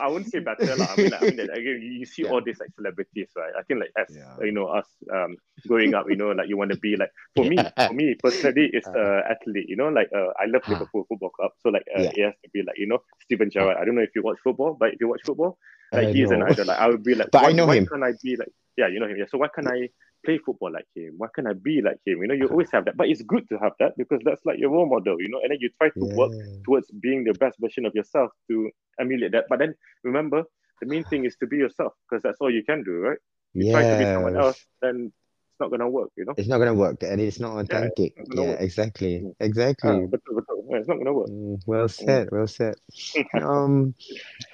I 0.00 0.08
wouldn't 0.08 0.28
say 0.30 0.38
better 0.40 0.76
lah. 0.76 0.92
I 0.92 0.96
mean, 0.96 1.10
like, 1.10 1.22
I 1.22 1.24
mean, 1.26 1.36
like, 1.38 1.50
again, 1.58 1.80
you 1.82 2.06
see 2.06 2.24
Yeah. 2.24 2.30
all 2.30 2.40
these 2.42 2.58
like 2.60 2.70
celebrities, 2.74 3.28
right? 3.36 3.52
I 3.58 3.62
think 3.64 3.80
like 3.80 3.92
as 3.98 4.08
Yeah. 4.08 4.36
you 4.40 4.52
know, 4.52 4.66
us 4.68 4.88
um 5.12 5.36
growing 5.66 5.94
up, 5.94 6.06
you 6.08 6.16
know, 6.16 6.30
like 6.30 6.48
you 6.48 6.56
want 6.56 6.70
to 6.70 6.76
be 6.76 6.96
like 6.96 7.10
for 7.34 7.44
me, 7.44 7.70
for 7.86 7.92
me 7.94 8.14
personally, 8.22 8.70
it's 8.72 8.88
Uh. 8.88 8.98
uh, 8.98 9.20
athlete. 9.30 9.68
You 9.68 9.76
know, 9.76 9.88
like 9.88 10.08
uh, 10.14 10.32
I 10.38 10.46
love. 10.46 10.62
Liverpool 10.68 11.04
Football 11.08 11.30
Club, 11.30 11.52
so 11.62 11.68
like 11.70 11.84
uh, 11.94 12.08
it 12.12 12.24
has 12.24 12.34
to 12.44 12.50
be 12.52 12.62
like 12.62 12.76
you 12.78 12.86
know 12.86 12.98
Steven 13.24 13.50
Gerrard. 13.50 13.76
I 13.80 13.84
don't 13.84 13.94
know 13.94 14.02
if 14.02 14.10
you 14.14 14.22
watch 14.22 14.38
football, 14.42 14.76
but 14.78 14.94
if 14.94 15.00
you 15.00 15.08
watch 15.08 15.22
football, 15.24 15.58
like 15.94 16.08
Uh, 16.08 16.12
he's 16.12 16.30
an 16.30 16.42
idol. 16.42 16.66
Like 16.66 16.78
I 16.78 16.88
would 16.88 17.02
be 17.04 17.14
like, 17.14 17.30
But 17.30 17.44
I 17.44 17.50
why, 17.50 17.52
know 17.52 17.66
why 17.66 17.76
him. 17.76 17.86
can't 17.86 18.02
I 18.02 18.12
be 18.22 18.36
like? 18.36 18.52
Yeah, 18.76 18.88
you 18.88 19.00
know 19.00 19.06
him. 19.06 19.16
Yeah, 19.16 19.26
so 19.30 19.38
why 19.38 19.48
can't 19.54 19.68
I 19.68 19.88
play 20.26 20.38
football 20.38 20.72
like 20.74 20.86
him? 20.96 21.14
Why 21.18 21.28
can't 21.34 21.48
I 21.48 21.54
be 21.54 21.82
like 21.84 21.98
him? 22.06 22.22
You 22.22 22.28
know, 22.28 22.34
you 22.34 22.48
always 22.48 22.70
have 22.72 22.86
that, 22.86 22.98
but 22.98 23.08
it's 23.08 23.22
good 23.22 23.48
to 23.50 23.58
have 23.62 23.74
that 23.80 23.94
because 23.98 24.20
that's 24.24 24.42
like 24.46 24.58
your 24.60 24.72
role 24.72 24.88
model. 24.90 25.16
You 25.20 25.30
know, 25.30 25.40
and 25.42 25.52
then 25.52 25.58
you 25.60 25.70
try 25.78 25.90
to 25.90 26.06
work 26.06 26.32
towards 26.66 26.90
being 27.02 27.24
the 27.24 27.34
best 27.34 27.58
version 27.60 27.86
of 27.86 27.94
yourself 27.94 28.32
to 28.50 28.70
emulate 29.00 29.32
that. 29.32 29.46
But 29.50 29.60
then 29.60 29.74
remember, 30.04 30.44
the 30.82 30.88
main 30.88 31.04
thing 31.06 31.24
is 31.26 31.36
to 31.40 31.46
be 31.46 31.58
yourself 31.58 31.94
because 32.10 32.22
that's 32.24 32.38
all 32.40 32.50
you 32.52 32.64
can 32.68 32.84
do, 32.84 32.92
right? 32.98 33.18
You 33.58 33.66
try 33.70 33.84
to 33.84 33.96
be 33.96 34.06
someone 34.06 34.36
else, 34.36 34.58
then 34.82 35.12
it's 35.50 35.60
not 35.60 35.70
gonna 35.70 35.88
work. 35.88 36.10
You 36.16 36.26
know, 36.26 36.36
it's 36.36 36.48
not 36.48 36.58
gonna 36.58 36.74
work, 36.74 37.02
and 37.02 37.20
it's 37.20 37.40
not 37.40 37.58
authentic. 37.58 38.14
not 38.34 38.46
Yeah, 38.46 38.56
exactly, 38.60 39.24
Mm. 39.24 39.34
exactly. 39.40 40.00
Ah, 40.02 40.06
betul, 40.10 40.34
betul. 40.40 40.66
Yeah, 40.70 40.78
it's 40.78 40.88
not 40.88 40.98
gonna 40.98 41.14
work. 41.14 41.30
Mm, 41.30 41.60
well 41.66 41.88
said, 41.88 42.28
well 42.32 42.46
said. 42.48 42.76
Um, 43.42 43.94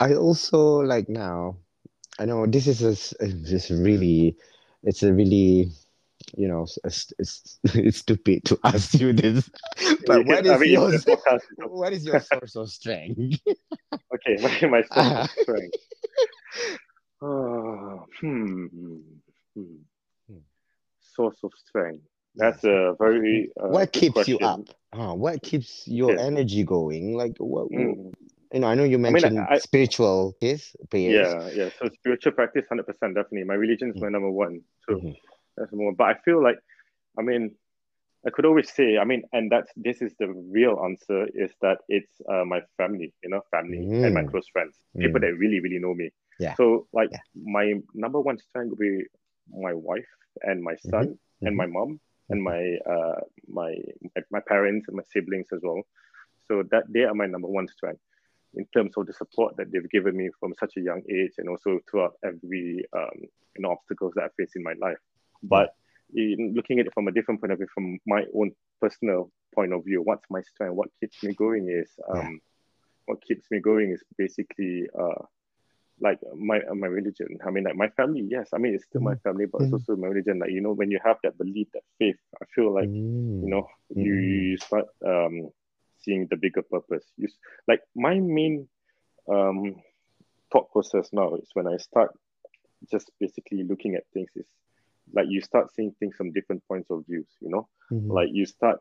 I 0.00 0.14
also 0.14 0.80
like 0.80 1.08
now. 1.08 1.58
I 2.18 2.26
know 2.26 2.46
this 2.46 2.66
is 2.68 2.82
a, 2.82 2.90
s- 2.92 3.14
a- 3.20 3.28
just 3.28 3.70
really, 3.70 4.36
it's 4.82 5.02
a 5.02 5.12
really, 5.12 5.70
you 6.36 6.48
know, 6.48 6.66
it's, 6.84 7.12
it's, 7.18 7.58
it's 7.74 7.98
stupid 7.98 8.44
to 8.46 8.58
ask 8.64 8.94
you 8.98 9.12
this, 9.12 9.50
but 10.06 10.24
what 10.26 10.48
I 10.48 10.58
mean, 10.58 10.72
your 10.72 10.92
it's 10.92 11.06
a 11.06 11.10
podcast. 11.10 11.40
what 11.68 11.92
is 11.92 12.04
your 12.04 12.18
source 12.20 12.56
of 12.56 12.70
strength? 12.70 13.40
Okay, 14.14 14.36
my, 14.40 14.68
my 14.68 14.82
source 14.82 15.16
of 15.18 15.30
strength. 15.42 15.76
Oh, 17.22 18.04
hmm, 18.20 18.66
hmm. 19.54 19.74
Source 21.00 21.38
of 21.44 21.52
strength. 21.54 22.04
That's 22.34 22.64
a 22.64 22.94
very 22.98 23.50
uh, 23.60 23.68
what 23.68 23.92
keeps 23.92 24.28
you 24.28 24.38
up? 24.38 24.68
Uh, 24.92 25.14
what 25.14 25.42
keeps 25.42 25.86
your 25.86 26.12
Okay. 26.12 26.22
energy 26.22 26.64
going? 26.64 27.14
Like 27.16 27.36
what? 27.38 27.70
Mm. 27.70 28.12
You 28.52 28.60
know, 28.60 28.66
I 28.68 28.74
know 28.74 28.84
you 28.84 28.98
mentioned 28.98 29.38
I- 29.38 29.58
spiritual 29.58 30.34
yes, 30.40 30.76
prayers. 30.90 31.34
Yeah, 31.34 31.50
yeah. 31.54 31.68
So 31.80 31.88
spiritual 31.94 32.32
practice, 32.32 32.66
hundred 32.68 32.86
percent, 32.86 33.14
definitely. 33.14 33.44
My 33.44 33.54
religion 33.54 33.90
is 33.90 34.00
my 34.00 34.08
number 34.08 34.30
one. 34.30 34.60
So 34.86 34.96
Mhm. 34.96 35.14
that's 35.56 35.72
more. 35.72 35.92
But 35.94 36.04
I 36.08 36.14
feel 36.24 36.42
like, 36.42 36.58
I 37.18 37.22
mean, 37.22 37.54
I 38.26 38.30
could 38.30 38.44
always 38.46 38.70
say, 38.72 38.98
I 38.98 39.04
mean, 39.04 39.22
and 39.32 39.50
that's 39.50 39.72
this 39.76 40.02
is 40.02 40.14
the 40.18 40.28
real 40.28 40.80
answer 40.84 41.26
is 41.34 41.52
that 41.62 41.78
it's 41.88 42.20
uh, 42.30 42.44
my 42.44 42.60
family, 42.76 43.12
you 43.22 43.30
know, 43.30 43.40
family 43.50 43.88
and 44.02 44.14
my 44.14 44.22
Mm. 44.22 44.30
close 44.30 44.48
friends, 44.52 44.76
people 45.00 45.20
Mm. 45.20 45.22
that 45.22 45.34
really, 45.38 45.60
really 45.60 45.78
know 45.78 45.94
me. 45.94 46.10
Yeah. 46.38 46.54
So 46.56 46.86
like 46.92 47.10
Yeah. 47.12 47.20
my 47.34 47.74
number 47.94 48.20
one 48.20 48.38
strength 48.38 48.70
would 48.70 48.78
be 48.78 49.04
my 49.50 49.72
wife 49.74 50.10
and 50.42 50.62
my 50.62 50.76
son 50.76 51.18
and 51.44 51.54
Mhm. 51.54 51.56
my 51.56 51.66
mom 51.66 52.00
and 52.30 52.42
my 52.42 52.76
uh 52.94 53.20
my 53.48 53.74
my 54.30 54.40
parents 54.40 54.88
and 54.88 54.96
my 54.96 55.02
siblings 55.12 55.48
as 55.52 55.60
well. 55.62 55.82
So 56.48 56.62
that 56.70 56.84
they 56.88 57.02
are 57.04 57.14
my 57.14 57.26
number 57.26 57.48
one 57.48 57.68
strength 57.68 58.00
in 58.54 58.66
terms 58.74 58.92
of 58.96 59.06
the 59.06 59.12
support 59.12 59.56
that 59.56 59.70
they've 59.72 59.90
given 59.90 60.16
me 60.16 60.30
from 60.40 60.52
such 60.58 60.72
a 60.76 60.80
young 60.80 61.02
age 61.10 61.32
and 61.38 61.48
also 61.48 61.78
throughout 61.90 62.14
every 62.24 62.84
um, 62.96 63.18
you 63.56 63.60
know 63.62 63.70
obstacles 63.70 64.12
that 64.16 64.24
I 64.24 64.28
face 64.38 64.52
in 64.56 64.62
my 64.62 64.74
life. 64.80 64.98
But 65.42 65.70
in 66.14 66.52
looking 66.54 66.78
at 66.80 66.86
it 66.86 66.94
from 66.94 67.08
a 67.08 67.12
different 67.12 67.40
point 67.40 67.52
of 67.52 67.58
view, 67.58 67.68
from 67.74 67.98
my 68.06 68.24
own 68.34 68.52
personal 68.80 69.30
point 69.54 69.72
of 69.72 69.84
view, 69.84 70.02
what's 70.02 70.24
my 70.30 70.40
strength? 70.42 70.74
What 70.74 70.88
keeps 71.00 71.22
me 71.22 71.34
going 71.34 71.68
is 71.70 71.90
um, 72.10 72.40
what 73.06 73.22
keeps 73.22 73.46
me 73.50 73.60
going 73.60 73.90
is 73.92 74.02
basically 74.18 74.86
uh, 74.98 75.22
like 76.00 76.18
my 76.36 76.60
my 76.74 76.86
religion. 76.86 77.38
I 77.46 77.50
mean, 77.50 77.64
like 77.64 77.76
my 77.76 77.88
family. 77.90 78.26
Yes, 78.28 78.48
I 78.54 78.58
mean 78.58 78.74
it's 78.74 78.84
still 78.84 79.00
my 79.02 79.14
family, 79.24 79.46
but 79.46 79.62
it's 79.62 79.72
Mhm. 79.72 79.74
also 79.74 79.96
my 79.96 80.08
religion. 80.08 80.38
Like 80.38 80.50
you 80.50 80.60
know, 80.60 80.72
when 80.72 80.90
you 80.90 80.98
have 81.04 81.16
that 81.22 81.38
belief, 81.38 81.68
that 81.74 81.82
faith, 81.98 82.16
I 82.40 82.44
feel 82.54 82.74
like 82.74 82.90
Mm. 82.90 83.42
you 83.42 83.50
know 83.50 83.66
you, 83.90 84.14
Mhm. 84.14 84.50
you 84.50 84.58
start 84.58 84.86
um 85.06 85.50
seeing 86.02 86.26
the 86.30 86.36
bigger 86.36 86.62
purpose 86.62 87.04
you 87.16 87.28
like 87.68 87.80
my 87.94 88.18
main 88.20 88.68
um 89.28 89.74
thought 90.52 90.70
process 90.72 91.08
now 91.12 91.34
is 91.34 91.48
when 91.54 91.66
i 91.66 91.76
start 91.76 92.10
just 92.90 93.10
basically 93.20 93.62
looking 93.64 93.94
at 93.94 94.04
things 94.12 94.30
is 94.36 94.46
like 95.12 95.26
you 95.28 95.40
start 95.40 95.72
seeing 95.74 95.92
things 95.98 96.14
from 96.16 96.32
different 96.32 96.62
points 96.68 96.90
of 96.90 97.04
views 97.06 97.28
you 97.40 97.48
know 97.48 97.68
Mhm. 97.90 98.08
like 98.10 98.28
you 98.32 98.46
start 98.46 98.80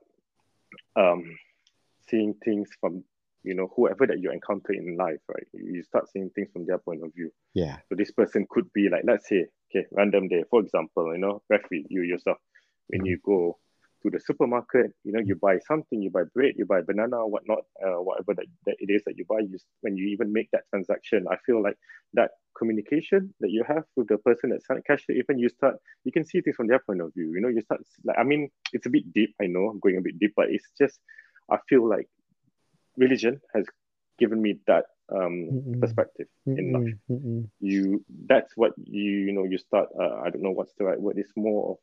um 0.96 1.24
seeing 2.10 2.34
things 2.44 2.70
from 2.80 3.04
you 3.44 3.54
know 3.54 3.72
whoever 3.76 4.06
that 4.08 4.20
you 4.20 4.32
encounter 4.32 4.74
in 4.74 4.98
life 4.98 5.20
right 5.28 5.48
you 5.54 5.84
start 5.84 6.10
seeing 6.10 6.30
things 6.32 6.50
from 6.52 6.66
their 6.66 6.78
point 6.78 7.04
of 7.04 7.14
view 7.14 7.32
yeah. 7.54 7.78
so 7.90 7.96
this 7.96 8.12
person 8.12 8.46
could 8.50 8.72
be 8.74 8.88
like, 8.90 9.04
let's 9.06 9.28
say, 9.28 9.46
okay, 9.70 9.86
random 9.92 10.30
day. 10.30 10.44
For 10.50 10.62
example, 10.62 11.12
you 11.14 11.20
know, 11.20 11.42
referee, 11.50 11.86
you 11.90 12.04
yourself, 12.04 12.38
when 12.88 13.06
you 13.06 13.18
go 13.24 13.58
to 14.04 14.10
the 14.10 14.20
supermarket, 14.20 14.92
you 15.04 15.12
know, 15.12 15.20
you 15.20 15.36
buy 15.36 15.60
something, 15.68 16.02
you 16.02 16.10
buy 16.10 16.24
bread, 16.34 16.54
you 16.58 16.66
buy 16.66 16.82
banana, 16.82 17.26
whatnot, 17.28 17.60
uh, 17.86 18.02
whatever 18.02 18.34
that, 18.36 18.46
that 18.66 18.76
it 18.80 18.92
is 18.92 19.02
that 19.06 19.18
you 19.18 19.26
buy. 19.28 19.40
You, 19.40 19.58
when 19.82 19.98
you 19.98 20.08
even 20.10 20.34
make 20.34 20.50
that 20.52 20.64
transaction, 20.70 21.26
I 21.30 21.38
feel 21.46 21.62
like 21.62 21.78
that 22.14 22.32
communication 22.58 23.34
that 23.40 23.52
you 23.52 23.64
have 23.68 23.84
with 23.96 24.08
the 24.08 24.18
person 24.18 24.50
that 24.50 24.64
sent 24.64 24.86
cash, 24.86 25.06
even 25.10 25.40
you 25.40 25.50
start, 25.50 25.76
you 26.04 26.12
can 26.12 26.26
see 26.26 26.42
things 26.42 26.56
from 26.56 26.68
their 26.68 26.80
point 26.80 27.02
of 27.02 27.14
view. 27.14 27.32
You 27.34 27.42
know, 27.42 27.50
you 27.50 27.62
start 27.62 27.82
like, 28.04 28.18
I 28.20 28.24
mean, 28.24 28.50
it's 28.74 28.86
a 28.86 28.90
bit 28.90 29.12
deep. 29.14 29.36
I 29.42 29.48
know 29.48 29.68
I'm 29.70 29.80
going 29.80 29.98
a 29.98 30.02
bit 30.02 30.20
deep, 30.20 30.34
but 30.36 30.48
it's 30.50 30.70
just, 30.80 31.00
I 31.52 31.58
feel 31.70 31.88
like 31.88 32.08
religion 32.98 33.40
has 33.54 33.66
given 34.18 34.42
me 34.42 34.60
that 34.68 34.86
um, 35.14 35.50
Mm-mm. 35.52 35.80
perspective 35.80 36.28
in 36.56 36.72
life 36.72 36.94
Mm-mm. 37.10 37.10
Mm-mm. 37.10 37.48
you 37.60 38.04
that's 38.28 38.52
what 38.56 38.72
you 38.84 39.12
you 39.28 39.32
know 39.34 39.44
you 39.44 39.58
start 39.58 39.90
uh, 40.00 40.16
i 40.26 40.30
don't 40.30 40.42
know 40.42 40.52
what's 40.52 40.74
the 40.78 40.84
right 40.84 41.00
word 41.00 41.18
it's 41.18 41.32
more 41.36 41.72
of 41.72 41.78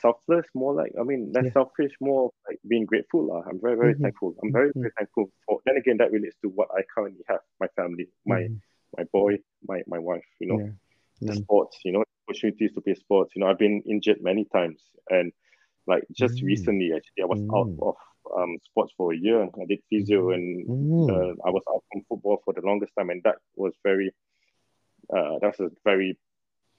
selfless 0.00 0.46
more 0.54 0.74
like 0.74 0.92
i 1.00 1.02
mean 1.02 1.32
less 1.34 1.44
Yeah. 1.44 1.52
selfish 1.52 1.92
more 2.00 2.30
like 2.48 2.58
being 2.68 2.84
grateful 2.84 3.26
lah. 3.26 3.42
i'm 3.48 3.60
very 3.60 3.76
very 3.76 3.94
Mhm. 3.94 4.00
thankful 4.02 4.34
i'm 4.42 4.52
very 4.52 4.70
Mhm. 4.70 4.82
very 4.82 4.92
thankful 4.98 5.30
for 5.46 5.60
then 5.66 5.76
again 5.76 5.96
that 5.98 6.12
relates 6.12 6.36
to 6.42 6.48
what 6.48 6.68
i 6.76 6.82
currently 6.94 7.22
have 7.28 7.40
my 7.60 7.68
family 7.76 8.06
my 8.26 8.46
Mhm. 8.48 8.60
my 8.96 9.04
boy 9.12 9.36
my 9.66 9.82
my 9.86 9.98
wife 9.98 10.26
you 10.40 10.48
know 10.48 10.60
Yeah. 10.60 10.72
the 11.26 11.32
Mm. 11.32 11.36
sports 11.42 11.78
you 11.84 11.92
know 11.92 12.02
opportunities 12.28 12.72
to 12.72 12.80
play 12.80 12.94
sports 12.94 13.32
you 13.34 13.40
know 13.40 13.48
i've 13.50 13.58
been 13.58 13.82
injured 13.88 14.20
many 14.22 14.44
times 14.52 14.80
and 15.10 15.32
like 15.86 16.04
just 16.12 16.42
Mm. 16.42 16.46
recently 16.46 16.92
actually 16.94 17.22
i 17.22 17.26
was 17.26 17.42
out 17.54 17.70
Mm. 17.70 17.78
of 17.80 17.96
um 18.36 18.58
sports 18.62 18.92
for 18.96 19.12
a 19.12 19.16
year 19.16 19.42
i 19.44 19.64
did 19.66 19.80
physio 19.88 20.30
and 20.30 20.66
Mm. 20.68 21.08
uh, 21.08 21.32
I 21.46 21.50
was 21.50 21.62
out 21.70 21.82
from 21.92 22.02
football 22.08 22.40
for 22.44 22.52
the 22.52 22.62
longest 22.66 22.92
time, 22.98 23.10
and 23.10 23.22
that 23.24 23.36
was 23.56 23.72
very, 23.84 24.10
uh, 25.14 25.38
that's 25.40 25.60
a 25.60 25.70
very 25.84 26.18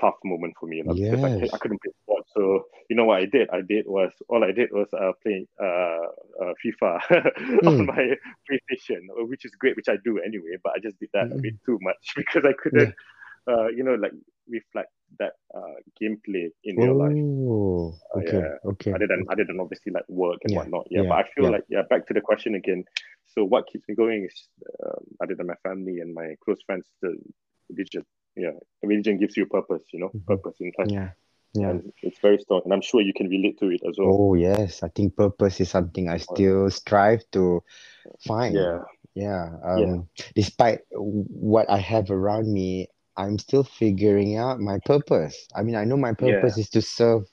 tough 0.01 0.15
moment 0.23 0.53
for 0.59 0.67
me 0.67 0.83
lah, 0.85 0.95
because 1.09 1.23
I, 1.23 1.29
I 1.53 1.57
couldn't 1.59 1.81
play 1.81 1.91
sports. 2.03 2.31
So 2.33 2.63
you 2.89 2.95
know 2.95 3.05
what 3.05 3.19
I 3.21 3.25
did? 3.25 3.49
I 3.51 3.61
did 3.61 3.85
was 3.87 4.11
all 4.29 4.43
I 4.43 4.51
did 4.51 4.69
was 4.71 4.87
uh, 4.93 5.11
playing 5.23 5.47
uh, 5.61 6.07
uh, 6.43 6.53
FIFA 6.63 6.91
on 7.67 7.75
Mm. 7.79 7.87
my 7.87 8.15
PlayStation, 8.49 9.01
which 9.29 9.45
is 9.45 9.51
great, 9.59 9.75
which 9.75 9.89
I 9.89 9.97
do 10.03 10.19
anyway. 10.19 10.57
But 10.63 10.73
I 10.75 10.79
just 10.79 10.99
did 10.99 11.09
that 11.13 11.27
a 11.31 11.35
Mm. 11.35 11.41
bit 11.41 11.53
too 11.65 11.77
much 11.81 12.03
because 12.15 12.43
I 12.45 12.53
couldn't, 12.61 12.93
uh, 13.47 13.67
you 13.67 13.83
know, 13.83 13.95
like 13.95 14.13
reflect 14.49 14.91
that 15.19 15.33
uh, 15.55 15.77
gameplay 16.01 16.49
in 16.63 16.77
real 16.77 16.95
life 16.97 17.17
Oh, 17.49 17.93
Uh, 18.15 18.19
okay, 18.19 18.37
yeah. 18.37 18.55
okay. 18.65 18.91
other 18.95 19.07
than 19.07 19.25
other 19.31 19.45
than 19.45 19.59
obviously 19.59 19.91
like 19.91 20.07
work 20.09 20.39
and 20.43 20.53
Yeah, 20.53 20.57
whatnot. 20.57 20.87
Yeah, 20.89 21.01
yeah, 21.01 21.09
but 21.09 21.17
I 21.19 21.23
feel 21.35 21.45
yeah. 21.45 21.51
like 21.51 21.65
yeah, 21.69 21.81
back 21.89 22.07
to 22.07 22.13
the 22.13 22.21
question 22.21 22.55
again. 22.55 22.83
So 23.25 23.43
what 23.43 23.65
keeps 23.71 23.87
me 23.87 23.95
going 23.95 24.25
is 24.25 24.49
um, 24.85 25.03
other 25.21 25.35
than 25.35 25.47
my 25.47 25.55
family 25.63 25.99
and 25.99 26.13
my 26.13 26.35
close 26.43 26.61
friends, 26.65 26.87
the 27.01 27.15
religion. 27.69 28.03
Yeah, 28.37 28.51
religion 28.83 29.17
gives 29.17 29.35
you 29.35 29.45
purpose. 29.47 29.83
You 29.91 29.99
know, 29.99 30.09
Mhm. 30.09 30.25
purpose 30.27 30.55
in 30.59 30.71
life, 30.77 30.89
Yeah, 30.91 31.09
yeah. 31.53 31.69
and 31.69 31.91
it's 32.03 32.19
very 32.19 32.37
strong. 32.39 32.61
And 32.65 32.73
I'm 32.73 32.81
sure 32.81 33.01
you 33.01 33.13
can 33.13 33.27
relate 33.27 33.57
to 33.59 33.69
it 33.69 33.81
as 33.87 33.97
well. 33.97 34.13
Oh, 34.13 34.33
yes. 34.35 34.83
I 34.83 34.89
think 34.89 35.15
purpose 35.15 35.59
is 35.59 35.69
something 35.69 36.07
I 36.07 36.17
still 36.17 36.69
strive 36.69 37.23
to 37.31 37.63
find. 38.19 38.55
Yeah, 38.55 38.83
Yeah. 39.15 39.57
Yeah. 39.79 39.85
Um, 39.85 40.07
despite 40.35 40.81
what 40.91 41.67
I 41.69 41.79
have 41.79 42.11
around 42.11 42.53
me, 42.53 42.87
I'm 43.17 43.39
still 43.39 43.63
figuring 43.63 44.37
out 44.37 44.59
my 44.59 44.77
purpose. 44.85 45.47
I 45.55 45.63
mean, 45.63 45.75
I 45.75 45.85
know 45.85 45.97
my 45.97 46.13
purpose 46.13 46.57
is 46.59 46.69
to 46.69 46.81
serve 46.81 47.25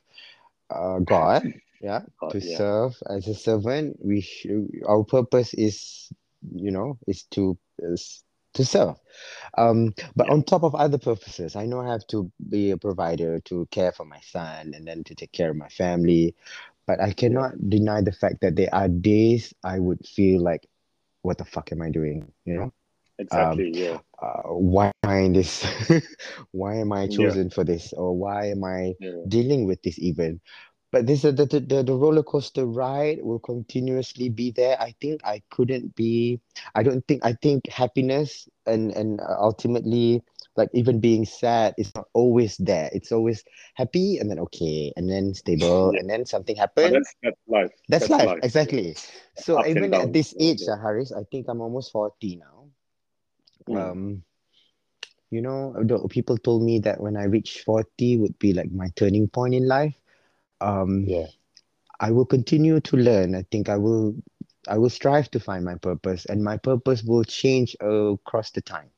uh, 0.70 1.00
God. 1.00 1.42
Yeah. 1.84 2.00
God, 2.18 2.32
To 2.32 2.40
yeah. 2.40 2.56
serve 2.56 2.96
as 3.10 3.28
a 3.28 3.34
servant. 3.34 3.98
We 4.00 4.22
should, 4.22 4.70
our 4.88 5.04
purpose 5.04 5.52
is, 5.52 6.08
you 6.54 6.70
know, 6.70 6.96
is 7.06 7.24
to 7.32 7.58
is 7.80 8.24
to 8.54 8.64
serve. 8.64 8.96
Um, 9.56 9.94
but 10.16 10.28
Yeah. 10.28 10.30
on 10.30 10.42
top 10.42 10.62
of 10.64 10.74
other 10.74 10.98
purposes, 10.98 11.56
I 11.56 11.66
know 11.66 11.80
I 11.80 11.90
have 11.92 12.06
to 12.08 12.30
be 12.48 12.70
a 12.70 12.76
provider 12.78 13.40
to 13.40 13.66
care 13.70 13.92
for 13.92 14.04
my 14.04 14.20
son 14.20 14.74
and 14.74 14.86
then 14.86 15.04
to 15.04 15.14
take 15.14 15.32
care 15.32 15.50
of 15.50 15.56
my 15.56 15.68
family. 15.68 16.34
But 16.86 17.00
I 17.00 17.12
cannot 17.12 17.70
deny 17.70 18.02
the 18.02 18.12
fact 18.12 18.40
that 18.42 18.56
there 18.56 18.74
are 18.74 18.88
days 18.88 19.54
I 19.64 19.78
would 19.78 20.06
feel 20.06 20.42
like, 20.42 20.66
what 21.22 21.38
the 21.38 21.44
fuck 21.44 21.72
am 21.72 21.82
I 21.82 21.90
doing? 21.90 22.32
You 22.44 22.54
know? 22.54 22.72
exactly. 23.18 23.70
yeah, 23.74 23.98
uh, 24.22 24.42
why 24.54 24.86
am 24.88 25.10
I 25.10 25.18
in 25.18 25.32
this? 25.32 25.64
why 26.52 26.76
am 26.76 26.92
I 26.92 27.06
Yeah. 27.06 27.08
chosen 27.08 27.50
for 27.50 27.64
this? 27.64 27.92
Or 27.92 28.16
why 28.16 28.46
am 28.50 28.64
I 28.64 28.94
yeah, 28.98 29.26
dealing 29.26 29.66
with 29.66 29.82
this 29.82 29.98
even? 29.98 30.40
But 30.94 31.08
this 31.10 31.22
the, 31.22 31.32
the 31.32 31.58
the 31.58 31.82
the 31.82 31.92
roller 31.92 32.22
coaster 32.22 32.66
ride 32.66 33.18
will 33.20 33.40
continuously 33.40 34.28
be 34.28 34.52
there. 34.52 34.80
I 34.80 34.94
think 35.02 35.26
I 35.26 35.42
couldn't 35.50 35.90
be. 35.96 36.38
I 36.76 36.84
don't 36.84 37.02
think. 37.10 37.26
I 37.26 37.32
think 37.34 37.66
happiness 37.66 38.48
and 38.70 38.94
and 38.94 39.18
uh, 39.18 39.34
ultimately 39.42 40.22
like 40.54 40.70
even 40.70 41.00
being 41.00 41.26
sad 41.26 41.74
is 41.78 41.90
not 41.96 42.06
always 42.12 42.56
there. 42.58 42.90
It's 42.92 43.10
always 43.10 43.42
happy 43.74 44.18
and 44.18 44.30
then 44.30 44.38
okay 44.46 44.92
and 44.94 45.10
then 45.10 45.34
stable 45.34 45.90
Yeah. 45.90 45.98
and 45.98 46.08
then 46.08 46.26
something 46.26 46.54
happens. 46.54 46.94
that's 46.94 47.10
that's 47.26 47.42
life. 47.48 47.74
That's, 47.88 48.08
life, 48.08 48.38
exactly. 48.44 48.94
So 49.34 49.58
and 49.58 49.74
even 49.74 49.94
at 49.94 50.12
this 50.12 50.30
age, 50.38 50.62
yeah. 50.62 50.74
uh, 50.74 50.76
Haris, 50.78 51.10
I 51.10 51.26
think 51.26 51.46
I'm 51.48 51.60
almost 51.60 51.90
40 51.90 52.38
now. 52.38 52.70
Mm. 53.66 53.74
Um, 53.74 54.22
you 55.34 55.42
know, 55.42 55.74
people 56.08 56.38
told 56.38 56.62
me 56.62 56.78
that 56.86 57.00
when 57.00 57.16
I 57.16 57.24
reach 57.24 57.66
40 57.66 58.18
would 58.18 58.38
be 58.38 58.54
like 58.54 58.70
my 58.70 58.94
turning 58.94 59.26
point 59.26 59.58
in 59.58 59.66
life. 59.66 59.98
Um, 60.60 61.06
Yeah. 61.06 61.26
I 62.00 62.10
will 62.10 62.26
continue 62.26 62.80
to 62.80 62.96
learn. 62.96 63.34
I 63.34 63.42
think 63.50 63.68
I 63.68 63.76
will 63.76 64.14
I 64.68 64.78
will 64.78 64.90
strive 64.90 65.30
to 65.32 65.40
find 65.40 65.64
my 65.64 65.76
purpose 65.76 66.26
and 66.26 66.42
my 66.42 66.56
purpose 66.56 67.02
will 67.02 67.24
change 67.24 67.76
across 67.80 68.50
the 68.50 68.60
time. 68.62 68.90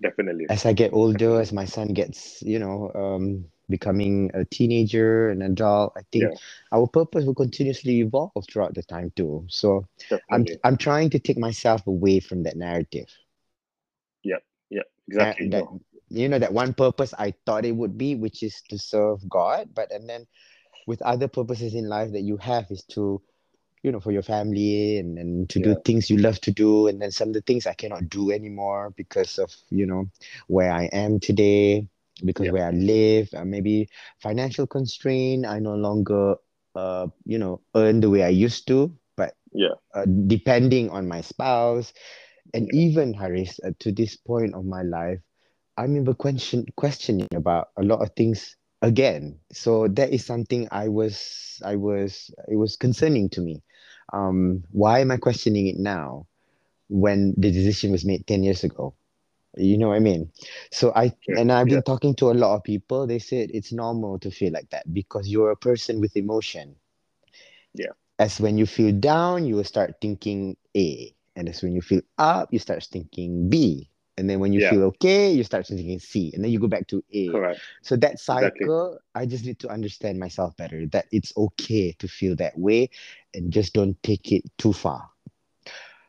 Definitely. 0.00 0.46
As 0.48 0.64
I 0.66 0.72
get 0.72 0.92
older, 0.92 1.40
as 1.40 1.52
my 1.52 1.64
son 1.64 1.88
gets, 1.88 2.42
you 2.42 2.58
know, 2.58 2.90
um, 2.94 3.44
becoming 3.68 4.30
a 4.34 4.44
teenager, 4.44 5.28
an 5.30 5.42
adult, 5.42 5.92
I 5.96 6.02
think 6.12 6.24
Yeah. 6.24 6.38
our 6.72 6.86
purpose 6.86 7.24
will 7.24 7.34
continuously 7.34 8.00
evolve 8.00 8.32
throughout 8.50 8.74
the 8.74 8.82
time 8.82 9.12
too. 9.14 9.44
So 9.48 9.86
I'm 10.30 10.46
I'm 10.64 10.76
trying 10.76 11.10
to 11.10 11.18
take 11.18 11.38
myself 11.38 11.86
away 11.86 12.20
from 12.20 12.42
that 12.44 12.56
narrative. 12.56 13.08
Yeah, 14.70 14.82
Uh, 15.18 15.34
exactly. 15.34 15.48
that 15.50 15.64
No. 15.64 15.80
You 16.10 16.28
know 16.28 16.38
that 16.38 16.52
one 16.52 16.74
purpose 16.74 17.14
I 17.18 17.34
thought 17.46 17.66
it 17.66 17.76
would 17.76 17.98
be, 17.98 18.16
which 18.16 18.42
is 18.42 18.62
to 18.70 18.78
serve 18.78 19.28
God, 19.28 19.70
but 19.74 19.92
and 19.92 20.08
then 20.08 20.26
with 20.86 21.02
other 21.02 21.28
purposes 21.28 21.74
in 21.74 21.88
life 21.88 22.12
that 22.12 22.22
you 22.22 22.36
have 22.38 22.66
is 22.70 22.84
to 22.94 23.22
you 23.82 23.92
know 23.92 24.00
for 24.00 24.12
your 24.12 24.22
family 24.22 24.98
and, 24.98 25.18
and 25.18 25.48
to 25.50 25.60
do 25.60 25.74
things 25.84 26.10
you 26.10 26.18
love 26.18 26.40
to 26.42 26.52
do 26.52 26.86
and 26.88 27.00
then 27.00 27.10
some 27.10 27.28
of 27.28 27.34
the 27.34 27.40
things 27.42 27.66
I 27.66 27.74
cannot 27.74 28.08
do 28.10 28.30
anymore 28.30 28.92
because 28.96 29.38
of 29.38 29.50
you 29.70 29.86
know 29.86 30.06
where 30.48 30.72
I 30.72 30.84
am 30.92 31.20
today 31.20 31.86
because 32.24 32.46
Yeah. 32.46 32.50
where 32.50 32.66
I 32.66 32.70
live 32.70 33.28
uh, 33.34 33.44
maybe 33.44 33.88
financial 34.22 34.66
constraint 34.66 35.46
I 35.46 35.58
no 35.60 35.74
longer 35.74 36.36
uh 36.74 37.08
you 37.24 37.38
know 37.38 37.60
earn 37.74 38.00
the 38.00 38.10
way 38.10 38.22
I 38.22 38.28
used 38.28 38.66
to 38.68 38.92
but 39.16 39.34
Yeah. 39.52 39.74
uh, 39.94 40.06
depending 40.26 40.90
on 40.90 41.08
my 41.08 41.20
spouse 41.20 41.92
and 42.54 42.66
Yeah. 42.66 42.72
even 42.72 43.14
Haris 43.14 43.58
uh, 43.64 43.72
to 43.80 43.92
this 43.92 44.16
point 44.16 44.54
of 44.54 44.64
my 44.64 44.82
life 44.82 45.20
I 45.76 45.82
remember 45.84 46.14
question 46.14 46.66
questioning 46.76 47.28
about 47.34 47.68
a 47.76 47.82
lot 47.82 48.00
of 48.02 48.10
things 48.16 48.56
again. 48.82 49.38
So 49.52 49.88
that 49.88 50.12
is 50.12 50.24
something 50.24 50.68
I 50.70 50.88
was 50.88 51.60
I 51.64 51.76
was 51.76 52.30
it 52.48 52.56
was 52.56 52.76
concerning 52.76 53.28
to 53.30 53.40
me. 53.40 53.62
Um 54.12 54.64
why 54.72 55.00
am 55.00 55.10
I 55.10 55.16
questioning 55.18 55.66
it 55.66 55.78
now 55.78 56.26
when 56.88 57.34
the 57.36 57.50
decision 57.50 57.92
was 57.92 58.04
made 58.04 58.26
10 58.26 58.42
years 58.42 58.64
ago? 58.64 58.94
You 59.56 59.78
know 59.78 59.88
what 59.88 59.96
I 59.96 60.00
mean? 60.00 60.30
So 60.70 60.92
I 60.94 61.12
and 61.36 61.52
I've 61.52 61.68
Yeah. 61.68 61.80
been 61.80 61.82
talking 61.82 62.14
to 62.16 62.30
a 62.30 62.38
lot 62.42 62.54
of 62.56 62.64
people. 62.64 63.06
They 63.06 63.18
said 63.18 63.50
it's 63.52 63.72
normal 63.72 64.18
to 64.20 64.30
feel 64.30 64.52
like 64.52 64.70
that 64.70 64.92
because 64.92 65.28
you're 65.28 65.50
a 65.50 65.56
person 65.56 66.00
with 66.00 66.16
emotion. 66.16 66.76
Yeah. 67.74 67.92
as 68.18 68.40
when 68.40 68.58
you 68.58 68.66
feel 68.66 68.92
down 68.92 69.46
you 69.46 69.56
will 69.56 69.64
start 69.64 69.96
thinking 70.00 70.56
A. 70.76 71.14
And 71.36 71.48
as 71.48 71.62
when 71.62 71.72
you 71.72 71.82
feel 71.82 72.02
up 72.18 72.52
you 72.52 72.58
start 72.58 72.84
thinking 72.84 73.50
B 73.50 73.89
and 74.20 74.30
then 74.30 74.40
when 74.40 74.52
you 74.52 74.60
Yeah. 74.60 74.70
feel 74.70 74.84
okay 74.84 75.32
you 75.32 75.44
start 75.44 75.66
thinking 75.66 75.98
C 76.00 76.32
and 76.34 76.44
then 76.44 76.52
you 76.52 76.60
go 76.60 76.68
back 76.68 76.88
to 76.88 77.04
A 77.14 77.30
Correct. 77.32 77.62
so 77.82 77.96
that 77.96 78.20
Exactly. 78.30 78.68
cycle, 78.68 79.00
I 79.16 79.26
just 79.26 79.46
need 79.46 79.60
to 79.60 79.70
understand 79.70 80.20
myself 80.20 80.56
better 80.56 80.86
that 80.92 81.06
it's 81.12 81.32
okay 81.36 81.92
to 81.98 82.08
feel 82.08 82.36
that 82.36 82.58
way 82.58 82.90
and 83.34 83.52
just 83.52 83.74
don't 83.74 84.00
take 84.02 84.32
it 84.32 84.44
too 84.58 84.72
far. 84.72 85.10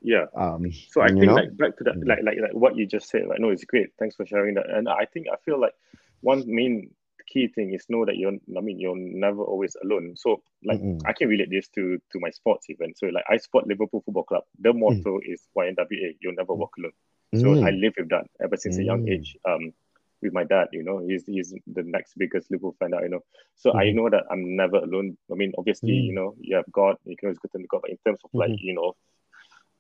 Yeah. 0.01 0.26
Um, 0.36 0.72
So 0.88 1.01
I 1.01 1.12
think 1.20 1.34
know? 1.34 1.36
like 1.36 1.55
back 1.57 1.78
to 1.78 1.86
that, 1.86 1.95
Mm. 1.95 2.05
like 2.05 2.20
like 2.24 2.38
like 2.41 2.53
what 2.53 2.76
you 2.78 2.86
just 2.88 3.09
said. 3.09 3.28
Like, 3.28 3.39
no, 3.39 3.49
it's 3.49 3.66
great. 3.66 3.89
Thanks 3.99 4.16
for 4.16 4.26
sharing 4.26 4.55
that. 4.55 4.70
And 4.70 4.89
I 4.89 5.05
think 5.05 5.28
I 5.32 5.38
feel 5.45 5.59
like 5.59 5.74
one 6.22 6.43
main 6.47 6.91
key 7.28 7.47
thing 7.47 7.74
is 7.74 7.86
know 7.89 8.05
that 8.05 8.18
you're. 8.18 8.34
I 8.57 8.62
mean, 8.62 8.80
you're 8.80 8.95
never 8.97 9.43
always 9.43 9.76
alone. 9.84 10.16
So 10.18 10.43
like 10.66 10.82
Mm-mm. 10.82 11.01
I 11.05 11.14
can 11.14 11.30
relate 11.30 11.49
this 11.49 11.70
to 11.76 11.97
to 12.12 12.20
my 12.20 12.30
sports 12.32 12.68
event. 12.70 12.97
So 12.97 13.07
like 13.07 13.26
I 13.30 13.38
support 13.38 13.68
Liverpool 13.68 14.01
Football 14.05 14.24
Club. 14.24 14.43
The 14.59 14.74
motto 14.74 15.20
is 15.24 15.47
YNWA. 15.57 16.18
You'll 16.22 16.36
never 16.36 16.53
walk 16.53 16.74
alone. 16.78 16.93
So 17.34 17.57
I 17.61 17.71
Mm. 17.71 17.82
live 17.82 17.93
with 17.97 18.09
that 18.09 18.25
ever 18.41 18.57
since 18.57 18.77
a 18.77 18.84
young 18.84 19.03
Mm. 19.03 19.09
age. 19.09 19.38
Um, 19.45 19.73
with 20.21 20.34
my 20.34 20.43
dad, 20.43 20.67
you 20.71 20.84
know, 20.84 20.99
he's 20.99 21.25
he's 21.25 21.53
the 21.67 21.84
next 21.84 22.13
biggest 22.17 22.51
Liverpool 22.51 22.75
fan 22.79 22.91
that 22.91 23.03
I 23.03 23.07
know. 23.07 23.21
So 23.55 23.73
I 23.73 23.86
Mhm. 23.86 23.95
know 23.95 24.09
that 24.09 24.23
I'm 24.32 24.55
never 24.55 24.77
alone. 24.77 25.17
I 25.32 25.36
mean, 25.36 25.53
obviously, 25.57 25.93
Mm. 25.93 26.05
you 26.07 26.13
know, 26.13 26.36
you 26.39 26.55
have 26.55 26.65
God. 26.71 26.97
You 27.05 27.15
can 27.17 27.27
always 27.27 27.39
go 27.39 27.49
to 27.57 27.67
God. 27.67 27.82
But 27.82 27.91
in 27.91 27.97
terms 28.05 28.19
of 28.23 28.32
like, 28.34 28.51
Mhm. 28.51 28.57
you 28.59 28.73
know, 28.75 28.95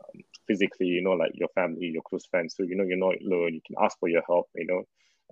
um, 0.03 0.21
physically, 0.47 0.87
you 0.87 1.01
know, 1.03 1.11
like 1.11 1.31
your 1.35 1.49
family, 1.49 1.87
your 1.87 2.01
close 2.03 2.25
friends. 2.25 2.55
So 2.55 2.63
you 2.63 2.75
know, 2.75 2.83
you're 2.83 2.97
not 2.97 3.15
alone. 3.21 3.53
You 3.53 3.61
can 3.65 3.75
ask 3.81 3.99
for 3.99 4.09
your 4.09 4.23
help. 4.27 4.49
You 4.55 4.67
know, 4.67 4.83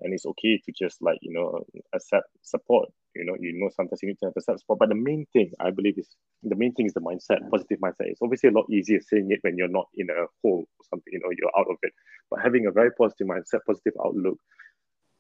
and 0.01 0.13
it's 0.13 0.26
okay 0.26 0.57
to 0.65 0.72
just 0.72 1.01
like 1.01 1.20
you 1.22 1.34
know 1.34 1.65
accept 1.93 2.28
support. 2.41 2.89
You 3.16 3.26
know, 3.26 3.36
you 3.39 3.53
know 3.60 3.70
sometimes 3.76 4.01
you 4.01 4.10
need 4.10 4.20
to 4.20 4.28
have 4.28 4.34
accept 4.38 4.60
support. 4.60 4.80
But 4.80 4.89
the 4.89 4.95
main 4.95 5.26
thing 5.34 5.51
I 5.60 5.72
believe 5.72 5.97
is 5.97 6.07
the 6.43 6.55
main 6.55 6.74
thing 6.74 6.86
is 6.86 6.93
the 6.93 7.01
mindset, 7.01 7.49
positive 7.49 7.80
mindset. 7.80 8.07
It's 8.07 8.22
obviously 8.22 8.49
a 8.49 8.53
lot 8.53 8.70
easier 8.70 8.99
saying 9.01 9.32
it 9.32 9.39
when 9.41 9.57
you're 9.57 9.68
not 9.68 9.88
in 9.95 10.10
a 10.10 10.26
hole 10.41 10.66
or 10.66 10.86
something. 10.89 11.12
You 11.12 11.20
know, 11.20 11.32
you're 11.38 11.51
out 11.57 11.68
of 11.70 11.78
it. 11.82 11.93
But 12.30 12.41
having 12.41 12.68
a 12.68 12.72
very 12.72 12.91
positive 12.91 13.28
mindset, 13.28 13.62
positive 13.66 13.93
outlook, 14.03 14.38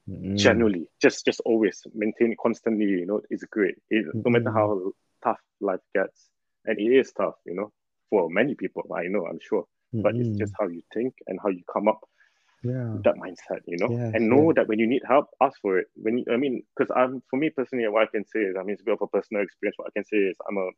Mm. 0.09 0.37
generally, 0.37 0.87
just 0.99 1.23
just 1.23 1.39
always 1.45 1.83
maintain 1.93 2.31
it 2.31 2.37
constantly. 2.41 2.85
You 2.85 3.05
know, 3.05 3.21
is 3.29 3.43
great. 3.43 3.75
It, 3.91 4.07
no 4.13 4.31
matter 4.31 4.51
how 4.51 4.91
tough 5.23 5.39
life 5.61 5.81
gets, 5.93 6.29
and 6.65 6.79
it 6.79 6.83
is 6.83 7.11
tough. 7.11 7.35
You 7.45 7.53
know, 7.55 7.71
for 8.09 8.27
many 8.29 8.55
people, 8.55 8.83
I 8.95 9.03
know, 9.07 9.27
I'm 9.27 9.39
sure. 9.39 9.65
But 9.93 10.15
it's 10.15 10.37
just 10.37 10.53
how 10.59 10.67
you 10.67 10.81
think 10.93 11.13
and 11.27 11.39
how 11.41 11.49
you 11.49 11.61
come 11.71 11.87
up 11.87 12.01
yeah. 12.63 13.01
that 13.03 13.15
mindset, 13.15 13.61
you 13.67 13.77
know, 13.77 13.89
Yes, 13.89 14.13
and 14.13 14.29
know 14.29 14.51
yeah. 14.51 14.55
that 14.55 14.67
when 14.67 14.79
you 14.79 14.87
need 14.87 15.01
help, 15.07 15.27
ask 15.41 15.59
for 15.61 15.77
it. 15.79 15.87
When 15.95 16.19
you, 16.19 16.25
I 16.31 16.37
mean, 16.37 16.63
because 16.77 16.91
I'm 16.95 17.21
for 17.29 17.37
me 17.37 17.49
personally, 17.49 17.87
what 17.89 18.03
I 18.03 18.11
can 18.11 18.25
say 18.25 18.39
is, 18.39 18.55
I 18.59 18.63
mean, 18.63 18.73
it's 18.73 18.81
a 18.81 18.85
bit 18.85 18.93
of 18.95 19.01
a 19.01 19.07
personal 19.07 19.43
experience. 19.43 19.75
What 19.77 19.87
I 19.89 19.95
can 19.97 20.05
say 20.05 20.17
is, 20.17 20.35
I'm 20.47 20.57
a 20.57 20.69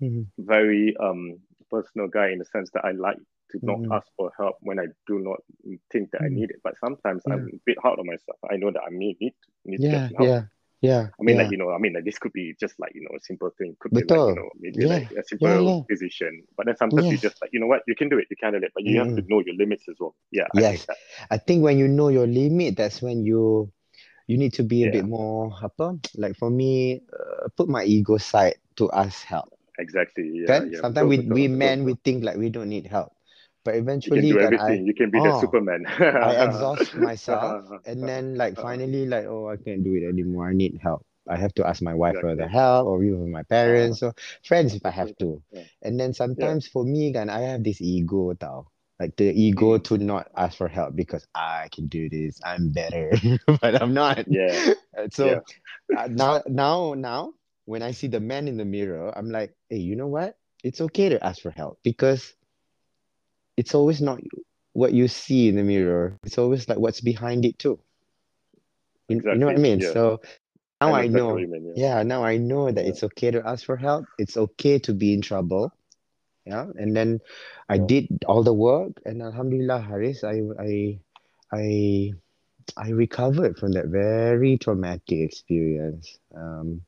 Mhm. 0.00 0.26
very 0.38 0.94
um 1.00 1.38
personal 1.70 2.08
guy 2.08 2.30
in 2.30 2.38
the 2.38 2.44
sense 2.44 2.70
that 2.74 2.84
I 2.84 2.92
like 2.92 3.18
to 3.50 3.58
not 3.62 3.80
Mhm. 3.82 3.92
ask 3.92 4.06
for 4.16 4.30
help 4.38 4.56
when 4.60 4.78
I 4.78 4.86
do 5.06 5.18
not 5.18 5.38
think 5.92 6.10
that 6.12 6.22
I 6.24 6.28
Mhm. 6.28 6.34
need 6.34 6.50
it. 6.50 6.60
But 6.64 6.74
sometimes 6.84 7.24
Yeah. 7.26 7.32
I'm 7.32 7.46
a 7.54 7.58
bit 7.66 7.78
hard 7.82 7.98
on 7.98 8.06
myself. 8.06 8.38
I 8.50 8.56
know 8.56 8.70
that 8.72 8.82
I 8.86 8.90
may 8.90 9.16
need 9.20 9.34
need 9.64 9.80
to 9.82 9.88
Yeah, 9.88 9.96
get 9.96 10.02
help. 10.16 10.32
yeah, 10.32 10.53
yeah, 10.84 11.08
I 11.20 11.22
mean, 11.24 11.36
yeah. 11.36 11.38
like 11.38 11.50
you 11.50 11.58
know, 11.58 11.70
I 11.70 11.78
mean, 11.78 11.94
like 11.94 12.04
this 12.04 12.18
could 12.18 12.32
be 12.32 12.54
just 12.60 12.74
like 12.80 12.92
you 12.94 13.02
know 13.02 13.16
a 13.16 13.20
simple 13.22 13.50
thing. 13.58 13.76
Could 13.80 13.94
be 13.94 14.04
like 14.04 14.22
you 14.26 14.34
know 14.34 14.48
maybe 14.58 14.84
Yeah, 14.84 14.88
like 14.88 15.06
a 15.18 15.22
simple 15.24 15.70
yeah. 15.70 15.82
decision. 15.88 16.44
But 16.56 16.66
then 16.66 16.76
sometimes 16.76 17.08
you 17.10 17.18
just 17.18 17.36
like 17.42 17.50
you 17.52 17.60
know 17.60 17.66
what 17.68 17.82
you 17.86 17.94
can 17.96 18.08
do 18.08 18.18
it, 18.18 18.26
you 18.30 18.36
can 18.40 18.52
do 18.52 18.58
it, 18.58 18.72
but 18.74 18.84
you 18.84 18.98
have 18.98 19.12
to 19.14 19.22
know 19.28 19.42
your 19.44 19.56
limits 19.56 19.84
as 19.88 19.96
well. 20.00 20.14
Yeah, 20.32 20.48
I 20.56 20.62
think 20.68 20.82
Yes. 20.82 20.86
I 21.30 21.38
think 21.38 21.62
when 21.62 21.78
you 21.78 21.88
know 21.88 22.08
your 22.08 22.26
limit, 22.26 22.76
that's 22.76 23.02
when 23.02 23.24
you 23.24 23.72
you 24.26 24.38
need 24.38 24.52
to 24.54 24.62
be 24.64 24.84
a 24.84 24.88
bit 24.88 25.04
more 25.04 25.52
apa? 25.62 25.98
Like 26.16 26.36
for 26.36 26.50
me, 26.50 27.02
uh, 27.12 27.48
put 27.56 27.68
my 27.68 27.84
ego 27.84 28.16
side 28.18 28.56
to 28.76 28.90
ask 28.92 29.24
help. 29.24 29.52
Exactly. 29.78 30.30
Yeah. 30.44 30.64
Sometimes 30.72 31.08
we 31.08 31.18
betul, 31.18 31.38
we 31.38 31.48
betul, 31.48 31.48
men 31.48 31.84
betul. 31.84 31.84
we 31.84 31.94
think 32.04 32.24
like 32.24 32.36
we 32.36 32.50
don't 32.50 32.68
need 32.68 32.86
help, 32.86 33.12
but 33.64 33.74
You 34.04 34.12
can 34.12 34.26
eventually 34.26 34.28
do 34.28 34.38
everything. 34.40 34.76
I 34.76 34.86
You 34.86 34.94
can 34.94 35.10
be 35.10 35.20
the 35.20 35.32
oh 35.32 35.32
Superman. 35.32 35.84
I 36.20 36.34
exhaust 36.36 36.94
myself 36.96 37.56
and 37.84 38.08
then 38.08 38.36
like 38.36 38.56
finally 38.58 39.06
like 39.06 39.24
oh 39.26 39.48
I 39.48 39.56
can't 39.56 39.84
do 39.84 39.94
it 39.94 40.04
anymore. 40.08 40.48
I 40.48 40.54
need 40.54 40.78
help. 40.82 41.04
I 41.28 41.36
have 41.36 41.54
to 41.54 41.66
ask 41.66 41.82
my 41.82 41.94
wife 41.94 42.18
for 42.18 42.34
the 42.36 42.48
help 42.48 42.86
or 42.86 43.02
even 43.04 43.30
my 43.30 43.42
parents 43.44 44.02
or 44.02 44.14
friends 44.44 44.74
if 44.74 44.84
I 44.86 44.90
have 44.90 45.16
to. 45.18 45.42
Yeah. 45.52 45.64
And 45.82 45.98
then 46.00 46.12
Yeah. 46.36 46.54
sometimes 46.54 46.66
for 46.68 46.84
me 46.84 47.12
kan 47.12 47.28
I 47.30 47.40
have 47.40 47.62
this 47.64 47.80
ego 47.80 48.32
tau. 48.34 48.68
Like 49.00 49.16
the 49.16 49.32
ego 49.32 49.76
Mm. 49.76 49.84
to 49.88 49.98
not 49.98 50.30
ask 50.36 50.56
for 50.58 50.68
help 50.68 50.94
because 50.96 51.26
I 51.34 51.68
can 51.72 51.88
do 51.88 52.08
this. 52.08 52.40
I'm 52.44 52.70
better, 52.70 53.12
but 53.60 53.80
I'm 53.80 53.94
not. 53.94 54.26
Yeah. 54.26 54.60
So 55.10 55.38
Yeah. 55.38 55.40
uh, 55.94 56.08
now 56.10 56.42
now 56.46 56.94
now 56.94 57.34
when 57.64 57.82
I 57.82 57.92
see 57.92 58.06
the 58.08 58.20
man 58.20 58.48
in 58.48 58.56
the 58.56 58.64
mirror, 58.64 59.12
I'm 59.16 59.30
like, 59.30 59.54
hey, 59.68 59.78
you 59.78 59.96
know 59.96 60.08
what? 60.08 60.36
It's 60.62 60.80
okay 60.80 61.08
to 61.10 61.24
ask 61.24 61.40
for 61.42 61.50
help 61.50 61.78
because 61.82 62.34
it's 63.56 63.74
always 63.74 64.00
not 64.00 64.20
what 64.72 64.92
you 64.92 65.08
see 65.08 65.48
in 65.48 65.56
the 65.56 65.62
mirror. 65.62 66.18
It's 66.24 66.38
always 66.38 66.68
like 66.68 66.78
what's 66.78 67.00
behind 67.00 67.44
it 67.44 67.58
too. 67.58 67.78
You, 69.08 69.20
you 69.24 69.34
know 69.34 69.46
what 69.46 69.56
I 69.56 69.58
mean? 69.58 69.80
Yeah. 69.80 69.92
So 69.92 70.20
now 70.80 70.88
know 70.88 70.94
I 70.94 71.06
know. 71.08 71.36
mean. 71.36 71.72
Yeah. 71.76 71.98
Yeah, 71.98 72.02
now 72.02 72.24
I 72.24 72.36
know 72.36 72.70
that 72.70 72.84
Yeah. 72.84 72.90
it's 72.90 73.02
okay 73.04 73.30
to 73.30 73.46
ask 73.46 73.64
for 73.64 73.76
help. 73.76 74.06
It's 74.18 74.36
okay 74.36 74.78
to 74.80 74.94
be 74.94 75.14
in 75.14 75.20
trouble. 75.20 75.72
Yeah, 76.46 76.66
and 76.76 76.94
then 76.94 77.20
I 77.68 77.78
did 77.78 78.06
all 78.26 78.42
the 78.42 78.52
work, 78.52 79.00
and 79.06 79.22
Alhamdulillah, 79.22 79.80
Haris, 79.80 80.24
I 80.24 80.42
I 80.58 80.98
I 81.52 82.12
I 82.76 82.90
recovered 82.90 83.58
from 83.58 83.72
that 83.72 83.86
very 83.86 84.58
traumatic 84.58 85.20
experience. 85.20 86.18
Um, 86.36 86.82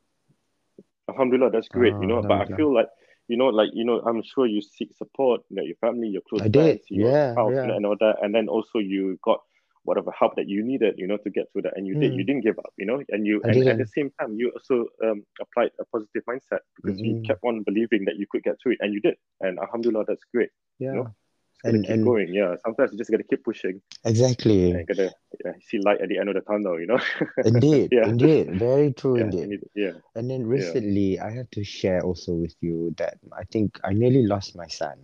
Alhamdulillah, 1.09 1.51
that's 1.53 1.69
great. 1.69 1.95
You 2.01 2.07
know, 2.07 2.23
but 2.23 2.53
I 2.53 2.57
feel 2.57 2.75
like 2.75 2.89
you 3.29 3.37
know, 3.37 3.47
like 3.47 3.71
you 3.73 3.85
know, 3.85 4.01
I'm 4.07 4.23
sure 4.23 4.47
you 4.47 4.61
seek 4.63 4.93
support, 4.97 5.43
you 5.49 5.57
know, 5.57 5.63
your 5.63 5.77
family, 5.77 6.09
your 6.09 6.23
close 6.29 6.45
I 6.45 6.49
did. 6.49 6.81
your 6.91 7.15
Yeah, 7.15 7.35
spouse, 7.35 7.57
you 7.63 7.69
know, 7.69 7.75
yeah. 7.75 7.77
and 7.77 7.87
all 7.87 7.97
that, 8.01 8.17
and 8.23 8.35
then 8.35 8.49
also 8.49 8.79
you 8.79 9.19
got 9.25 9.41
whatever 9.85 10.11
help 10.19 10.35
that 10.37 10.49
you 10.49 10.65
needed, 10.65 10.95
you 10.99 11.07
know, 11.07 11.17
to 11.19 11.31
get 11.31 11.47
through 11.53 11.63
that, 11.63 11.73
and 11.77 11.87
you 11.87 11.97
did. 11.97 12.15
You 12.15 12.25
Mm, 12.25 12.27
didn't 12.27 12.43
give 12.43 12.59
up, 12.59 12.73
you 12.79 12.87
know, 12.87 13.03
and 13.09 13.27
you 13.27 13.43
and 13.49 13.65
at 13.67 13.77
the 13.79 13.87
same 13.87 14.11
time 14.21 14.35
you 14.37 14.51
also 14.55 14.87
um, 15.05 15.25
applied 15.41 15.71
a 15.81 15.85
positive 15.87 16.23
mindset 16.29 16.61
because 16.77 17.01
you 17.03 17.15
Mm-mm. 17.15 17.27
kept 17.27 17.41
on 17.45 17.63
believing 17.65 18.05
that 18.07 18.17
you 18.17 18.27
could 18.31 18.43
get 18.43 18.57
through 18.63 18.73
it, 18.73 18.79
and 18.81 18.93
you 18.93 19.01
did. 19.01 19.15
And 19.41 19.59
Alhamdulillah, 19.59 20.05
that's 20.07 20.25
great. 20.35 20.51
You 20.91 20.99
know, 20.99 21.05
Yeah. 21.05 21.07
just 21.07 21.15
gotta 21.15 21.26
And 21.69 21.85
keep 21.85 21.91
and 21.93 22.05
going. 22.05 22.29
Yeah, 22.33 22.57
sometimes 22.65 22.93
you 22.93 22.99
just 22.99 23.11
gotta 23.11 23.25
keep 23.25 23.45
pushing 23.45 23.81
exactly. 24.05 24.71
and 24.73 24.87
gotta 24.87 25.11
yeah, 25.45 25.53
see 25.67 25.79
light 25.79 26.01
at 26.01 26.09
the 26.09 26.19
end 26.19 26.29
of 26.29 26.35
the 26.35 26.41
tunnel. 26.43 26.79
You 26.81 26.87
know. 26.87 27.01
Indeed, 27.45 27.93
yeah. 27.93 28.05
indeed. 28.05 28.59
Very 28.59 28.93
true 28.93 29.17
Yeah. 29.17 29.25
indeed. 29.25 29.49
Need, 29.49 29.61
yeah. 29.75 29.93
And 30.15 30.31
then 30.31 30.47
recently, 30.47 31.19
I 31.21 31.31
have 31.31 31.51
to 31.51 31.65
share 31.65 32.03
also 32.03 32.33
with 32.33 32.55
you 32.61 32.95
that 32.99 33.19
I 33.37 33.45
think 33.45 33.79
I 33.85 33.93
nearly 33.93 34.27
lost 34.27 34.57
my 34.57 34.67
son 34.69 34.99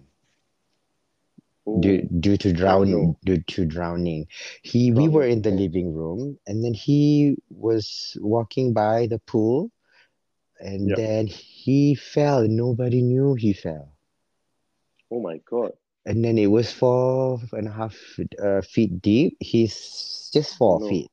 due 1.80 2.02
Oh. 2.02 2.20
due 2.20 2.36
to 2.38 2.48
Oh 2.50 2.54
drowning. 2.56 3.16
Due 3.24 3.42
to 3.42 3.64
drowning, 3.64 4.26
he 4.62 4.92
we 4.92 5.08
oh, 5.08 5.10
were 5.10 5.26
in 5.26 5.42
the 5.42 5.50
Oh. 5.50 5.54
living 5.54 5.94
room, 5.94 6.38
and 6.46 6.64
then 6.64 6.74
he 6.74 7.36
was 7.50 8.16
walking 8.20 8.72
by 8.72 9.06
the 9.06 9.18
pool, 9.20 9.70
and 10.60 10.90
then 10.96 11.26
he 11.26 11.94
fell. 11.94 12.46
Nobody 12.48 13.02
knew 13.02 13.34
he 13.34 13.52
fell, 13.52 13.92
Oh 15.10 15.20
my 15.20 15.38
God. 15.48 15.72
And 16.04 16.24
then 16.24 16.38
it 16.38 16.46
was 16.46 16.72
four 16.72 17.40
and 17.52 17.68
a 17.68 17.72
half 17.72 17.96
uh, 18.42 18.60
feet 18.62 19.00
deep. 19.02 19.36
He's 19.40 20.30
just 20.32 20.56
four 20.56 20.80
no. 20.80 20.88
feet. 20.88 21.10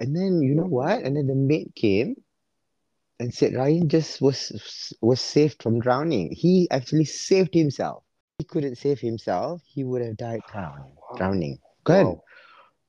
And 0.00 0.14
then 0.14 0.42
you 0.42 0.54
know 0.54 0.66
what? 0.66 1.02
And 1.02 1.16
then 1.16 1.26
the 1.26 1.34
maid 1.34 1.72
came 1.74 2.16
and 3.18 3.32
said 3.32 3.54
Ryan 3.54 3.88
just 3.88 4.20
was 4.20 4.92
was 5.00 5.20
saved 5.20 5.62
from 5.62 5.80
drowning. 5.80 6.32
He 6.32 6.68
actually 6.70 7.06
saved 7.06 7.54
himself. 7.54 8.04
He 8.38 8.44
couldn't 8.44 8.76
save 8.76 9.00
himself. 9.00 9.62
He 9.64 9.84
would 9.84 10.02
have 10.02 10.16
died 10.16 10.42
drowning. 10.52 10.92
Drowning. 11.16 11.58
Kan? 11.84 12.04
Wow. 12.06 12.22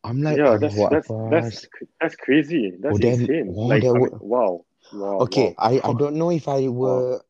I'm 0.03 0.21
like, 0.21 0.37
yeah, 0.37 0.57
that's 0.57 0.75
"Allahu 0.75 0.89
that's 0.89 1.09
Akbar." 1.09 1.31
that's 1.31 1.67
that's 2.01 2.15
crazy. 2.15 2.73
That's 2.79 2.95
Oh, 2.95 2.97
then- 2.97 3.21
insane. 3.21 3.53
oh, 3.55 3.61
like, 3.67 3.83
I 3.83 3.91
mean, 3.91 4.09
wow, 4.19 4.65
wow. 4.93 5.17
Okay, 5.27 5.55
wow. 5.57 5.69
I, 5.69 5.81
I 5.83 5.93
don't 5.93 6.15
know 6.15 6.31
if 6.31 6.47
I 6.47 6.67
were 6.67 7.21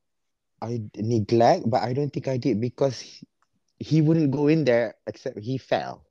I 0.61 0.81
neglect, 0.95 1.69
but 1.69 1.83
I 1.83 1.93
don't 1.93 2.09
think 2.09 2.27
I 2.27 2.37
did 2.37 2.59
because 2.61 3.03
he, 3.79 3.97
he 3.97 4.01
wouldn't 4.01 4.31
go 4.31 4.47
in 4.47 4.65
there 4.65 4.95
except 5.05 5.39
he 5.39 5.57
fell. 5.57 6.03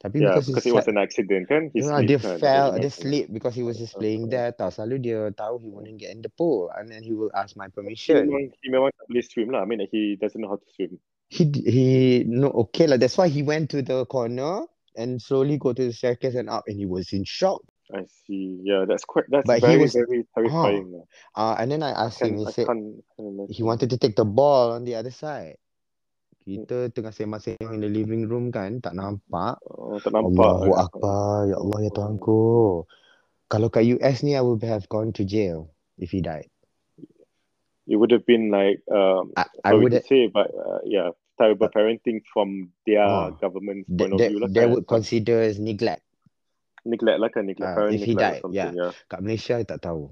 Tapi 0.00 0.16
Yeah, 0.16 0.32
because, 0.32 0.48
because 0.48 0.64
he 0.64 0.70
it 0.72 0.76
was 0.80 0.88
an 0.88 0.96
accident, 0.96 1.44
kan? 1.44 1.68
He 1.76 1.84
slipped, 1.84 2.24
kan? 2.24 2.38
fell, 2.40 2.72
jatuh. 2.72 2.88
sleep 2.88 3.28
because 3.28 3.52
he 3.52 3.60
was 3.60 3.76
just 3.76 3.92
playing 4.00 4.32
there. 4.32 4.48
Tau 4.56 4.72
selalu 4.72 4.96
dia 4.96 5.20
tahu 5.36 5.60
he 5.60 5.68
wouldn't 5.68 6.00
get 6.00 6.16
in 6.16 6.24
the 6.24 6.32
pool 6.32 6.72
and 6.72 6.88
then 6.88 7.04
he 7.04 7.12
will 7.12 7.28
ask 7.36 7.52
my 7.52 7.68
He 7.68 7.72
permission. 7.76 8.24
memang, 8.24 8.48
he 8.64 8.66
memang 8.72 8.90
tak 8.96 9.04
boleh 9.12 9.24
swim 9.24 9.52
lah. 9.52 9.60
I 9.60 9.66
mean, 9.68 9.84
like, 9.84 9.92
he 9.92 10.16
doesn't 10.16 10.40
know 10.40 10.48
how 10.48 10.56
to 10.56 10.68
swim. 10.72 10.96
He 11.28 11.46
he 11.52 11.88
no 12.26 12.50
okay 12.66 12.88
lah. 12.88 12.96
That's 12.96 13.14
why 13.14 13.28
he 13.28 13.44
went 13.44 13.70
to 13.76 13.84
the 13.84 14.02
corner 14.08 14.66
and 14.98 15.22
slowly 15.22 15.60
go 15.60 15.70
to 15.76 15.84
the 15.86 15.94
staircase 15.94 16.34
and 16.34 16.50
up, 16.50 16.64
and 16.66 16.74
he 16.74 16.88
was 16.88 17.12
in 17.14 17.22
shock. 17.22 17.62
I 17.92 18.08
see. 18.26 18.58
Yeah, 18.66 18.82
that's 18.88 19.04
quite. 19.04 19.30
That's 19.30 19.46
But 19.46 19.62
he 19.62 19.68
very, 19.68 19.84
was- 19.84 19.94
very 19.94 20.26
terrifying. 20.34 20.90
lah. 20.90 21.04
Uh, 21.36 21.54
and 21.60 21.70
then 21.70 21.82
I 21.86 21.94
asked 21.94 22.18
Can, 22.18 22.34
him. 22.34 22.42
He 22.42 22.46
I 22.46 22.50
said 22.50 22.66
he 23.52 23.62
wanted 23.62 23.90
to 23.94 23.98
take 23.98 24.16
the 24.16 24.26
ball 24.26 24.72
on 24.72 24.82
the 24.82 24.96
other 24.98 25.12
side. 25.14 25.60
Kita 26.40 26.88
tengah 26.88 27.12
sembang-sembang 27.12 27.76
in 27.76 27.82
the 27.84 27.90
living 27.92 28.24
room 28.24 28.48
kan, 28.48 28.80
tak 28.80 28.96
nampak. 28.96 29.60
Oh, 29.68 30.00
tak 30.00 30.16
nampak. 30.16 30.40
Allahu 30.40 30.72
Akbar, 30.72 31.48
ya 31.52 31.56
Allah 31.60 31.78
ya 31.84 31.90
Tuhanku. 31.92 32.42
Kalau 33.50 33.68
kat 33.68 33.84
US 33.98 34.24
ni, 34.24 34.38
I 34.38 34.42
would 34.42 34.64
have 34.64 34.88
gone 34.88 35.12
to 35.20 35.22
jail 35.26 35.68
if 36.00 36.10
he 36.14 36.24
died. 36.24 36.48
It 37.90 37.98
would 37.98 38.14
have 38.14 38.24
been 38.24 38.48
like, 38.54 38.80
um, 38.88 39.34
I, 39.34 39.50
I 39.66 39.74
would 39.74 39.92
say, 40.06 40.30
but 40.30 40.48
uh, 40.54 40.80
yeah, 40.86 41.10
terrible 41.34 41.68
parenting 41.68 42.22
from 42.30 42.70
their 42.86 43.02
Oh. 43.02 43.34
government's 43.36 43.90
they, 43.90 44.06
point 44.06 44.12
of 44.14 44.18
they, 44.22 44.28
view. 44.30 44.38
Lah, 44.40 44.48
they 44.48 44.64
kan? 44.64 44.70
would 44.70 44.86
consider 44.86 45.42
as 45.42 45.58
neglect. 45.58 46.06
neglect 46.84 47.18
lah 47.20 47.28
kan, 47.28 47.44
neglect 47.44 47.76
parent 47.76 47.92
if 47.92 48.00
he 48.04 48.16
neglect 48.16 48.40
died, 48.40 48.42
something. 48.42 48.74
Yeah. 48.76 48.92
Kat 49.08 49.20
Malaysia, 49.20 49.54
I 49.60 49.64
tak 49.68 49.84
tahu. 49.84 50.08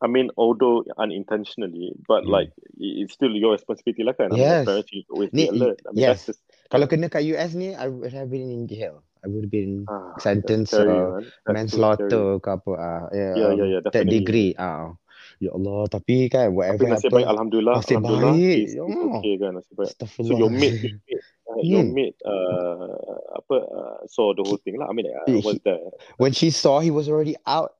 I 0.00 0.06
mean, 0.06 0.28
although 0.36 0.84
unintentionally, 1.00 1.96
but 2.04 2.24
Hmm. 2.24 2.36
like 2.36 2.52
i- 2.76 2.96
it's 3.00 3.16
still 3.16 3.32
your 3.32 3.56
responsibility 3.56 4.04
lah 4.04 4.12
kan. 4.12 4.28
I 4.28 4.36
mean, 4.36 4.44
Yes. 4.44 4.66
parents, 4.68 4.92
need 4.92 5.08
to 5.08 5.12
always 5.16 5.32
Ni- 5.32 5.48
be 5.48 5.56
alert. 5.56 5.80
I 5.88 5.90
mean, 5.96 6.04
yes. 6.04 6.28
just 6.28 6.40
Kalau 6.68 6.84
kena 6.90 7.08
kat 7.08 7.24
US 7.32 7.54
ni, 7.56 7.72
I 7.72 7.88
would 7.88 8.12
have 8.12 8.28
been 8.28 8.50
in 8.50 8.66
jail. 8.68 9.00
I 9.24 9.30
would 9.30 9.48
have 9.48 9.54
been 9.54 9.86
ah, 9.88 10.12
that's 10.12 10.22
Sentence, 10.22 10.70
scary, 10.70 10.90
uh, 10.92 11.16
man. 11.16 11.22
That's 11.24 11.32
so 11.32 11.42
scary. 11.42 11.54
manslaughter 11.56 12.26
ke 12.44 12.48
apa. 12.52 12.72
ah 12.76 13.02
yeah, 13.14 13.34
Yeah, 13.34 13.50
yeah, 13.54 13.66
um, 13.66 13.70
yeah, 13.72 13.80
Third 13.88 14.06
definitely. 14.06 14.18
degree. 14.20 14.50
ah 14.58 14.92
Ya 15.36 15.52
Allah, 15.52 15.84
tapi 15.92 16.32
kan, 16.32 16.48
whatever 16.56 16.88
Tapi 16.88 16.92
nasib 16.96 17.10
baik, 17.12 17.24
happens, 17.28 17.32
alhamdulillah, 17.36 17.74
nasib 17.76 17.96
alhamdulillah, 18.00 18.34
baik, 18.36 18.56
it's, 18.56 18.72
ya 18.76 18.82
it's 18.88 19.02
okay 19.04 19.34
kan, 19.36 19.50
nasib 19.52 19.74
baik. 19.76 19.92
So 20.00 20.32
your 20.32 20.48
mate, 20.48 20.76
your 20.80 20.92
mate, 21.04 21.24
uh, 21.44 21.60
your 21.60 21.84
Hmm. 21.84 21.92
mate, 21.92 22.18
uh, 22.24 22.96
apa, 23.36 23.56
uh, 23.68 23.98
saw 24.08 24.32
the 24.32 24.40
whole 24.44 24.60
thing 24.64 24.80
lah. 24.80 24.88
I 24.88 24.92
mean, 24.96 25.08
uh, 25.12 25.28
He- 25.28 25.44
was 25.44 25.60
there. 25.60 25.92
When 26.16 26.32
she 26.32 26.48
saw, 26.48 26.80
he 26.80 26.88
was 26.88 27.08
already 27.12 27.36
out. 27.44 27.75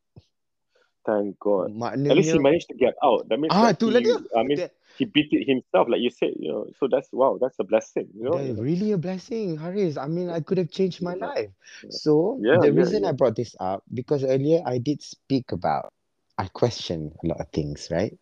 Thank 1.07 1.38
God. 1.38 1.70
Maknanya, 1.70 2.11
At 2.11 2.16
least 2.18 2.32
he 2.34 2.38
managed 2.42 2.68
to 2.68 2.74
get 2.74 2.94
out. 3.02 3.28
That 3.30 3.38
means 3.38 3.54
Ah, 3.54 3.70
lah 3.70 3.72
he, 3.72 4.02
dia. 4.02 4.18
I 4.34 4.42
mean, 4.42 4.59
That- 4.59 4.74
he 4.98 5.04
beat 5.04 5.28
it 5.30 5.46
himself, 5.46 5.86
like 5.88 6.00
you 6.00 6.11
said, 6.11 6.34
you 6.40 6.50
know. 6.50 6.66
So 6.80 6.88
that's 6.90 7.12
wow, 7.12 7.38
that's 7.38 7.54
a 7.61 7.64
blessing, 7.64 8.09
you 8.16 8.24
know. 8.24 8.40
Really 8.59 8.92
a 8.92 8.98
blessing, 8.98 9.57
Haris. 9.61 9.96
I 10.00 10.09
mean, 10.09 10.32
I 10.32 10.40
could 10.40 10.59
have 10.59 10.72
changed 10.72 11.04
my 11.04 11.14
life. 11.14 11.52
So 11.92 12.40
Yeah, 12.40 12.59
the 12.59 12.72
yeah, 12.72 12.80
reason 12.80 13.04
yeah. 13.04 13.11
I 13.11 13.12
brought 13.12 13.36
this 13.36 13.54
up 13.61 13.84
because 13.92 14.24
earlier 14.24 14.64
I 14.64 14.80
did 14.80 15.04
speak 15.04 15.52
about, 15.52 15.92
I 16.40 16.48
question 16.48 17.12
a 17.22 17.24
lot 17.28 17.40
of 17.44 17.48
things, 17.52 17.92
right? 17.92 18.16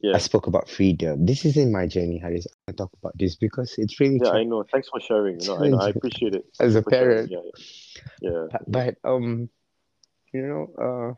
Yeah, 0.00 0.14
I 0.14 0.18
spoke 0.22 0.46
about 0.46 0.70
freedom. 0.70 1.26
This 1.26 1.44
is 1.44 1.58
in 1.58 1.74
my 1.74 1.90
journey, 1.90 2.22
Haris. 2.22 2.46
I 2.70 2.72
talk 2.72 2.94
about 3.02 3.12
this 3.18 3.36
because 3.36 3.74
it's 3.76 4.00
really 4.00 4.22
yeah, 4.22 4.30
I 4.32 4.46
know. 4.46 4.64
Thanks 4.64 4.88
for 4.88 5.02
sharing. 5.02 5.42
You 5.42 5.46
know, 5.52 5.58
I, 5.58 5.68
know, 5.68 5.78
I 5.78 5.90
appreciate 5.90 6.34
it. 6.38 6.46
as 6.62 6.78
a 6.78 6.82
parent. 6.82 7.28
Yeah, 7.30 7.44
yeah, 8.22 8.30
yeah. 8.30 8.46
But, 8.48 8.62
but 8.70 9.10
um, 9.10 9.50
you 10.32 10.42
know, 10.46 10.62
uh, 10.78 11.10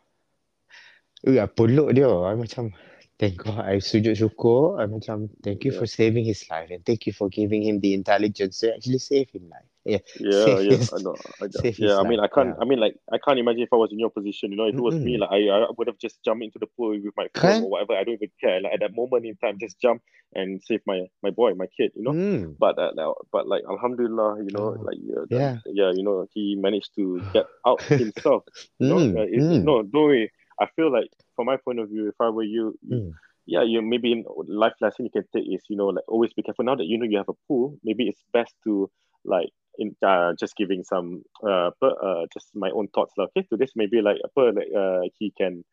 ya 1.27 1.47
peluk 1.47 1.95
dia. 1.95 2.09
I 2.09 2.35
macam 2.35 2.73
thank 3.19 3.39
God. 3.39 3.63
I 3.65 3.79
sujud 3.79 4.15
syukur. 4.19 4.79
I 4.83 4.87
macam 4.91 5.31
thank 5.43 5.65
you 5.65 5.73
Yeah. 5.73 5.79
for 5.79 5.87
saving 5.87 6.25
his 6.25 6.43
life 6.51 6.71
and 6.71 6.85
thank 6.85 7.07
you 7.07 7.13
for 7.13 7.29
giving 7.29 7.63
him 7.63 7.81
the 7.81 7.95
intelligence 7.95 8.61
to 8.61 8.75
actually 8.75 8.99
save 8.99 9.31
him 9.31 9.49
life. 9.51 9.67
Yeah, 9.85 9.99
Yeah, 10.15 10.59
Save 10.59 10.59
yeah, 10.63 10.79
his- 10.79 10.93
I 10.95 10.99
know. 11.03 11.19
I, 11.43 11.47
save 11.51 11.79
yeah, 11.79 11.99
I 11.99 12.05
mean, 12.05 12.21
I 12.21 12.29
can't. 12.29 12.55
yeah. 12.55 12.63
I 12.63 12.65
mean, 12.65 12.79
like, 12.79 12.95
I 13.11 13.19
can't 13.19 13.39
imagine 13.39 13.63
if 13.63 13.73
I 13.73 13.77
was 13.77 13.91
in 13.91 13.99
your 13.99 14.11
position. 14.11 14.53
You 14.53 14.57
know, 14.59 14.67
if 14.71 14.79
it 14.79 14.81
was 14.81 15.01
me, 15.03 15.19
like, 15.19 15.31
I, 15.31 15.49
I 15.51 15.67
would 15.77 15.89
have 15.89 15.99
just 15.99 16.23
jumped 16.23 16.45
into 16.45 16.59
the 16.59 16.67
pool 16.67 16.91
with 16.91 17.15
my 17.17 17.27
phone 17.41 17.59
or 17.63 17.71
whatever. 17.71 17.95
I 17.99 18.05
don't 18.05 18.15
even 18.15 18.31
care. 18.41 18.61
Like 18.61 18.75
at 18.75 18.81
that 18.81 18.95
moment 18.95 19.27
in 19.27 19.35
time, 19.37 19.59
just 19.59 19.81
jump 19.81 20.03
and 20.35 20.63
save 20.63 20.81
my 20.87 21.07
my 21.23 21.31
boy, 21.31 21.55
my 21.55 21.67
kid. 21.67 21.93
You 21.97 22.03
know. 22.05 22.15
Mm. 22.15 22.55
But 22.59 22.79
uh, 22.79 22.93
but 23.33 23.49
like, 23.49 23.63
Alhamdulillah, 23.69 24.45
you 24.45 24.53
know, 24.53 24.77
Oh, 24.79 24.79
like 24.79 24.99
uh, 25.17 25.27
yeah. 25.31 25.59
yeah, 25.67 25.91
you 25.91 26.05
know, 26.05 26.27
he 26.33 26.55
managed 26.55 26.95
to 26.97 27.25
get 27.35 27.47
out 27.67 27.83
himself. 27.99 28.45
You 28.79 28.89
know, 28.89 29.03
Mm, 29.03 29.17
uh, 29.17 29.27
it, 29.27 29.43
mm. 29.43 29.63
no, 29.65 29.83
don't 29.83 29.93
worry. 30.07 30.31
I 30.61 30.67
feel 30.77 30.93
like, 30.93 31.09
from 31.37 31.47
my 31.47 31.57
point 31.57 31.81
of 31.81 31.89
view, 31.89 32.09
if 32.09 32.15
I 32.21 32.29
were 32.29 32.43
you, 32.43 32.79
Mm. 32.85 33.13
yeah, 33.47 33.63
you 33.63 33.83
maybe 33.83 34.13
in 34.13 34.25
life 34.47 34.75
lesson 34.81 35.07
you 35.07 35.11
can 35.11 35.25
take 35.35 35.47
is 35.53 35.65
you 35.69 35.77
know 35.77 35.87
like 35.89 36.05
always 36.09 36.33
be 36.33 36.43
careful. 36.43 36.65
Now 36.65 36.77
that 36.77 36.87
you 36.87 36.99
know 36.99 37.07
you 37.07 37.19
have 37.19 37.29
a 37.29 37.39
pool, 37.49 37.79
maybe 37.83 38.07
it's 38.09 38.23
best 38.33 38.55
to 38.65 38.91
like 39.25 39.51
in 39.79 39.97
uh, 40.07 40.33
just 40.39 40.57
giving 40.57 40.85
some 40.85 41.23
uh, 41.43 41.71
apa, 41.73 41.87
uh 41.87 42.23
just 42.33 42.49
my 42.55 42.71
own 42.71 42.89
thoughts 42.95 43.15
lah. 43.17 43.27
Okay, 43.33 43.47
to 43.51 43.57
this 43.57 43.73
maybe 43.75 44.01
like 44.03 44.19
apa 44.25 44.53
like 44.55 44.71
uh 44.77 45.01
he 45.19 45.33
can 45.37 45.65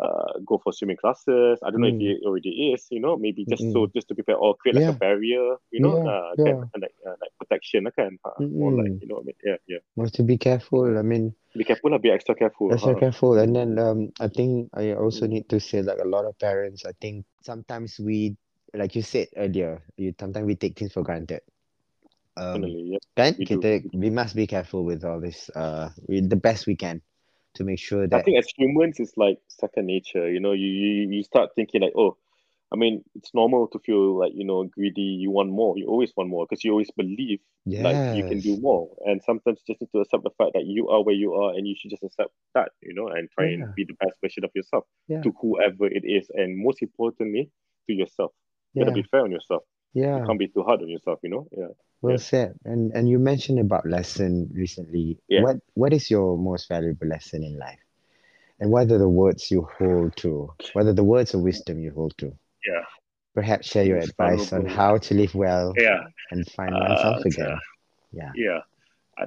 uh 0.00 0.40
go 0.46 0.58
for 0.62 0.72
swimming 0.72 0.96
classes. 0.96 1.60
I 1.64 1.70
don't 1.70 1.80
know 1.80 1.88
if 1.92 1.96
Mm. 1.96 2.00
he 2.00 2.18
already 2.26 2.72
is. 2.74 2.86
You 2.90 3.00
know, 3.00 3.16
maybe 3.16 3.46
just 3.46 3.70
so 3.72 3.86
just 3.94 4.08
to 4.08 4.14
prepare 4.14 4.36
or 4.36 4.56
create 4.56 4.76
like 4.76 4.86
Yeah. 4.86 4.90
a 4.90 4.96
barrier. 4.96 5.56
You 5.70 5.80
know, 5.80 5.96
Yeah, 5.96 6.04
uh, 6.04 6.34
yeah. 6.36 6.58
Like 6.80 6.94
uh, 7.06 7.16
like 7.20 7.32
protection 7.38 7.86
kan. 7.96 8.18
Uh, 8.24 8.42
More 8.56 8.72
like 8.74 8.92
Mm-mm. 8.92 9.00
you 9.00 9.08
know, 9.08 9.18
I 9.20 9.24
mean, 9.24 9.36
yeah, 9.44 9.58
yeah. 9.68 9.82
Want 9.96 10.12
to 10.14 10.22
be 10.22 10.38
careful. 10.38 10.98
I 10.98 11.02
mean, 11.02 11.34
Be 11.56 11.64
careful. 11.64 11.98
Be 11.98 12.10
extra 12.10 12.34
careful. 12.34 12.70
extra 12.70 12.94
huh? 12.94 12.96
careful. 12.96 13.38
And 13.38 13.54
then 13.56 13.78
um, 13.78 14.10
I 14.20 14.28
think 14.28 14.70
I 14.74 14.92
also 14.94 15.26
Mm. 15.26 15.30
need 15.30 15.48
to 15.50 15.60
say 15.60 15.82
like 15.82 15.98
a 15.98 16.08
lot 16.08 16.24
of 16.24 16.38
parents. 16.38 16.84
I 16.86 16.92
think 17.00 17.24
sometimes 17.42 17.98
we, 17.98 18.36
like 18.74 18.94
you 18.94 19.02
said 19.02 19.28
earlier, 19.36 19.82
you 19.96 20.14
sometimes 20.18 20.46
we 20.46 20.56
take 20.56 20.78
things 20.78 20.92
for 20.92 21.02
granted. 21.02 21.40
Um, 22.36 22.62
Definitely, 22.62 22.90
yeah. 22.92 22.98
kan? 23.16 23.34
we 23.38 23.44
Kita, 23.44 23.68
we 23.82 23.88
do. 23.88 23.90
we 23.92 24.10
must 24.10 24.34
be 24.36 24.46
careful 24.46 24.84
with 24.84 25.04
all 25.04 25.20
this. 25.20 25.50
Uh, 25.54 25.90
with 26.08 26.28
the 26.30 26.36
best 26.36 26.66
we 26.66 26.76
can 26.76 27.02
to 27.54 27.64
make 27.64 27.78
sure 27.78 28.06
that 28.06 28.10
I 28.12 28.20
think 28.20 28.38
as 28.38 28.48
humans, 28.56 28.98
it's 28.98 29.16
like 29.16 29.38
second 29.48 29.86
nature. 29.86 30.30
You 30.30 30.40
know, 30.40 30.52
you, 30.52 30.66
you 30.66 31.08
you 31.10 31.22
start 31.22 31.50
thinking 31.54 31.82
like, 31.82 31.92
oh, 31.96 32.16
I 32.72 32.76
mean, 32.76 33.04
it's 33.14 33.34
normal 33.34 33.68
to 33.68 33.78
feel 33.78 34.18
like 34.18 34.32
you 34.34 34.44
know 34.44 34.64
greedy. 34.64 35.02
You 35.22 35.30
want 35.30 35.50
more. 35.50 35.76
You 35.78 35.86
always 35.86 36.12
want 36.16 36.30
more 36.30 36.46
because 36.48 36.64
you 36.64 36.72
always 36.72 36.90
believe 36.90 37.40
like 37.80 37.98
you 38.10 38.24
can 38.24 38.40
do 38.40 38.56
more. 38.60 38.88
And 39.06 39.22
sometimes 39.22 39.60
you 39.66 39.74
just 39.74 39.80
need 39.80 39.90
to 39.92 40.00
accept 40.00 40.24
the 40.24 40.30
fact 40.38 40.52
that 40.54 40.66
you 40.66 40.88
are 40.88 41.02
where 41.04 41.14
you 41.14 41.34
are, 41.34 41.52
and 41.54 41.66
you 41.66 41.74
should 41.78 41.90
just 41.90 42.02
accept 42.04 42.30
that. 42.54 42.72
You 42.82 42.94
know, 42.94 43.08
and 43.08 43.30
try 43.30 43.46
Yeah. 43.46 43.52
and 43.52 43.74
be 43.74 43.84
the 43.84 43.94
best 44.00 44.16
version 44.22 44.44
of 44.44 44.50
yourself 44.54 44.84
Yeah. 45.08 45.24
to 45.24 45.32
whoever 45.40 45.86
it 45.86 46.04
is, 46.04 46.30
and 46.34 46.58
most 46.58 46.82
importantly, 46.82 47.50
to 47.86 47.92
yourself. 47.94 48.32
You 48.74 48.84
gotta 48.84 48.92
be 48.92 49.02
fair 49.04 49.22
on 49.22 49.30
yourself. 49.30 49.62
Yeah. 49.92 50.20
You 50.20 50.26
can't 50.26 50.38
be 50.38 50.48
too 50.48 50.62
hard 50.62 50.82
on 50.82 50.88
yourself. 50.88 51.20
You 51.22 51.30
know. 51.30 51.48
Yeah. 51.56 51.66
Well 52.02 52.12
Yeah. 52.12 52.18
said. 52.18 52.58
And 52.64 52.92
and 52.92 53.08
you 53.08 53.18
mentioned 53.18 53.58
about 53.58 53.86
lesson 53.86 54.50
recently. 54.54 55.18
Yeah. 55.28 55.42
What 55.42 55.56
what 55.74 55.92
is 55.92 56.10
your 56.10 56.36
most 56.38 56.68
valuable 56.68 57.06
lesson 57.06 57.42
in 57.44 57.58
life? 57.58 57.78
And 58.60 58.70
what 58.70 58.90
are 58.90 58.98
the 58.98 59.08
words 59.08 59.50
you 59.50 59.66
hold 59.78 60.16
to? 60.18 60.52
What 60.74 60.86
are 60.86 60.92
the 60.92 61.04
words 61.04 61.34
of 61.34 61.40
wisdom 61.40 61.80
you 61.80 61.92
hold 61.92 62.16
to? 62.18 62.26
Yeah. 62.66 62.84
Perhaps 63.34 63.68
share 63.68 63.84
your 63.84 63.98
advice 63.98 64.52
on 64.52 64.66
how 64.66 64.98
to 64.98 65.14
live 65.14 65.34
well 65.34 65.72
Yeah. 65.78 66.00
and 66.30 66.46
find 66.52 66.74
Uh, 66.74 66.80
oneself 66.80 67.24
again. 67.24 67.58
Yeah. 68.12 68.32
yeah 68.34 68.60
I, 69.16 69.26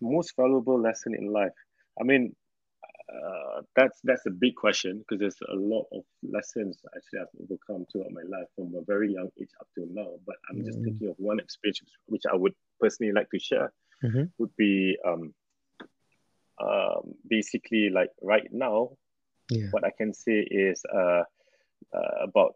most 0.00 0.36
valuable 0.36 0.78
lesson 0.78 1.14
in 1.14 1.32
life 1.32 1.52
i 2.00 2.04
mean 2.04 2.36
uh, 3.12 3.62
that's 3.76 4.00
that's 4.04 4.26
a 4.26 4.30
big 4.30 4.54
question 4.56 4.98
because 5.00 5.20
there's 5.20 5.38
a 5.52 5.56
lot 5.56 5.86
of 5.92 6.02
lessons 6.22 6.78
actually 6.96 7.20
i've 7.20 7.42
overcome 7.42 7.84
throughout 7.90 8.10
my 8.12 8.22
life 8.28 8.46
from 8.56 8.74
a 8.76 8.82
very 8.86 9.12
young 9.12 9.28
age 9.40 9.50
up 9.60 9.68
till 9.74 9.86
now 9.92 10.08
but 10.26 10.36
i'm 10.50 10.62
just 10.64 10.78
Mm. 10.78 10.84
thinking 10.84 11.08
of 11.08 11.16
one 11.18 11.38
experience 11.40 11.80
which 12.06 12.22
i 12.32 12.36
would 12.36 12.52
personally 12.80 13.12
like 13.12 13.28
to 13.30 13.38
share 13.38 13.72
Mhm. 14.02 14.32
would 14.38 14.54
be 14.56 14.96
um, 15.06 15.32
um, 16.62 17.14
basically 17.28 17.90
like 17.92 18.10
right 18.22 18.48
now 18.52 18.88
Yeah. 19.50 19.70
what 19.70 19.84
i 19.84 19.90
can 19.96 20.12
say 20.12 20.46
is 20.50 20.82
uh, 20.94 21.22
uh, 21.94 22.14
about 22.22 22.54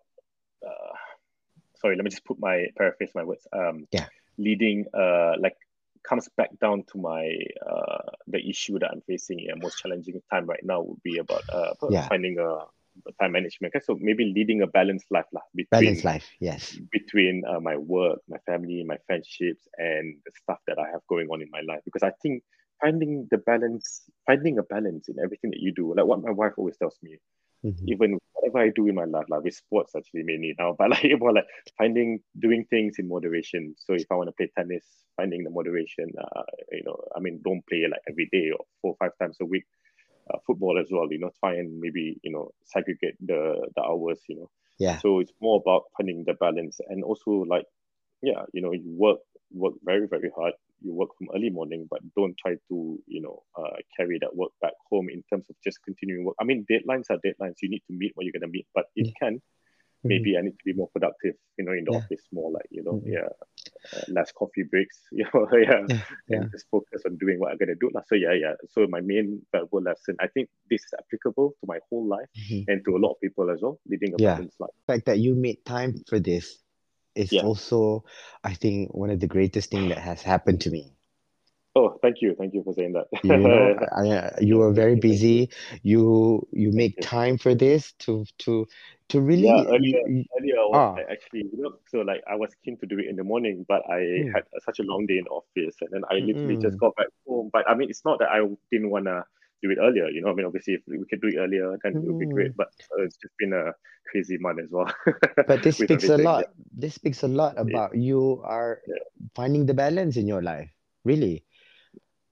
uh, 0.67 0.95
sorry 1.77 1.97
let 1.97 2.05
me 2.05 2.11
just 2.11 2.25
put 2.25 2.39
my 2.41 2.67
paraphrase 2.77 3.11
my 3.15 3.25
words 3.25 3.47
um, 3.53 3.87
Yeah. 3.93 4.09
leading 4.39 4.85
uh, 4.95 5.33
like 5.41 5.57
comes 6.09 6.29
back 6.37 6.51
down 6.61 6.83
to 6.93 6.99
my 6.99 7.25
uh, 7.71 8.11
the 8.27 8.41
issue 8.49 8.79
that 8.79 8.91
i'm 8.93 9.03
facing 9.09 9.39
a 9.53 9.57
most 9.57 9.79
challenging 9.79 10.21
time 10.33 10.47
right 10.47 10.65
now 10.65 10.81
would 10.81 11.03
be 11.03 11.19
about 11.19 11.43
uh, 11.53 11.73
Yeah. 11.89 12.11
finding 12.11 12.39
a, 12.39 12.51
a 13.09 13.13
time 13.21 13.33
management 13.33 13.73
okay? 13.75 13.83
so 13.85 13.97
maybe 14.01 14.25
leading 14.35 14.63
a 14.63 14.67
balanced 14.67 15.07
life 15.11 15.29
lah, 15.33 15.43
between 15.55 16.03
Balanced 16.03 16.05
life. 16.05 16.37
Yes. 16.41 16.81
between 16.93 17.43
uh, 17.49 17.61
my 17.61 17.77
work, 17.77 18.19
my 18.29 18.39
family, 18.47 18.85
my 18.87 18.97
friendships, 19.07 19.67
and 19.79 20.17
the 20.25 20.33
stuff 20.43 20.59
that 20.67 20.79
I 20.79 20.89
have 20.93 21.01
going 21.09 21.29
on 21.33 21.43
in 21.43 21.49
my 21.51 21.61
life. 21.67 21.81
Because 21.85 22.03
I 22.03 22.13
think 22.23 22.43
finding 22.81 23.27
the 23.31 23.39
balance, 23.39 24.03
finding 24.27 24.59
a 24.59 24.63
balance 24.63 25.09
in 25.09 25.17
everything 25.23 25.51
that 25.51 25.61
you 25.61 25.73
do. 25.75 25.95
Like 25.97 26.07
what 26.07 26.23
my 26.23 26.31
wife 26.31 26.53
always 26.57 26.77
tells 26.77 26.99
me, 27.03 27.19
mm-hmm. 27.65 27.89
even 27.89 28.19
whatever 28.33 28.59
I 28.59 28.71
do 28.75 28.89
in 28.89 28.95
my 28.95 29.05
life, 29.05 29.27
like 29.29 29.43
with 29.43 29.55
sports 29.55 29.93
actually 29.97 30.23
mainly 30.25 30.55
now, 30.59 30.75
but 30.79 30.91
like 30.91 31.05
more 31.19 31.33
like 31.33 31.47
finding 31.79 32.21
doing 32.39 32.65
things 32.71 32.97
in 32.99 33.09
moderation. 33.09 33.75
So 33.79 33.95
if 33.95 34.07
I 34.11 34.15
want 34.15 34.29
to 34.29 34.33
play 34.33 34.51
tennis, 34.57 34.85
finding 35.17 35.45
the 35.45 35.51
moderation. 35.51 36.11
Uh, 36.19 36.43
you 36.71 36.83
know, 36.85 36.97
I 37.17 37.21
mean, 37.21 37.41
don't 37.45 37.67
play 37.67 37.85
like 37.91 38.01
every 38.09 38.29
day 38.33 38.51
or 38.51 38.65
four 38.81 38.93
or 38.93 38.97
five 38.99 39.17
times 39.21 39.37
a 39.41 39.45
week. 39.45 39.65
Uh, 40.33 40.39
football 40.47 40.79
as 40.79 40.87
well. 40.91 41.09
You 41.11 41.19
know, 41.19 41.31
try 41.41 41.55
and 41.55 41.81
maybe 41.81 42.21
you 42.23 42.31
know 42.31 42.51
segregate 42.65 43.17
the 43.21 43.69
the 43.75 43.83
hours. 43.83 44.21
You 44.29 44.37
know. 44.37 44.51
Yeah. 44.79 44.99
So 44.99 45.21
it's 45.21 45.33
more 45.41 45.61
about 45.61 45.85
finding 45.97 46.25
the 46.27 46.35
balance 46.35 46.79
and 46.89 47.05
also 47.05 47.31
like, 47.31 47.67
yeah, 48.23 48.43
you 48.53 48.63
know, 48.63 48.73
you 48.73 48.83
work 48.87 49.19
work 49.51 49.75
very 49.85 50.07
very 50.07 50.31
hard 50.37 50.55
you 50.83 50.93
work 50.95 51.11
from 51.17 51.29
early 51.35 51.51
morning, 51.51 51.87
but 51.91 52.01
don't 52.17 52.37
try 52.39 52.55
to, 52.69 52.99
you 53.07 53.21
know, 53.21 53.43
uh, 53.57 53.77
carry 53.97 54.19
that 54.21 54.35
work 54.35 54.53
back 54.61 54.73
home 54.91 55.09
in 55.09 55.23
terms 55.31 55.45
of 55.49 55.57
just 55.65 55.79
continuing 55.85 56.25
work. 56.25 56.37
I 56.41 56.45
mean, 56.45 56.67
deadlines 56.71 57.07
are 57.11 57.19
deadlines. 57.19 57.57
You 57.63 57.71
need 57.71 57.83
to 57.89 57.93
meet 57.93 58.13
what 58.15 58.25
you're 58.25 58.33
going 58.33 58.49
to 58.49 58.53
meet, 58.53 58.67
but 58.75 58.87
it 58.97 59.07
yeah. 59.07 59.13
can. 59.21 59.35
Mm-hmm. 59.37 60.09
Maybe 60.09 60.37
I 60.37 60.41
need 60.41 60.59
to 60.59 60.65
be 60.65 60.73
more 60.73 60.89
productive, 60.89 61.35
you 61.57 61.65
know, 61.65 61.73
in 61.73 61.85
the 61.85 61.93
yeah. 61.93 61.99
office 61.99 62.23
more 62.33 62.51
like, 62.51 62.67
you 62.71 62.83
know, 62.83 62.95
mm-hmm. 62.95 63.13
yeah, 63.13 63.29
uh, 63.95 64.01
less 64.09 64.33
coffee 64.33 64.65
breaks, 64.69 64.99
you 65.13 65.25
know, 65.33 65.47
yeah, 65.53 65.87
yeah, 66.27 66.39
and 66.39 66.51
just 66.51 66.67
focus 66.71 67.03
on 67.07 67.17
doing 67.19 67.39
what 67.39 67.53
I'm 67.53 67.59
going 67.59 67.69
to 67.69 67.77
do. 67.77 67.89
So, 68.09 68.17
yeah, 68.17 68.33
yeah. 68.33 68.55
So, 68.71 68.87
my 68.89 69.01
main 69.01 69.43
valuable 69.53 69.81
lesson, 69.81 70.17
I 70.21 70.27
think 70.27 70.49
this 70.69 70.83
is 70.83 70.95
applicable 70.99 71.51
to 71.51 71.67
my 71.67 71.79
whole 71.89 72.09
life 72.09 72.27
mm-hmm. 72.37 72.69
and 72.69 72.85
to 72.85 72.97
a 72.97 72.99
lot 72.99 73.13
of 73.13 73.21
people 73.21 73.49
as 73.51 73.61
well, 73.63 73.79
leading 73.89 74.15
a 74.15 74.17
yeah. 74.19 74.35
balanced 74.35 74.61
life. 74.61 74.71
The 74.89 74.95
fact 74.95 75.07
that 75.07 75.21
you 75.21 75.37
made 75.37 75.65
time 75.65 76.03
for 76.09 76.19
this 76.19 76.62
is 77.15 77.33
yeah. 77.33 77.43
also, 77.43 78.05
I 78.45 78.55
think, 78.55 78.95
one 78.95 79.11
of 79.11 79.21
the 79.21 79.27
greatest 79.27 79.71
thing 79.71 79.89
that 79.89 79.99
has 79.99 80.23
happened 80.23 80.61
to 80.63 80.71
me. 80.71 80.93
Oh, 81.75 81.99
thank 82.03 82.21
you, 82.21 82.35
thank 82.39 82.53
you 82.53 82.63
for 82.63 82.75
saying 82.75 82.93
that. 82.93 83.07
you 83.25 83.37
know, 83.37 83.77
I, 83.97 84.43
you 84.43 84.61
are 84.61 84.73
very 84.73 84.97
busy. 84.97 85.49
You 85.83 86.47
you 86.53 86.71
make 86.71 87.01
time 87.01 87.39
for 87.39 87.55
this 87.55 87.93
to 88.01 88.27
to 88.41 88.67
to 89.09 89.21
really. 89.23 89.45
Yeah, 89.45 89.65
earlier, 89.69 90.03
earlier 90.05 90.59
I 90.59 90.67
was 90.69 90.99
ah. 90.99 91.11
actually, 91.11 91.49
you 91.51 91.63
know, 91.63 91.73
so 91.89 92.01
like 92.01 92.23
I 92.31 92.35
was 92.35 92.51
keen 92.63 92.77
to 92.79 92.87
do 92.87 92.99
it 92.99 93.07
in 93.07 93.17
the 93.17 93.25
morning, 93.25 93.65
but 93.67 93.83
I 93.89 94.01
mm. 94.01 94.35
had 94.35 94.45
such 94.63 94.81
a 94.81 94.83
long 94.83 95.07
day 95.07 95.17
in 95.17 95.27
office, 95.29 95.77
and 95.81 95.89
then 95.91 96.03
I 96.11 96.17
literally 96.17 96.59
mm. 96.59 96.63
just 96.63 96.79
got 96.79 96.95
back 96.97 97.07
home. 97.27 97.49
But 97.51 97.67
I 97.67 97.75
mean, 97.75 97.89
it's 97.89 98.05
not 98.05 98.19
that 98.19 98.29
I 98.29 98.47
didn't 98.71 98.91
wanna 98.91 99.25
do 99.63 99.71
it 99.71 99.79
earlier. 99.81 100.09
You 100.09 100.23
know, 100.23 100.31
I 100.31 100.35
mean, 100.35 100.47
obviously, 100.47 100.75
if 100.75 100.83
we 100.87 101.05
could 101.09 101.21
do 101.21 101.29
it 101.29 101.37
earlier, 101.39 101.77
then 101.83 101.95
mm. 101.95 102.05
it 102.05 102.13
would 102.13 102.19
be 102.19 102.27
great. 102.27 102.57
But 102.57 102.69
uh, 102.99 103.05
it's 103.05 103.17
just 103.17 103.35
been 103.39 103.53
a 103.53 103.73
crazy 104.11 104.39
month 104.39 104.61
as 104.61 104.69
well. 104.71 104.93
but 105.47 105.63
this 105.63 105.79
speaks 105.79 106.09
a 106.09 106.19
lot. 106.19 106.45
Yeah. 106.49 106.65
This 106.77 106.95
speaks 106.95 107.23
a 107.23 107.29
lot 107.29 107.59
about 107.59 107.95
yeah. 107.95 108.01
you 108.01 108.43
are 108.45 108.81
yeah. 108.87 108.97
finding 109.35 109.67
the 109.67 109.75
balance 109.75 110.17
in 110.17 110.27
your 110.27 110.43
life. 110.43 110.71
Really, 111.05 111.45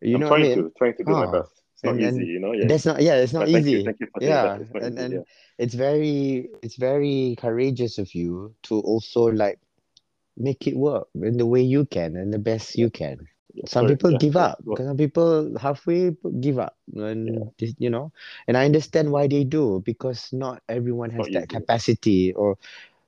you 0.01 0.17
I'm 0.17 0.21
know, 0.21 0.29
trying 0.29 0.45
I 0.45 0.49
mean? 0.49 0.65
to 0.65 0.73
trying 0.79 0.97
to 0.97 1.05
do 1.05 1.13
oh. 1.13 1.27
my 1.27 1.39
best. 1.39 1.53
It's 1.75 1.85
not 1.85 1.97
and, 1.97 2.21
easy, 2.21 2.27
you 2.27 2.41
know. 2.41 2.53
Yeah. 2.53 2.67
That's 2.67 2.85
not. 2.85 3.01
Yeah, 3.01 3.17
it's 3.17 3.33
not 3.33 3.47
but 3.47 3.49
easy. 3.49 3.85
Thank 3.85 4.01
you, 4.01 4.07
thank 4.13 4.23
you 4.23 4.29
yeah, 4.29 4.55
and 4.55 4.99
easy, 4.99 5.05
and 5.05 5.25
it's 5.59 5.75
very 5.75 6.51
it's 6.63 6.77
very 6.77 7.37
courageous 7.41 7.99
of 7.99 8.15
you 8.15 8.55
to 8.65 8.81
also 8.81 9.33
like 9.33 9.59
make 10.37 10.67
it 10.67 10.77
work 10.77 11.09
in 11.15 11.37
the 11.37 11.47
way 11.47 11.63
you 11.63 11.85
can 11.87 12.17
and 12.17 12.33
the 12.33 12.39
best 12.39 12.77
you 12.77 12.91
can. 12.91 13.19
Yeah, 13.61 13.69
some 13.69 13.87
people 13.89 14.13
yeah, 14.13 14.19
give 14.19 14.37
up 14.37 14.59
some 14.77 14.97
people 14.97 15.59
halfway 15.59 16.17
give 16.41 16.59
up 16.59 16.77
and 16.95 17.53
yeah. 17.59 17.69
you 17.77 17.91
know 17.91 18.11
and 18.49 18.57
i 18.57 18.65
understand 18.65 19.13
why 19.13 19.27
they 19.27 19.45
do 19.45 19.83
because 19.85 20.33
not 20.33 20.63
everyone 20.69 21.11
has 21.11 21.27
that 21.27 21.45
easy. 21.45 21.47
capacity 21.47 22.33
or 22.33 22.57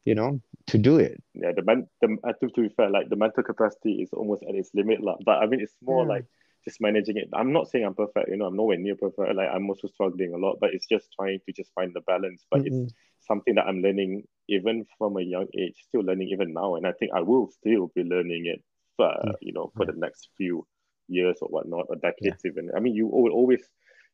you 0.04 0.14
know 0.14 0.40
to 0.66 0.76
do 0.76 0.98
it 0.98 1.22
yeah 1.32 1.52
the 1.56 1.62
man 1.62 1.88
the 2.02 2.18
i 2.24 2.32
think 2.34 2.54
to 2.54 2.60
be 2.60 2.68
fair 2.68 2.90
like 2.90 3.08
the 3.08 3.16
mental 3.16 3.42
capacity 3.42 4.02
is 4.02 4.12
almost 4.12 4.42
at 4.42 4.54
its 4.54 4.68
limit 4.74 5.00
but 5.24 5.38
i 5.38 5.46
mean 5.46 5.60
it's 5.60 5.74
more 5.80 6.04
like 6.04 6.26
just 6.64 6.80
managing 6.80 7.16
it. 7.16 7.28
I'm 7.32 7.52
not 7.52 7.68
saying 7.68 7.84
I'm 7.84 7.94
perfect, 7.94 8.28
you 8.28 8.36
know, 8.36 8.46
I'm 8.46 8.54
nowhere 8.54 8.78
near 8.78 8.94
perfect. 8.94 9.34
Like 9.34 9.48
I'm 9.52 9.68
also 9.68 9.88
struggling 9.88 10.32
a 10.32 10.36
lot, 10.36 10.58
but 10.60 10.70
it's 10.72 10.86
just 10.86 11.12
trying 11.12 11.40
to 11.44 11.52
just 11.52 11.72
find 11.74 11.92
the 11.92 12.02
balance. 12.02 12.44
But 12.50 12.60
mm-hmm. 12.60 12.84
it's 12.84 12.94
something 13.26 13.56
that 13.56 13.66
I'm 13.66 13.82
learning 13.82 14.28
even 14.48 14.86
from 14.96 15.16
a 15.16 15.22
young 15.22 15.48
age, 15.58 15.74
still 15.88 16.02
learning 16.02 16.28
even 16.28 16.52
now. 16.52 16.76
And 16.76 16.86
I 16.86 16.92
think 16.92 17.12
I 17.14 17.20
will 17.20 17.50
still 17.50 17.90
be 17.96 18.04
learning 18.04 18.46
it 18.46 18.62
for, 18.96 19.14
you 19.40 19.52
know, 19.52 19.72
for 19.76 19.86
the 19.86 19.92
next 19.94 20.28
few 20.36 20.66
years 21.08 21.38
or 21.42 21.48
whatnot, 21.48 21.86
or 21.88 21.96
decades 21.96 22.42
yeah. 22.44 22.50
even. 22.50 22.70
I 22.76 22.80
mean, 22.80 22.94
you 22.94 23.06
will 23.06 23.32
always, 23.32 23.62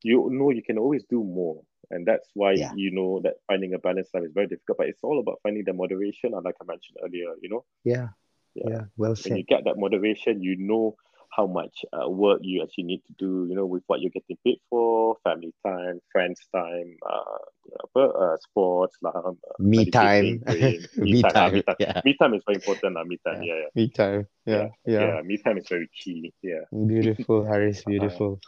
you 0.03 0.29
know, 0.31 0.51
you 0.51 0.63
can 0.63 0.79
always 0.79 1.05
do 1.09 1.23
more. 1.23 1.63
And 1.91 2.07
that's 2.07 2.29
why, 2.35 2.53
you 2.75 2.91
know, 2.91 3.21
that 3.25 3.35
finding 3.47 3.73
a 3.75 3.79
balance 3.79 4.11
life 4.13 4.25
is 4.25 4.33
very 4.35 4.47
difficult, 4.47 4.79
but 4.79 4.89
it's 4.89 5.03
all 5.03 5.21
about 5.21 5.41
finding 5.43 5.65
the 5.65 5.73
moderation. 5.73 6.35
And 6.35 6.45
like 6.45 6.57
I 6.61 6.65
mentioned 6.65 6.99
earlier, 7.03 7.35
you 7.41 7.49
know? 7.49 7.65
Yeah. 7.85 8.09
Yeah. 8.55 8.85
Well 8.97 9.17
said. 9.17 9.31
When 9.31 9.39
you 9.39 9.45
get 9.45 9.65
that 9.65 9.79
moderation, 9.79 10.43
you 10.43 10.57
know 10.59 10.97
how 11.31 11.47
much 11.47 11.85
uh, 11.93 12.09
work 12.09 12.41
you 12.43 12.63
actually 12.63 12.85
need 12.85 13.03
to 13.07 13.13
do, 13.19 13.47
you 13.49 13.55
know, 13.55 13.67
with 13.67 13.83
what 13.87 14.01
you're 14.01 14.11
getting 14.11 14.37
paid 14.45 14.59
for, 14.69 15.17
family 15.25 15.53
time, 15.65 16.01
friends 16.13 16.41
time, 16.55 16.97
uh, 17.09 17.99
uh, 18.01 18.37
sports, 18.41 18.97
uh, 19.05 19.33
me 19.59 19.91
time. 19.91 20.43
me, 20.47 20.81
me 20.97 21.23
time, 21.23 21.33
time. 21.33 21.53
me 21.53 21.63
time. 21.63 21.77
Yeah. 21.79 22.01
Me 22.05 22.17
time 22.21 22.35
is 22.35 22.43
very 22.47 22.57
important. 22.57 22.97
Uh, 22.97 23.05
me 23.05 23.19
time, 23.25 23.43
yeah. 23.43 23.55
yeah, 23.55 23.61
yeah. 23.61 23.69
Me 23.75 23.89
time, 23.89 24.27
yeah, 24.47 24.69
yeah. 24.87 25.01
Yeah, 25.01 25.23
me 25.23 25.37
time 25.39 25.59
is 25.59 25.69
very 25.69 25.89
key. 25.93 26.33
Yeah. 26.43 26.65
Beautiful, 26.87 27.45
Haris, 27.45 27.85
beautiful. 27.87 28.41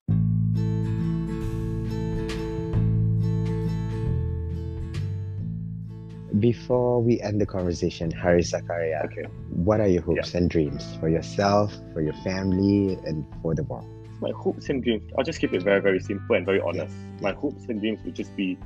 Before 6.41 7.03
we 7.03 7.21
end 7.21 7.41
the 7.41 7.47
conversation, 7.47 8.11
Haris 8.11 8.53
Zakariah, 8.53 9.05
okay. 9.05 9.25
what 9.51 9.79
are 9.81 9.87
your 9.87 10.01
hopes 10.01 10.33
yeah. 10.33 10.39
and 10.39 10.51
dreams 10.51 10.97
for 10.99 11.09
yourself, 11.09 11.73
for 11.93 12.01
your 12.01 12.15
family, 12.25 12.99
and 13.05 13.27
for 13.43 13.55
the 13.55 13.65
world? 13.65 13.87
My 14.21 14.31
hopes 14.31 14.71
and 14.71 14.83
dreams, 14.83 15.05
I'll 15.19 15.25
just 15.25 15.41
keep 15.41 15.53
it 15.53 15.63
very, 15.63 15.81
very 15.81 16.01
simple 16.01 16.37
and 16.37 16.47
very 16.47 16.61
honest. 16.61 16.95
My 17.21 17.33
hopes 17.33 17.67
and 17.69 17.81
dreams 17.81 18.01
would 18.05 18.15
just 18.15 18.35
be 18.37 18.59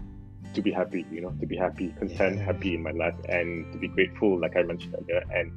to 0.53 0.62
be 0.62 0.70
happy, 0.70 1.05
you 1.11 1.20
know, 1.20 1.31
to 1.41 1.47
be 1.47 1.57
happy, 1.57 1.89
content, 1.99 2.37
yeah. 2.37 2.45
happy 2.45 2.75
in 2.75 2.83
my 2.83 2.93
life, 2.93 3.16
and 3.29 3.72
to 3.72 3.79
be 3.79 3.89
grateful, 3.89 4.39
like 4.39 4.57
I 4.57 4.62
mentioned 4.62 4.95
earlier, 4.95 5.25
and 5.35 5.51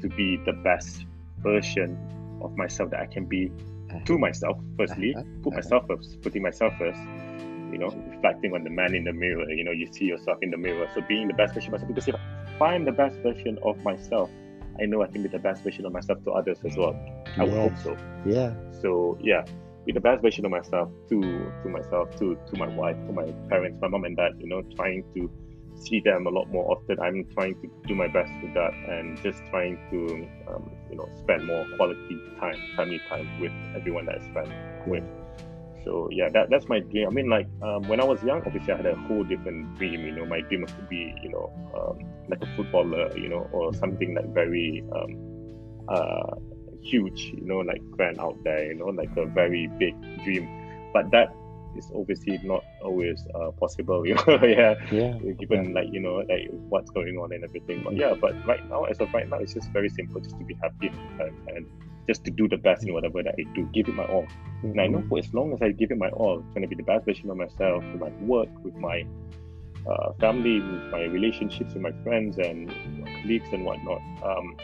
to 0.00 0.08
be 0.08 0.38
the 0.44 0.52
best 0.52 1.06
version 1.38 1.96
of 2.42 2.56
myself 2.56 2.90
that 2.90 3.00
I 3.00 3.06
can 3.06 3.26
be 3.26 3.52
uh-huh. 3.90 4.00
to 4.06 4.18
myself, 4.18 4.58
firstly, 4.76 5.14
uh-huh. 5.14 5.24
put 5.42 5.52
uh-huh. 5.52 5.56
myself 5.56 5.86
first, 5.86 6.20
putting 6.20 6.42
myself 6.42 6.74
first, 6.78 7.00
you 7.72 7.78
know, 7.78 7.88
reflecting 8.10 8.54
on 8.54 8.64
the 8.64 8.70
man 8.70 8.94
in 8.94 9.04
the 9.04 9.12
mirror. 9.12 9.50
You 9.50 9.64
know, 9.64 9.72
you 9.72 9.92
see 9.92 10.04
yourself 10.04 10.38
in 10.42 10.50
the 10.50 10.56
mirror. 10.56 10.86
So 10.94 11.00
being 11.08 11.28
the 11.28 11.34
best 11.34 11.54
version 11.54 11.74
of 11.74 11.80
myself. 11.80 11.88
Because 11.88 12.08
if 12.08 12.16
I'm 12.60 12.84
the 12.84 12.92
best 12.92 13.16
version 13.18 13.58
of 13.64 13.82
myself, 13.82 14.30
I 14.80 14.86
know 14.86 15.02
I 15.02 15.06
can 15.06 15.22
be 15.22 15.28
the 15.28 15.38
best 15.38 15.62
version 15.62 15.86
of 15.86 15.92
myself 15.92 16.22
to 16.24 16.32
others 16.32 16.58
as 16.64 16.76
well. 16.76 16.94
I 17.38 17.44
would 17.44 17.52
hope 17.52 17.78
so. 17.78 17.96
Yeah. 18.24 18.54
So 18.80 19.18
yeah, 19.20 19.44
be 19.84 19.92
the 19.92 20.00
best 20.00 20.22
version 20.22 20.44
of 20.44 20.50
myself 20.50 20.90
to 21.08 21.20
to 21.62 21.68
myself, 21.68 22.16
to 22.18 22.38
to 22.48 22.56
my 22.56 22.68
wife, 22.68 22.96
to 23.06 23.12
my 23.12 23.32
parents, 23.48 23.78
my 23.80 23.88
mom 23.88 24.04
and 24.04 24.16
dad. 24.16 24.32
You 24.38 24.48
know, 24.48 24.62
trying 24.76 25.04
to 25.14 25.30
see 25.74 26.00
them 26.00 26.26
a 26.26 26.30
lot 26.30 26.48
more 26.50 26.70
often. 26.70 27.00
I'm 27.00 27.26
trying 27.32 27.54
to 27.62 27.70
do 27.86 27.94
my 27.94 28.08
best 28.08 28.32
with 28.42 28.54
that, 28.54 28.72
and 28.88 29.20
just 29.22 29.42
trying 29.50 29.78
to 29.90 30.52
um, 30.52 30.70
you 30.90 30.96
know 30.96 31.08
spend 31.20 31.46
more 31.46 31.66
quality 31.76 32.18
time, 32.40 32.60
family 32.76 33.00
time 33.08 33.28
with 33.40 33.52
everyone 33.76 34.06
that 34.06 34.20
I 34.20 34.30
spend 34.30 34.52
with. 34.86 35.04
So 35.84 36.08
yeah, 36.12 36.28
that 36.30 36.50
that's 36.50 36.68
my 36.68 36.80
dream. 36.80 37.08
I 37.08 37.10
mean, 37.10 37.28
like 37.28 37.46
um, 37.62 37.82
when 37.88 38.00
I 38.00 38.04
was 38.04 38.22
young, 38.22 38.42
obviously 38.46 38.72
I 38.72 38.76
had 38.76 38.86
a 38.86 38.94
whole 38.94 39.24
different 39.24 39.76
dream. 39.76 40.04
You 40.04 40.12
know, 40.12 40.26
my 40.26 40.40
dream 40.40 40.62
was 40.62 40.72
to 40.72 40.82
be, 40.82 41.14
you 41.22 41.30
know, 41.30 41.50
um, 41.74 42.06
like 42.28 42.42
a 42.42 42.56
footballer, 42.56 43.16
you 43.16 43.28
know, 43.28 43.48
or 43.52 43.74
something 43.74 44.14
like 44.14 44.32
very 44.32 44.84
um, 44.94 45.86
uh, 45.88 46.36
huge, 46.82 47.32
you 47.34 47.44
know, 47.44 47.58
like 47.58 47.82
grand 47.90 48.20
out 48.20 48.36
there, 48.44 48.66
you 48.66 48.74
know, 48.74 48.86
like 48.86 49.10
a 49.16 49.26
very 49.26 49.68
big 49.78 49.94
dream. 50.24 50.48
But 50.92 51.10
that 51.10 51.34
is 51.76 51.90
obviously 51.94 52.38
not 52.44 52.64
always 52.82 53.24
uh, 53.34 53.50
possible, 53.52 54.06
you 54.06 54.14
know. 54.14 54.38
yeah, 54.42 54.74
yeah. 54.90 55.18
Given 55.38 55.70
yeah. 55.70 55.80
like 55.80 55.88
you 55.92 56.00
know, 56.00 56.24
like 56.28 56.48
what's 56.68 56.90
going 56.90 57.16
on 57.16 57.32
and 57.32 57.44
everything. 57.44 57.82
But 57.82 57.96
yeah, 57.96 58.14
but 58.14 58.34
right 58.46 58.68
now, 58.68 58.84
as 58.84 59.00
of 59.00 59.12
right 59.12 59.28
now, 59.28 59.38
it's 59.38 59.54
just 59.54 59.70
very 59.70 59.88
simple, 59.88 60.20
just 60.20 60.38
to 60.38 60.44
be 60.44 60.56
happy 60.62 60.88
and, 61.18 61.48
and 61.48 61.66
just 62.06 62.24
to 62.24 62.30
do 62.30 62.48
the 62.48 62.56
best 62.56 62.84
in 62.84 62.92
whatever 62.92 63.22
that 63.22 63.34
I 63.38 63.44
do, 63.54 63.68
give 63.72 63.88
it 63.88 63.94
my 63.94 64.04
all. 64.04 64.22
Mm-hmm. 64.22 64.70
And 64.70 64.80
I 64.80 64.86
know 64.86 65.04
for 65.08 65.18
as 65.18 65.32
long 65.32 65.52
as 65.52 65.62
I 65.62 65.70
give 65.70 65.90
it 65.90 65.98
my 65.98 66.10
all, 66.10 66.40
it's 66.40 66.48
going 66.54 66.62
to 66.62 66.68
be 66.68 66.74
the 66.74 66.82
best 66.82 67.04
version 67.04 67.30
of 67.30 67.36
myself 67.36 67.84
with 67.84 68.00
my 68.00 68.10
work, 68.20 68.48
with 68.64 68.74
my 68.74 69.04
uh, 69.86 70.12
family, 70.20 70.60
with 70.60 70.90
my 70.90 71.04
relationships 71.04 71.74
with 71.74 71.82
my 71.82 71.92
friends 72.02 72.38
and 72.38 72.70
colleagues 73.22 73.48
and 73.52 73.64
whatnot. 73.64 74.00
Um, 74.22 74.56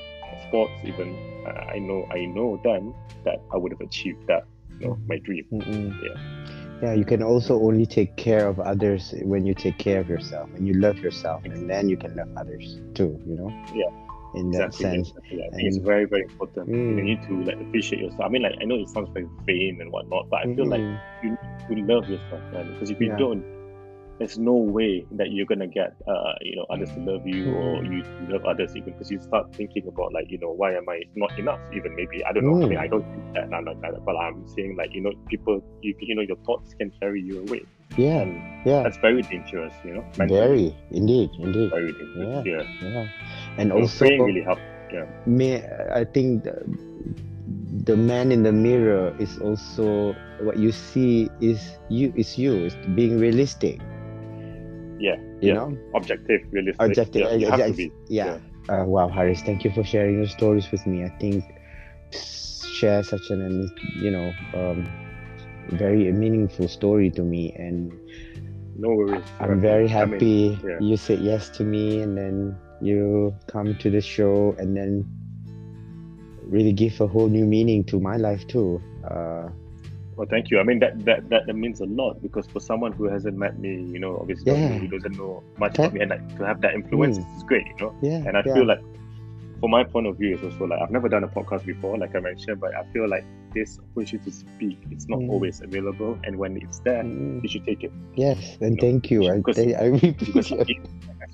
sports, 0.49 0.72
even 0.84 1.16
I 1.47 1.78
know, 1.78 2.07
I 2.11 2.26
know 2.26 2.61
then 2.62 2.95
that 3.24 3.41
I 3.53 3.57
would 3.57 3.72
have 3.72 3.80
achieved 3.80 4.26
that, 4.28 4.45
you 4.78 4.89
know, 4.89 4.99
my 5.07 5.18
dream. 5.18 5.45
Mm-hmm. 5.53 6.05
Yeah. 6.05 6.45
Yeah, 6.80 6.95
you 6.95 7.05
can 7.05 7.24
also 7.24 7.61
only 7.61 7.86
take 7.86 8.16
care 8.16 8.47
of 8.47 8.61
others 8.61 9.12
when 9.22 9.45
you 9.45 9.53
take 9.53 9.78
care 9.78 9.99
of 9.99 10.09
yourself 10.09 10.49
and 10.55 10.64
you 10.64 10.74
love 10.74 10.99
yourself, 10.99 11.45
and 11.45 11.68
then 11.68 11.89
you 11.89 11.97
can 11.97 12.14
love 12.14 12.28
others 12.36 12.78
too. 12.95 13.20
You 13.26 13.34
know. 13.34 13.64
Yeah 13.74 14.07
in 14.35 14.51
that 14.51 14.66
exactly, 14.66 14.85
sense. 14.85 15.09
Exactly. 15.09 15.39
I 15.39 15.51
think 15.51 15.53
and, 15.55 15.66
it's 15.66 15.76
very, 15.76 16.05
very 16.05 16.22
important. 16.22 16.68
Mm. 16.68 16.97
You 16.97 17.03
need 17.03 17.22
to 17.22 17.45
like 17.45 17.61
appreciate 17.61 18.03
yourself. 18.03 18.22
I 18.22 18.29
mean, 18.29 18.43
like 18.43 18.55
I 18.61 18.64
know 18.64 18.76
it 18.76 18.89
sounds 18.89 19.11
very 19.12 19.26
vain 19.45 19.81
and 19.81 19.91
whatnot, 19.91 20.29
but 20.31 20.41
I 20.41 20.45
feel 20.55 20.66
mm. 20.66 20.70
like 20.70 21.03
you 21.22 21.31
need 21.31 21.87
to 21.87 21.95
love 21.95 22.09
yourself, 22.09 22.41
man. 22.53 22.72
Because 22.72 22.91
if 22.91 23.01
you 23.01 23.09
yeah. 23.09 23.16
don't, 23.16 23.57
there's 24.18 24.38
no 24.38 24.54
way 24.54 25.06
that 25.12 25.30
you're 25.30 25.46
gonna 25.46 25.66
get 25.66 25.94
uh, 26.06 26.32
you 26.40 26.56
know 26.56 26.66
others 26.70 26.90
to 26.90 27.00
love 27.00 27.26
you 27.26 27.52
or 27.54 27.84
you 27.84 28.02
love 28.28 28.44
others 28.44 28.74
even 28.76 28.92
because 28.92 29.10
you 29.10 29.18
start 29.20 29.46
thinking 29.54 29.86
about 29.86 30.12
like 30.12 30.26
you 30.28 30.38
know 30.38 30.50
why 30.50 30.72
am 30.74 30.88
I 30.88 31.02
not 31.14 31.36
enough 31.38 31.60
even 31.74 31.94
maybe 31.94 32.24
I 32.24 32.32
don't 32.32 32.44
know 32.44 32.56
I 32.64 32.68
mean 32.68 32.78
Mm. 32.78 32.82
I 32.82 32.88
don't 32.88 33.04
think 33.14 33.34
that 33.34 33.50
not 33.50 33.64
like 33.64 33.80
that 33.80 34.04
but 34.04 34.16
I'm 34.16 34.46
saying 34.48 34.76
like 34.76 34.90
you 34.92 35.02
know 35.02 35.12
people 35.28 35.62
you, 35.82 35.94
you 36.00 36.14
know 36.14 36.22
your 36.22 36.36
thoughts 36.44 36.74
can 36.74 36.90
carry 37.00 37.22
you 37.22 37.40
away 37.46 37.62
Yeah, 37.96 38.22
and 38.22 38.42
yeah. 38.66 38.82
that's 38.82 38.98
very 38.98 39.22
dangerous 39.22 39.72
you 39.84 39.94
know 39.94 40.04
mentally. 40.18 40.38
Very, 40.40 40.76
indeed, 40.90 41.30
indeed. 41.38 41.70
very 41.70 41.92
dangerous 41.92 42.46
yeah, 42.46 42.62
Yeah. 42.82 43.06
And 43.58 43.70
So 43.70 43.78
also, 43.78 44.04
really 44.04 44.42
helps 44.42 44.62
yeah 44.92 45.06
may 45.26 45.62
I 45.94 46.04
think 46.04 46.44
the, 46.44 46.56
the 47.84 47.96
man 47.96 48.32
in 48.32 48.42
the 48.42 48.52
mirror 48.52 49.14
is 49.18 49.38
also 49.38 50.14
what 50.40 50.56
you 50.58 50.72
see 50.72 51.30
is 51.40 51.60
you 51.88 52.12
is 52.16 52.38
you 52.38 52.54
is 52.66 52.74
being 52.94 53.18
realistic. 53.18 53.80
Yeah, 54.99 55.16
You 55.40 55.49
yeah. 55.49 55.55
know, 55.55 55.78
objective 55.94 56.40
realistic 56.51 56.80
objective. 56.80 57.22
yeah, 57.22 57.34
you 57.34 57.51
have 57.51 57.66
to 57.66 57.72
be 57.72 57.92
yeah. 58.09 58.38
Uh, 58.68 58.84
wow, 58.84 59.09
Haris 59.09 59.40
thank 59.42 59.64
you 59.64 59.70
for 59.72 59.84
sharing 59.84 60.16
your 60.18 60.26
stories 60.28 60.70
with 60.70 60.86
me. 60.86 61.05
I 61.05 61.09
think 61.18 61.44
share 62.12 63.03
such 63.03 63.30
an 63.30 63.70
you 63.96 64.11
know 64.11 64.32
um, 64.55 64.88
very 65.70 66.11
meaningful 66.12 66.68
story 66.68 67.11
to 67.11 67.22
me, 67.22 67.53
and 67.57 67.92
no 68.76 68.88
worries 68.90 69.24
I'm 69.40 69.61
very 69.61 69.88
I 69.90 70.05
mean, 70.05 70.12
happy 70.12 70.59
yeah. 70.64 70.78
you 70.80 70.96
said 70.96 71.20
yes 71.20 71.49
to 71.51 71.64
me, 71.64 72.01
and 72.03 72.16
then 72.16 72.57
you 72.80 73.34
come 73.46 73.74
to 73.78 73.90
the 73.90 74.01
show, 74.01 74.55
and 74.59 74.76
then 74.76 75.05
really 76.42 76.72
give 76.72 77.01
a 77.01 77.07
whole 77.07 77.28
new 77.28 77.44
meaning 77.44 77.84
to 77.84 78.01
my 78.01 78.16
life 78.16 78.46
too. 78.49 78.80
Uh, 79.09 79.49
Well, 80.18 80.26
thank 80.28 80.50
you. 80.50 80.58
I 80.58 80.64
mean, 80.64 80.80
that, 80.80 80.98
that 81.04 81.28
that 81.30 81.46
that 81.46 81.54
means 81.54 81.80
a 81.80 81.86
lot 81.86 82.20
because 82.20 82.46
for 82.48 82.58
someone 82.58 82.90
who 82.92 83.04
hasn't 83.04 83.36
met 83.38 83.60
me, 83.60 83.70
you 83.94 84.00
know, 84.00 84.18
obviously 84.20 84.50
Yeah. 84.52 84.76
who 84.76 84.88
doesn't 84.88 85.16
know 85.16 85.44
much 85.58 85.74
That- 85.76 85.86
about 85.86 85.94
me, 85.94 86.00
and 86.00 86.10
like, 86.10 86.36
to 86.38 86.44
have 86.44 86.60
that 86.62 86.74
influence 86.74 87.18
Mm. 87.20 87.36
is 87.36 87.42
great, 87.44 87.66
you 87.68 87.76
know. 87.86 87.94
yeah, 88.02 88.24
And 88.26 88.36
I 88.36 88.42
yeah. 88.44 88.54
feel 88.54 88.66
like, 88.66 88.80
from 89.60 89.70
my 89.70 89.84
point 89.84 90.06
of 90.08 90.18
view, 90.18 90.34
it's 90.34 90.42
also 90.42 90.64
like 90.66 90.80
I've 90.82 90.90
never 90.90 91.08
done 91.08 91.22
a 91.22 91.28
podcast 91.28 91.64
before, 91.66 91.96
like 91.98 92.16
I 92.16 92.20
mentioned, 92.20 92.58
but 92.60 92.74
I 92.74 92.82
feel 92.92 93.08
like 93.08 93.24
this 93.54 93.78
opportunity 93.78 94.30
to 94.30 94.36
speak, 94.36 94.78
it's 94.90 95.08
not 95.08 95.20
Mm. 95.20 95.30
always 95.30 95.60
available, 95.62 96.18
and 96.24 96.36
when 96.36 96.56
it's 96.56 96.80
there, 96.80 97.04
Mm, 97.04 97.40
you 97.44 97.48
should 97.48 97.64
take 97.64 97.84
it. 97.84 97.92
yes, 98.16 98.58
and 98.60 98.74
know, 98.74 98.80
thank 98.80 99.10
you. 99.12 99.20
Because- 99.32 99.58
I, 99.60 99.70
I 99.78 99.84
really 99.86 100.12
Because 100.18 100.50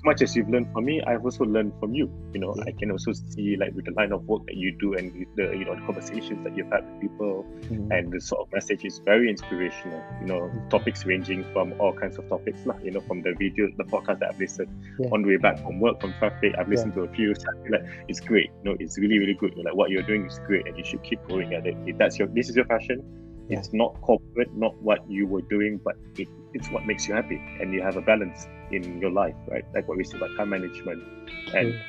much 0.05 0.21
as 0.21 0.35
you've 0.35 0.49
learned 0.49 0.71
from 0.71 0.85
me, 0.85 1.01
I've 1.05 1.23
also 1.25 1.43
learned 1.45 1.73
from 1.79 1.93
you. 1.93 2.09
You 2.33 2.39
know, 2.39 2.53
Yeah. 2.57 2.65
I 2.67 2.71
can 2.71 2.91
also 2.91 3.11
see 3.11 3.57
like 3.57 3.73
with 3.73 3.85
the 3.85 3.91
line 3.91 4.11
of 4.11 4.23
work 4.25 4.45
that 4.45 4.55
you 4.55 4.71
do 4.79 4.93
and 4.93 5.11
with 5.13 5.27
the 5.35 5.51
you 5.57 5.65
know 5.65 5.75
the 5.75 5.81
conversations 5.81 6.43
that 6.43 6.55
you've 6.55 6.71
had 6.71 6.85
with 6.89 7.01
people, 7.01 7.45
Mm, 7.65 7.89
and 7.97 8.11
the 8.13 8.21
sort 8.21 8.41
of 8.45 8.53
message 8.53 8.85
is 8.85 8.99
very 9.03 9.29
inspirational. 9.29 10.01
You 10.21 10.27
know, 10.27 10.51
topics 10.69 11.05
ranging 11.05 11.43
from 11.53 11.73
all 11.79 11.93
kinds 11.93 12.17
of 12.19 12.29
topics, 12.29 12.65
lah. 12.65 12.77
You 12.83 12.91
know, 12.91 13.01
from 13.01 13.21
the 13.23 13.33
video, 13.33 13.67
the 13.77 13.83
podcast 13.85 14.19
that 14.19 14.29
I've 14.31 14.39
listened 14.39 14.69
Yeah. 14.99 15.09
on 15.11 15.23
the 15.23 15.29
way 15.29 15.37
back 15.37 15.57
from 15.59 15.79
work, 15.79 15.99
from 16.01 16.13
traffic, 16.19 16.53
I've 16.57 16.69
listened 16.69 16.93
to 16.95 17.01
a 17.01 17.09
few. 17.09 17.33
So 17.35 17.49
like 17.69 17.83
it's 18.07 18.19
great. 18.21 18.49
You 18.63 18.71
know, 18.71 18.77
it's 18.79 18.97
really, 18.99 19.17
really 19.19 19.33
good. 19.33 19.57
Like 19.57 19.75
what 19.75 19.89
you're 19.89 20.03
doing 20.11 20.25
is 20.27 20.39
great, 20.47 20.67
and 20.67 20.77
you 20.77 20.85
should 20.85 21.03
keep 21.03 21.19
going 21.27 21.53
at 21.53 21.65
it. 21.65 21.75
If 21.87 21.97
that's 21.97 22.19
your, 22.19 22.27
this 22.29 22.49
is 22.49 22.55
your 22.55 22.65
passion. 22.65 23.01
Yeah. 23.47 23.59
It's 23.59 23.73
not 23.73 23.99
corporate, 24.01 24.53
not 24.55 24.75
what 24.81 25.09
you 25.09 25.27
were 25.27 25.41
doing, 25.41 25.79
but 25.83 25.95
it, 26.17 26.27
it's 26.53 26.69
what 26.69 26.85
makes 26.85 27.07
you 27.07 27.13
happy, 27.13 27.39
and 27.59 27.73
you 27.73 27.81
have 27.81 27.95
a 27.95 28.01
balance 28.01 28.47
in 28.71 28.99
your 28.99 29.11
life, 29.11 29.35
right? 29.47 29.63
Like 29.73 29.87
what 29.87 29.97
we 29.97 30.03
say 30.03 30.17
about 30.17 30.35
time 30.35 30.49
management, 30.49 31.03
and 31.53 31.69
you 31.69 31.79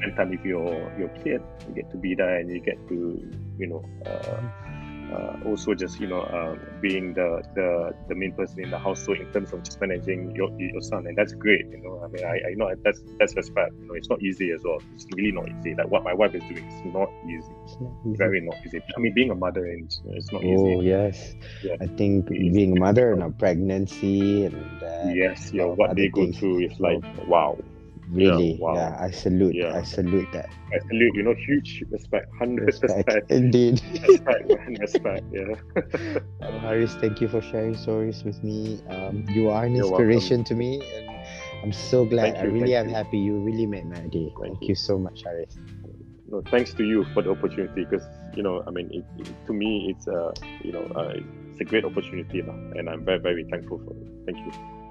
spend 0.00 0.16
time 0.16 0.30
with 0.30 0.44
your 0.44 0.92
your 0.98 1.08
kid. 1.24 1.40
You 1.68 1.74
get 1.74 1.90
to 1.92 1.96
be 1.96 2.14
there, 2.14 2.36
and 2.36 2.50
you 2.50 2.60
get 2.60 2.76
to, 2.88 2.96
you 3.58 3.66
know, 3.66 3.84
uh, 4.04 4.40
also 5.44 5.74
just 5.74 5.98
you 6.00 6.06
know 6.08 6.20
uh, 6.20 6.54
being 6.80 7.14
the, 7.14 7.42
the 7.54 7.92
the 8.08 8.14
main 8.14 8.32
person 8.34 8.62
in 8.62 8.70
the 8.70 8.78
household 8.78 9.18
in 9.18 9.30
terms 9.32 9.52
of 9.52 9.62
just 9.64 9.80
managing 9.80 10.30
your 10.34 10.48
your 10.58 10.80
son, 10.82 11.06
and 11.06 11.16
that's 11.16 11.34
great. 11.34 11.64
You 11.70 11.80
know, 11.82 12.02
I 12.04 12.08
mean, 12.08 12.24
I, 12.24 12.36
I 12.50 12.54
know 12.56 12.70
that's 12.84 13.02
that's 13.18 13.34
respect. 13.36 13.72
You 13.80 13.86
know, 13.88 13.94
it's 13.94 14.10
not 14.10 14.22
easy 14.22 14.50
as 14.52 14.62
well. 14.64 14.78
It's 14.94 15.06
really 15.16 15.32
not 15.32 15.48
easy. 15.48 15.74
Like 15.76 15.90
what 15.90 16.04
my 16.04 16.14
wife 16.14 16.34
is 16.34 16.44
doing, 16.44 16.64
it's 16.66 16.82
not 16.84 17.08
easy. 17.28 17.52
Not 17.80 17.92
easy. 18.06 18.16
Very 18.18 18.40
not 18.42 18.56
easy. 18.66 18.80
I 18.96 19.00
mean, 19.00 19.12
being 19.14 19.30
a 19.30 19.34
mother, 19.34 19.64
and 19.66 19.90
it's 20.14 20.32
not 20.32 20.42
Oh 20.44 20.80
easy. 20.80 20.86
yes, 20.86 21.34
Yeah. 21.62 21.76
I 21.80 21.86
think 21.86 22.28
It's 22.30 22.54
being 22.56 22.72
a 22.72 22.80
mother 22.80 23.12
and 23.12 23.22
a 23.22 23.30
pregnancy 23.30 24.44
and 24.44 24.82
uh, 24.82 25.14
Yes, 25.14 25.50
yeah. 25.52 25.64
What 25.64 25.96
they 25.96 26.08
go 26.08 26.26
through 26.32 26.66
is 26.66 26.78
like 26.80 27.00
wow. 27.26 27.56
Really, 28.12 28.58
wow. 28.60 28.74
yeah, 28.74 28.96
I 29.00 29.10
salute, 29.10 29.54
Yeah. 29.54 29.76
I 29.76 29.82
salute 29.82 30.28
that. 30.32 30.48
I 30.72 30.78
salute. 30.88 31.14
You 31.14 31.22
know, 31.24 31.34
huge 31.46 31.84
respect, 31.90 32.26
hundred 32.38 32.66
Respect, 32.66 33.06
respect, 33.06 33.30
indeed. 33.40 33.80
respect, 34.08 34.48
man, 34.48 34.76
respect. 34.80 35.24
Yeah. 35.32 35.54
Um, 36.42 36.58
Haris, 36.60 36.94
thank 36.96 37.20
you 37.20 37.28
for 37.28 37.40
sharing 37.40 37.76
stories 37.76 38.24
with 38.24 38.42
me. 38.42 38.80
Um, 38.90 39.24
you 39.30 39.48
are 39.50 39.64
an 39.64 39.74
You're 39.76 39.86
inspiration 39.86 40.42
to 40.44 40.54
me, 40.54 40.82
and 40.96 41.08
I'm 41.62 41.72
so 41.72 42.04
glad. 42.04 42.34
Thank 42.34 42.38
I 42.38 42.50
really 42.50 42.74
am 42.74 42.88
you. 42.88 42.94
happy. 42.94 43.18
You 43.18 43.38
really 43.38 43.66
made 43.66 43.86
my 43.86 44.00
day. 44.10 44.32
Thank, 44.42 44.60
you. 44.62 44.68
you 44.68 44.74
so 44.74 44.98
much, 44.98 45.22
Haris. 45.22 45.56
no, 46.28 46.42
thanks 46.50 46.74
to 46.74 46.82
you 46.84 47.04
for 47.14 47.22
the 47.22 47.30
opportunity 47.30 47.84
because 47.84 48.02
you 48.34 48.42
know 48.42 48.62
I 48.66 48.70
mean 48.70 48.90
it, 48.90 49.04
it- 49.20 49.46
to 49.46 49.52
me 49.52 49.86
it's 49.94 50.06
a 50.08 50.32
you 50.64 50.72
know 50.72 50.82
uh, 50.96 51.14
it's 51.52 51.60
a 51.60 51.64
great 51.64 51.84
opportunity 51.84 52.40
and 52.40 52.88
I'm 52.90 53.04
very 53.04 53.18
very 53.20 53.44
thankful 53.44 53.78
for 53.78 53.92
it. 53.94 54.08
Thank 54.26 54.38
you. 54.38 54.81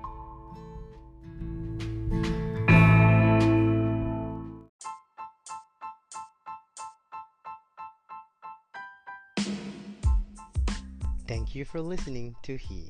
Thank 11.32 11.56
you 11.56 11.64
for 11.64 11.80
listening 11.80 12.36
to 12.44 12.58
He. 12.58 12.84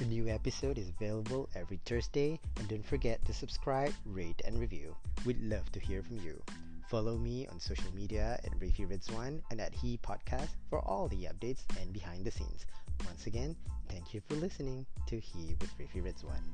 A 0.00 0.04
new 0.04 0.28
episode 0.28 0.78
is 0.78 0.88
available 0.88 1.48
every 1.56 1.80
Thursday, 1.84 2.38
and 2.56 2.68
don't 2.68 2.86
forget 2.86 3.18
to 3.24 3.32
subscribe, 3.32 3.92
rate, 4.06 4.40
and 4.44 4.56
review. 4.56 4.94
We'd 5.26 5.42
love 5.42 5.72
to 5.72 5.80
hear 5.80 6.04
from 6.04 6.20
you. 6.20 6.40
Follow 6.88 7.18
me 7.18 7.48
on 7.48 7.58
social 7.58 7.92
media 7.92 8.38
at 8.44 8.56
Rafi 8.60 8.86
Ridzwan 8.88 9.42
and 9.50 9.60
at 9.60 9.74
He 9.74 9.98
Podcast 9.98 10.50
for 10.70 10.78
all 10.86 11.08
the 11.08 11.26
updates 11.26 11.64
and 11.82 11.92
behind 11.92 12.24
the 12.24 12.30
scenes. 12.30 12.66
Once 13.04 13.26
again, 13.26 13.56
thank 13.88 14.14
you 14.14 14.22
for 14.28 14.36
listening 14.36 14.86
to 15.08 15.18
He 15.18 15.56
with 15.60 15.76
Rafi 15.76 16.00
Ridzwan. 16.00 16.44